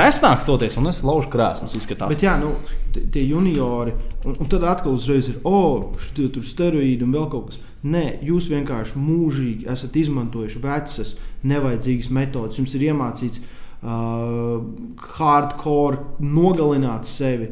resnāks 0.00 0.48
toties, 0.48 0.78
un 0.80 0.88
es 0.88 1.02
laužu 1.04 1.28
krēslus 1.34 1.76
izskatās. 1.76 2.14
Bet 2.14 2.24
jā, 2.24 2.38
nu, 2.40 2.54
tie 2.92 3.26
juniori, 3.28 3.92
un, 4.24 4.38
un 4.40 4.48
tad 4.50 4.64
atkal 4.68 4.96
uzreiz 4.96 5.28
ir, 5.28 5.42
oh, 5.48 5.92
šitie 6.00 6.30
tur 6.32 6.46
steroīdi 6.48 7.04
un 7.04 7.12
vēl 7.12 7.28
kaut 7.32 7.50
kas. 7.50 7.60
Nē, 7.82 8.04
jūs 8.24 8.48
vienkārši 8.52 9.00
mūžīgi 9.02 9.68
esat 9.72 9.96
izmantojuši 10.00 10.62
vecas, 10.62 11.16
nevajadzīgas 11.50 12.12
metodes. 12.14 12.60
Jums 12.60 12.76
ir 12.78 12.86
iemācīts 12.88 13.42
uh, 13.82 14.62
hardcore 15.18 16.00
nogalināt 16.22 17.08
sevi 17.10 17.48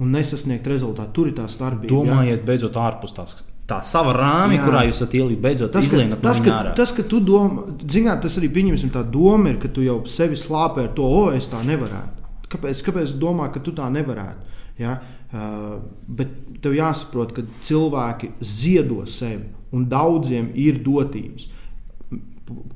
un 0.00 0.14
nesasniegt 0.14 0.66
rezultātu. 0.66 1.12
Tur 1.14 1.30
ir 1.30 1.36
tā 1.38 1.48
starpība. 1.50 1.92
Domājiet, 1.92 2.44
beidzot 2.46 2.78
ārpus 2.80 3.14
tās. 3.16 3.36
Tā 3.64 3.78
sava 3.86 4.12
rāmja, 4.12 4.60
kurā 4.60 4.82
jūs 4.84 4.98
esat 4.98 5.14
ielikt, 5.16 5.40
beidzot 5.40 5.72
Tas, 5.72 5.86
ka, 5.88 6.16
tas, 6.20 6.40
ka, 6.44 6.50
ārā. 6.52 6.72
tas, 6.76 6.90
ka 6.92 7.04
tu 7.08 7.20
domā, 7.24 7.62
zināt, 7.88 8.20
tas 8.26 8.36
arī 8.36 8.50
pieņemsim, 8.52 8.90
tā 8.92 9.00
doma 9.08 9.54
ir, 9.54 9.56
ka 9.62 9.70
tu 9.72 9.80
jau 9.86 10.02
sevi 10.10 10.36
slāpē 10.36 10.84
ar 10.84 10.90
to, 10.98 11.06
o, 11.08 11.22
es 11.32 11.48
tā 11.48 11.62
nevarētu. 11.64 12.26
Kāpēc, 12.52 12.82
kāpēc 12.84 13.14
domā, 13.22 13.48
ka 13.54 13.62
tu 13.64 13.72
tā 13.72 13.86
nevarētu? 13.94 14.60
Ja? 14.82 14.98
Uh, 15.32 15.78
bet 16.12 16.60
tev 16.62 16.76
jāsaprot, 16.76 17.32
ka 17.32 17.46
cilvēki 17.64 18.34
ziedo 18.44 19.00
sevi, 19.08 19.48
un 19.72 19.88
daudziem 19.88 20.52
ir 20.60 20.82
dotības. 20.84 21.48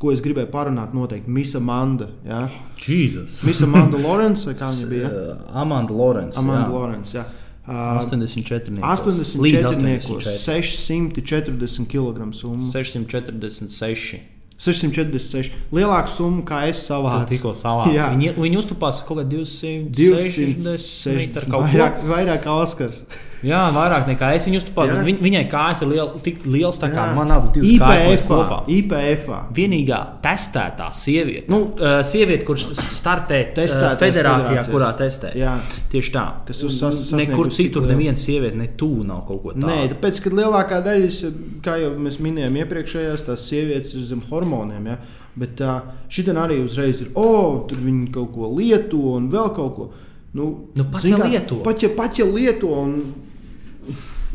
Ko 0.01 0.13
es 0.15 0.23
gribēju 0.25 0.49
parunāt, 0.49 0.95
noteikti 0.97 1.29
Misa 1.29 1.61
Manda. 1.61 2.07
Ja? 2.25 2.47
Jēzus. 2.81 3.43
Misa 3.51 3.67
Manda 3.69 4.01
Lorence, 4.01 4.49
kā 4.61 4.71
viņa 4.73 4.89
bija? 4.89 5.11
Amanda 5.61 5.93
Lorence. 5.93 6.41
Amanda 6.41 6.65
jā. 6.65 6.73
Lorence. 6.73 7.17
Ja? 7.19 7.27
Uh, 7.69 7.99
84. 8.01 8.81
84, 8.81 9.61
84. 9.69 10.33
640 10.41 11.85
kg 11.93 12.31
summa. 12.33 12.65
646. 12.73 14.23
646. 14.59 15.53
Lielāka 15.77 16.09
summa, 16.11 16.43
kā 16.49 16.63
es 16.71 16.81
savācu. 16.89 17.29
tikko 17.35 17.53
savāca. 17.55 17.93
Jā. 17.95 18.09
Viņi, 18.17 18.33
viņi 18.41 18.59
uztupās 18.59 19.03
kaut 19.07 19.21
kā 19.21 19.27
260 19.29 19.93
260. 19.95 21.37
ar 21.37 21.45
kaut 21.53 21.61
ko. 21.61 21.67
Vairāk, 21.69 22.01
vairāk 22.09 22.49
Oskars. 22.57 23.05
Jā, 23.47 23.61
vairāk 23.71 24.09
nekā 24.09 24.33
es 24.35 24.47
viņu 24.49 24.61
bet 24.75 25.05
Viņ, 25.07 25.19
viņai 25.23 25.43
kājas 25.51 25.83
ir 25.85 25.91
liel, 25.93 26.09
tik 26.25 26.41
liels, 26.51 26.79
tā 26.83 26.89
kā 26.91 27.05
Jā. 27.07 27.15
man 27.15 27.31
abas 27.31 27.53
divas 27.55 27.71
kājas 27.79 28.25
kopā. 28.27 28.59
IPF. 28.75 29.29
Vienīgā 29.55 29.99
testētā 30.25 30.89
sieviete, 30.97 31.47
nu, 31.53 31.61
uh, 31.79 32.01
sieviete 32.07 32.47
kurš 32.49 32.67
startē 32.75 33.39
uh, 33.45 33.53
Testētās 33.61 34.03
federācijā, 34.03 34.65
kurā 34.73 34.91
testē. 34.99 35.31
Jā. 35.39 35.55
Tieši 35.93 36.15
tā. 36.17 36.25
Kas 36.49 36.65
uz 36.67 36.81
sas- 36.81 37.13
Nekur 37.19 37.53
citur 37.55 37.87
neviena 37.87 38.19
sieviete 38.19 38.59
ne 38.59 38.67
tuvu 38.79 39.07
nav 39.07 39.23
kaut 39.29 39.43
ko 39.45 39.55
tādu. 39.55 39.69
Nē, 39.71 39.79
tāpēc, 39.95 40.21
ka 40.25 40.35
lielākā 40.35 40.83
daļa, 40.85 41.33
kā 41.63 41.79
jau 41.83 41.95
mēs 41.99 42.19
minējām 42.25 42.59
iepriekšējās, 42.65 43.27
tās 43.31 43.47
sievietes 43.47 43.95
ir 43.95 44.05
zem 44.11 44.23
hormoniem. 44.31 44.91
Ja? 44.93 44.99
Bet 45.39 45.63
šī 46.11 46.27
arī 46.35 46.59
uzreiz 46.65 47.05
ir, 47.05 47.15
oh, 47.15 47.63
tur 47.71 47.79
viņi 47.79 48.11
kaut 48.15 48.33
ko 48.35 48.51
lieto 48.57 49.15
un 49.15 49.31
vēl 49.31 49.55
kaut 49.55 49.75
ko. 49.77 49.91
Nu, 50.35 50.51
Nu, 50.77 50.85
pat 50.93 51.05
ja 51.05 51.17
lieto. 51.17 51.63
Pat 51.65 51.83
ja, 51.83 51.89
pat 51.97 52.19
ja 52.19 52.27
lieto. 52.27 52.69
Un, 52.69 52.99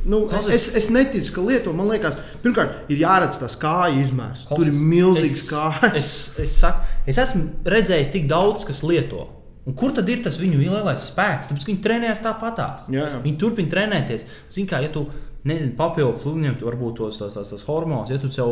Nu, 0.05 0.25
Klausies. 0.27 0.55
es, 0.55 0.75
es 0.75 0.89
neticu, 0.91 1.31
ka 1.35 1.41
lieto. 1.47 1.73
Man 1.73 1.87
liekas, 1.87 2.17
pirmkārt, 2.43 2.73
ir 2.91 2.97
jāredz 3.05 3.37
tās 3.39 3.55
kājas 3.61 4.09
izmērs. 4.09 4.47
Tur 4.49 4.59
ir 4.65 4.71
Klausies, 4.73 4.81
milzīgs 4.91 5.37
es- 5.39 5.49
kājas. 5.51 5.95
Es, 5.95 6.09
es, 6.43 6.55
saku, 6.59 6.79
es 7.07 7.17
esmu 7.23 7.43
redzējis 7.65 8.11
tik 8.11 8.27
daudz, 8.27 8.65
kas 8.67 8.81
lieto. 8.83 9.27
Un 9.65 9.73
kur 9.79 9.93
tad 9.95 10.09
ir 10.11 10.19
tas 10.25 10.35
viņu 10.41 10.57
lielais 10.59 11.05
spēks? 11.13 11.47
Tāpēc, 11.47 11.67
viņi 11.69 11.81
trenējas 11.85 12.19
tāpatās. 12.25 12.89
Jā, 12.91 13.05
jā. 13.13 13.21
Viņi 13.23 13.37
turpina 13.39 13.69
trenēties. 13.71 14.25
Zini, 14.51 14.67
kā 14.67 14.81
ja 14.83 14.89
tu 14.91 15.05
nezini, 15.47 15.71
papildus 15.77 16.25
uzņemt 16.27 16.59
varbūt 16.67 16.97
tos 16.99 17.17
tos, 17.21 17.33
tos, 17.33 17.49
tos 17.55 17.63
hormonus, 17.69 18.11
ja 18.11 18.17
tu 18.19 18.27
sev 18.27 18.51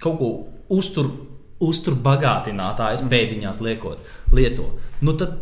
kaut 0.00 0.16
ko 0.18 0.30
uztur, 0.72 1.10
uztur 1.60 1.94
bagātinātājs 2.00 3.02
Mhm. 3.04 3.10
pēdiņās 3.12 3.60
liekot, 3.60 3.98
lieto. 4.32 4.64
Nu, 5.02 5.12
tad 5.12 5.36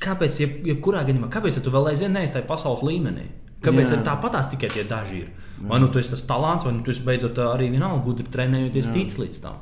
kāpēc, 0.00 0.40
ja, 0.40 0.48
ja 0.64 0.74
kurā 0.76 1.06
gadījumā, 1.08 1.30
kāpēc 1.32 1.56
ja 1.56 1.62
tu 1.64 1.70
vēl 1.72 1.88
aizvien 1.88 2.12
tajā 2.12 2.44
pasaules 2.46 2.82
līmenī? 2.84 3.24
Kāpēc 3.64 3.90
tāpatās 4.06 4.52
tikai 4.52 4.70
tie 4.70 4.84
daži 4.86 5.24
ir? 5.24 5.32
Vai 5.66 5.80
nu 5.82 5.88
tas 5.90 6.22
talants, 6.28 6.66
vai 6.66 6.76
nu 6.76 6.84
esi 6.86 7.02
beidzot 7.06 7.40
arī 7.42 7.72
vienalga 7.72 8.04
gudri 8.04 8.28
trenējoties, 8.30 8.92
tic 8.94 9.18
līdz 9.18 9.42
tam. 9.42 9.58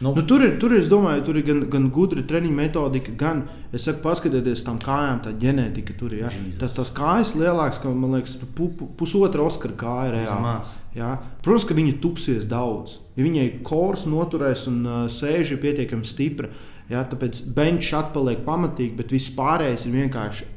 Nu, 0.00 0.14
Nu, 0.16 0.22
tur, 0.22 0.40
ir, 0.40 0.54
tur 0.56 0.72
ir, 0.72 0.80
es 0.80 0.88
domāju, 0.88 1.20
tur 1.26 1.36
ir 1.36 1.44
gan, 1.44 1.58
gan 1.68 1.88
gudra 1.92 2.22
treniņa 2.24 2.56
metodika, 2.56 3.12
gan, 3.20 3.42
es 3.76 3.84
saku, 3.84 4.00
paskatieties 4.06 4.62
tam 4.64 4.78
kājām, 4.80 5.18
tā 5.26 5.34
ģenētika 5.42 5.96
tur 6.00 6.14
ir. 6.16 6.22
Ja? 6.22 6.30
Tas, 6.62 6.72
tas 6.78 6.92
kājas 6.96 7.34
lielāks, 7.36 7.82
ka, 7.82 7.92
man 7.92 8.16
liekas, 8.16 8.38
pu, 8.56 8.70
pu, 8.78 8.88
pusotra 8.96 9.44
Oskara 9.44 9.76
kāja 9.76 10.14
reāli. 10.14 10.54
Ja? 10.96 11.10
Protams, 11.44 11.68
ka 11.68 11.76
viņa 11.76 11.98
tupsies 12.00 12.48
daudz. 12.48 12.96
Ja 13.18 13.26
viņai 13.26 13.44
kors 13.66 14.06
noturēs 14.08 14.64
un 14.72 14.80
uh, 14.88 15.02
sēž 15.12 15.52
ir 15.52 15.60
pietiekami 15.60 16.08
stipra, 16.08 16.48
ja? 16.88 17.04
tāpēc 17.04 17.42
bench 17.52 17.92
atpaliek 18.00 18.40
pamatīgi, 18.48 18.96
bet 19.02 19.12
viss 19.12 19.36
pārējais 19.36 19.84
ir 19.84 19.98
vienkārši 19.98 20.48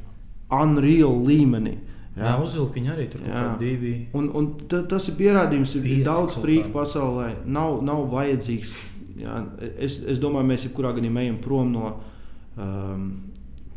unreal 0.56 1.20
līmenī. 1.28 1.76
Jā, 2.14 2.28
jā 2.28 2.34
uzvilkt 2.38 2.78
viņi 2.78 2.90
arī 2.94 3.04
tur 3.10 3.24
kaut 3.24 3.34
kādi 3.34 3.68
divi. 3.68 3.92
Un, 4.14 4.30
un 4.38 4.50
tas 4.70 5.08
ir 5.10 5.16
pierādījums, 5.18 5.74
ka 5.74 5.90
ir 5.90 6.02
daudz 6.06 6.38
frīku 6.38 6.70
pasaulē. 6.74 7.30
Nav, 7.50 7.80
nav 7.86 8.04
vajadzīgs. 8.12 8.74
Jā, 9.18 9.40
es, 9.74 10.00
es 10.14 10.20
domāju, 10.22 10.46
mēs 10.50 10.68
jebkurā 10.68 10.92
gadījumā 10.94 11.24
ejam 11.26 11.40
prom 11.42 11.72
no 11.74 11.90
um, 12.58 13.08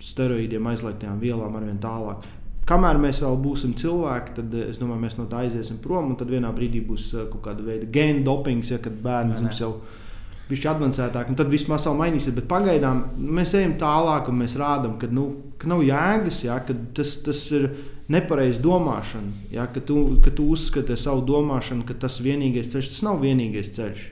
steroīdiem, 0.02 0.70
aizliegtajām 0.70 1.18
vielām, 1.22 1.58
arvien 1.58 1.82
tālāk. 1.82 2.26
Kamēr 2.68 3.00
mēs 3.02 3.24
vēl 3.24 3.38
būsim 3.42 3.74
cilvēki, 3.80 4.34
tad 4.38 4.56
es 4.68 4.78
domāju, 4.82 5.02
mēs 5.06 5.18
no 5.18 5.26
tā 5.32 5.46
aiziesim 5.46 5.80
prom. 5.82 6.14
Tad 6.20 6.30
vienā 6.30 6.52
brīdī 6.54 6.84
būs 6.86 7.10
uh, 7.16 7.26
kaut 7.32 7.46
kāda 7.50 7.66
veida 7.66 7.90
gēnu 7.90 8.26
dopings, 8.28 8.74
ja, 8.74 8.82
kad 8.84 8.98
bērns 9.02 9.64
jau 9.64 9.74
ir 10.54 10.70
avansētāk. 10.72 11.34
Tad 11.36 11.50
viss 11.52 11.68
pasaule 11.68 12.04
mainīsies. 12.04 12.36
Bet 12.38 12.48
pagaidām 12.52 13.04
mēs 13.18 13.56
ejam 13.58 13.78
tālāk 13.82 14.30
un 14.30 14.42
mēs 14.44 14.58
rādām, 14.60 14.98
ka, 15.02 15.10
nu, 15.12 15.30
ka 15.58 15.70
nav 15.72 15.82
jēgas, 15.88 16.44
ja, 16.46 16.62
ka 16.64 16.76
tas, 16.96 17.18
tas 17.26 17.42
ir 17.58 17.70
nepareizu 18.12 18.62
domāšanu, 18.64 19.34
ja, 19.51 19.66
ka, 19.72 19.84
tu, 19.84 20.20
ka 20.24 20.32
tu 20.32 20.47
uzskati 20.53 20.95
savu 20.99 21.26
domāšanu, 21.28 21.86
ka 21.88 21.97
tas 22.05 22.20
ir 22.20 22.32
vienīgais 22.32 22.72
ceļš. 22.72 22.93
Tas 22.93 23.03
nav 23.08 23.20
vienīgais 23.24 23.74
ceļš. 23.76 24.05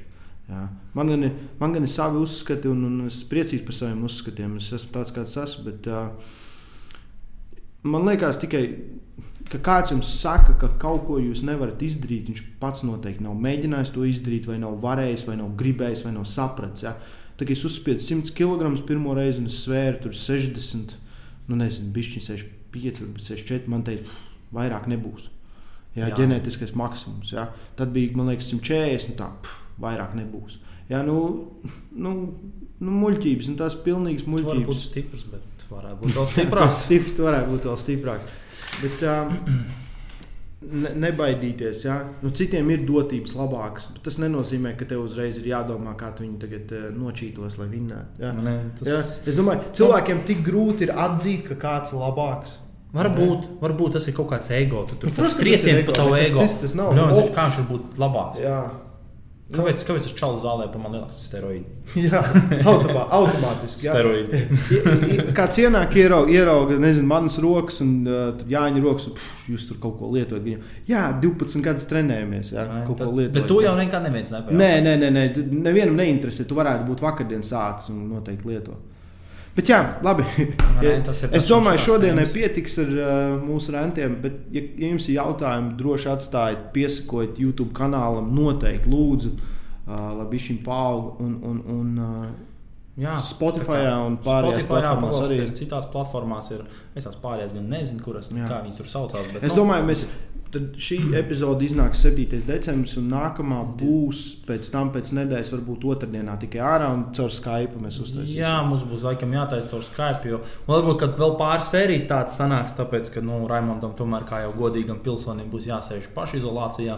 Ja. 0.49 0.65
Man, 0.93 1.09
gan 1.09 1.27
ir, 1.29 1.37
man 1.59 1.73
gan 1.73 1.87
ir 1.87 1.91
savi 1.91 2.19
uzskati, 2.21 2.69
un, 2.69 2.83
un 2.89 3.07
es 3.07 3.21
esmu 3.21 3.31
priecīgs 3.31 3.65
par 3.65 3.77
saviem 3.77 4.03
uzskatiem. 4.05 4.59
Es 4.61 4.73
esmu 4.75 4.91
tāds, 4.97 5.15
kāds 5.15 5.37
esmu. 5.41 5.65
Bet, 5.69 5.89
uh, 5.89 7.61
man 7.87 8.05
liekas, 8.09 8.41
tikai 8.43 8.65
ka 9.51 9.59
kāds 9.61 9.93
jums 9.93 10.09
saka, 10.19 10.55
ka 10.59 10.69
kaut 10.81 11.05
ko 11.07 11.19
jūs 11.21 11.43
nevarat 11.45 11.81
izdarīt, 11.85 12.31
viņš 12.31 12.43
pats 12.61 12.83
noteikti 12.85 13.25
nav 13.25 13.37
mēģinājis 13.41 13.93
to 13.93 14.05
izdarīt, 14.09 14.49
vai 14.49 14.57
nav 14.61 14.79
varējis, 14.83 15.27
vai 15.29 15.37
nav 15.39 15.53
gribējis, 15.59 16.05
vai 16.07 16.15
nav 16.15 16.25
sapratis. 16.29 16.87
Ja. 16.87 16.95
Tad 17.39 17.51
es 17.51 17.65
uzspiedu 17.67 18.01
100 18.01 18.33
kg 18.35 18.71
pirmo 18.87 19.13
reizi 19.17 19.43
un 19.43 19.49
es 19.51 19.59
svēru 19.65 20.05
tur 20.05 20.15
60, 20.17 20.95
nu 21.49 21.59
nezinu, 21.59 21.91
bišķiņu 21.95 22.27
60. 22.29 22.64
5 22.75 23.01
vai 23.05 23.25
6, 23.29 23.47
4. 23.49 23.71
Man 23.71 23.85
teica, 23.87 24.19
vairāk 24.55 24.89
nebūs. 24.91 25.29
Jā, 25.95 26.09
jā. 26.09 26.15
ģenētiskais 26.19 26.75
maksimums. 26.75 27.31
Jā. 27.35 27.47
Tad 27.79 27.93
bija, 27.95 28.11
man 28.19 28.33
liekas, 28.33 28.51
140, 28.51 29.13
nu 29.13 29.19
tā, 29.21 29.29
pf, 29.41 29.61
vairāk 29.81 30.15
nebūs. 30.19 30.59
Jā, 30.91 31.01
nu, 31.07 31.17
nu, 32.05 32.15
nu 32.83 32.99
muļķības, 33.03 33.51
nu 33.51 33.59
tās 33.63 33.79
pilnīgas 33.85 34.27
muļķības. 34.27 34.51
Tas 34.51 34.59
var 34.59 34.69
būt 34.73 34.83
stiprs, 34.83 35.25
bet 35.31 35.65
varētu 35.71 36.01
būt 36.03 36.19
vēl 36.19 36.29
stiprāks. 36.33 36.83
stiprs, 36.89 37.17
varētu 37.29 37.55
būt 37.55 37.71
vēl 37.71 37.81
stiprāks. 37.85 38.37
Bet, 38.83 39.05
um, 39.09 39.83
ne, 40.71 40.91
nebaidīties. 41.05 41.83
Ja? 41.87 41.97
Nu, 42.23 42.31
citiem 42.35 42.69
ir 42.73 42.83
dotības 42.87 43.35
labākas, 43.37 43.89
bet 43.93 44.03
tas 44.07 44.19
nenozīmē, 44.23 44.75
ka 44.79 44.87
tev 44.89 45.05
uzreiz 45.05 45.39
ir 45.41 45.49
jādomā, 45.51 45.95
kā 45.99 46.11
tu 46.15 46.25
viņu 46.25 46.39
tagad 46.41 46.75
uh, 46.75 46.85
nočītos, 46.95 47.59
lai 47.61 47.69
vinnētu. 47.71 48.21
Ja? 48.23 48.33
Ne, 48.37 48.55
tas... 48.79 48.91
ja? 48.91 49.01
Es 49.25 49.39
domāju, 49.39 49.65
cilvēkiem 49.79 50.23
tik 50.29 50.45
grūti 50.45 50.87
ir 50.87 50.95
atzīt, 51.07 51.49
ka 51.49 51.59
kāds 51.67 51.95
ir 51.95 52.03
labāks. 52.03 52.59
Varbūt, 52.95 53.47
varbūt 53.59 53.97
tas 53.97 54.05
ir 54.07 54.15
kaut 54.15 54.29
kāds 54.31 54.53
ego. 54.55 54.85
Tu 54.87 54.95
tur 55.01 55.11
tas 55.11 55.33
trieciens 55.35 55.81
par 55.83 55.97
tavu 55.97 56.15
ego. 56.15 56.39
Tas, 56.39 56.61
tas 56.61 56.75
nav. 56.79 56.93
No, 56.95 57.09
no, 57.11 57.25
kā 57.35 57.49
viņš 57.49 57.57
var 57.59 57.65
būt 57.73 57.97
labāks? 57.99 58.43
Jā. 58.45 58.59
Kāpēc, 59.53 59.83
kāpēc 59.85 60.05
tas 60.07 60.13
čalis 60.17 60.39
zālē 60.41 60.65
par 60.73 60.81
man 60.81 60.95
liekas 60.95 61.19
steroīdi? 61.27 61.67
jā, 62.07 62.17
automā, 62.65 63.03
automātiski. 63.13 63.85
Jā. 63.85 63.93
Steroīdi. 63.93 65.35
Kāds 65.37 65.59
ienāk, 65.61 65.93
ierauga, 66.01 66.33
ierauga 66.33 66.79
nezinu, 66.81 67.05
manas 67.11 67.37
rokas, 67.43 67.77
un 67.85 67.91
uh, 68.09 68.41
Jāņa 68.49 68.81
rokas, 68.81 69.05
un 69.11 69.13
pff, 69.19 69.43
jūs 69.53 69.67
tur 69.69 69.77
kaut 69.83 69.99
ko 69.99 70.09
lietojat. 70.15 70.41
Viņa, 70.47 70.71
jā, 70.89 71.03
12 71.21 71.61
gadus 71.67 71.85
trenējamies, 71.91 72.51
jā, 72.57 72.65
kaut 72.89 73.03
ko 73.03 73.11
lietojat. 73.11 73.37
Bet 73.37 73.47
to 73.51 73.59
jau 73.61 73.75
nekad 73.77 74.07
neviens 74.07 74.33
nepajautā. 74.33 74.57
Nē, 74.63 74.71
nē, 74.87 74.97
nē, 75.03 75.13
nē, 75.13 75.45
nevienam 75.69 76.01
neinteresē. 76.01 76.47
Tu 76.49 76.57
varētu 76.57 76.89
būt 76.89 77.05
vakardienas 77.05 77.53
sācis 77.53 77.93
un 77.93 78.01
noteikti 78.15 78.49
lietot. 78.49 78.94
Bet, 79.55 79.69
jā, 79.71 79.79
labi. 80.03 80.25
Nē, 80.81 80.97
es 81.31 81.45
domāju, 81.47 81.79
šodienai 81.85 82.25
pietiks 82.27 82.75
ar 82.83 82.89
uh, 82.91 83.35
mūsu 83.39 83.71
rentiem. 83.75 84.17
Bet, 84.23 84.41
ja, 84.51 84.63
ja 84.75 84.89
jums 84.91 85.07
ir 85.07 85.21
jautājumi, 85.21 85.75
droši 85.79 86.09
atstājiet, 86.11 86.65
piesakojiet 86.75 87.39
YouTube 87.39 87.71
kanālam. 87.77 88.33
Noteikti 88.35 88.91
lūdzu, 88.91 89.31
uh, 89.87 90.09
lai 90.19 90.41
šim 90.43 90.59
paaug. 90.65 91.21
Un, 91.23 91.37
un, 91.47 91.63
un, 91.71 91.95
uh, 92.03 92.27
Jā, 92.95 93.15
Spotify 93.19 93.81
un 93.91 94.13
pārējās 94.23 94.61
Spotify, 94.63 94.69
platformās 94.71 95.17
jā, 95.19 95.25
arī. 95.25 95.47
Citās 95.57 95.89
platformās 95.91 96.51
ir. 96.55 96.61
Es 96.95 97.03
tās 97.03 97.17
pārējās 97.19 97.57
gan 97.57 97.67
nezinu, 97.73 98.03
kuras, 98.05 98.31
kā 98.31 98.61
viņas 98.63 98.79
tur 98.79 98.87
saucās. 98.87 99.33
Bet, 99.33 99.43
es 99.43 99.51
nu, 99.51 99.63
domāju, 99.63 99.89
mēs 99.89 100.05
Tad 100.55 100.77
šī 100.79 100.97
epizode 101.19 101.65
iznāks 101.65 101.99
7. 102.05 102.37
decembris, 102.47 102.93
un 103.01 103.09
nākamā 103.11 103.57
būs 103.75 104.21
pēc 104.47 104.69
tam, 104.71 104.91
pēc 104.93 105.09
nedēļas, 105.17 105.49
varbūt 105.51 105.83
otrdienā 105.91 106.37
tikai 106.39 106.61
ārā 106.63 106.87
un 106.95 107.01
caur 107.17 107.33
Skype 107.33 107.81
mēs 107.83 107.97
uztaisīsim. 107.99 108.39
Jā, 108.39 108.53
mums 108.63 108.85
būs 108.87 109.03
laikam 109.03 109.33
jātaisa 109.35 109.73
caur 109.73 109.83
Skype, 109.83 110.31
jo 110.31 110.39
varbūt 110.69 111.03
vēl 111.19 111.35
pāris 111.41 111.73
sērijas 111.75 112.07
tāds 112.07 112.37
sanāks, 112.39 112.77
tāpēc, 112.77 113.11
ka 113.17 113.25
nu, 113.25 113.41
Raimondam 113.51 113.97
tomēr 113.99 114.23
kā 114.29 114.45
jau 114.45 114.53
godīgam 114.55 115.01
pilsonim 115.03 115.49
būs 115.51 115.67
jāsēž 115.73 116.07
pašizolācijā. 116.15 116.95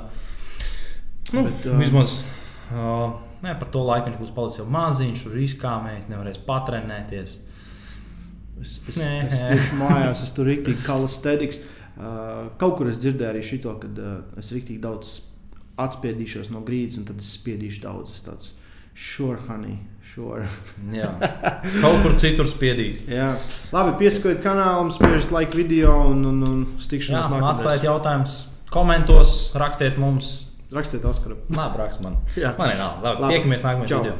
Nu, 1.34 1.48
Bet, 1.48 1.66
uh, 1.66 1.82
vismaz 1.82 2.20
uh, 2.76 3.18
ne, 3.44 3.54
par 3.60 3.72
to 3.74 3.84
laiku 3.86 4.10
viņš 4.10 4.20
būs 4.22 4.34
palicis 4.36 4.62
jau 4.62 4.68
maziņš, 4.74 5.24
tur 5.28 5.40
izkāmējis, 5.44 6.10
nevarēs 6.12 6.42
patrenēties. 6.48 7.36
Es, 8.58 8.78
es, 8.90 8.98
es, 8.98 9.42
es 9.54 9.66
mājās, 9.78 10.24
es 10.26 10.34
tur 10.34 10.50
rīktīgi 10.50 10.86
kalastēdiks. 10.86 11.62
Uh, 11.98 12.48
kaut 12.62 12.78
kur 12.78 12.90
es 12.90 13.02
dzirdēju 13.02 13.30
arī 13.30 13.44
šo, 13.46 13.74
ka 13.82 13.90
uh, 13.90 14.16
es 14.38 14.54
rīktīgi 14.54 14.82
daudz 14.82 15.14
atspiedīšos 15.82 16.50
no 16.54 16.64
grīdas, 16.66 16.98
un 17.02 17.06
tad 17.10 17.22
es 17.22 17.36
spiedīšu 17.38 17.84
daudz. 17.86 18.14
Es 18.18 18.26
tāds 18.26 18.56
sure, 18.98 19.38
honey, 19.46 19.78
sure. 20.14 20.48
Jā, 20.94 21.10
kaut 21.84 22.02
kur 22.02 22.18
citur 22.18 22.50
spiedīs. 22.50 23.04
Jā, 23.10 23.30
labi, 23.74 23.94
piesakojiet 24.02 24.42
kanālam, 24.46 24.90
spiežat 24.94 25.34
like 25.36 25.58
video 25.58 25.94
un, 26.10 26.26
un, 26.32 26.44
un 26.46 26.66
tikšanās 26.82 27.30
nākamajā. 27.30 27.54
Atstājiet 27.54 27.90
jautājumus 27.92 28.38
komentos, 28.74 29.38
rakstiet 29.58 30.02
mums. 30.02 30.47
Rakstiet 30.72 31.05
Oskaram. 31.07 31.38
Labi, 31.55 31.80
rakst 31.80 32.01
man. 32.03 32.18
Jā. 32.36 32.51
Man 32.57 32.74
ir 32.74 32.82
nav. 32.82 32.97
Labi, 33.03 33.24
labi. 33.24 33.34
tiekamies 33.36 33.63
nākamajā 33.63 34.01
video. 34.01 34.15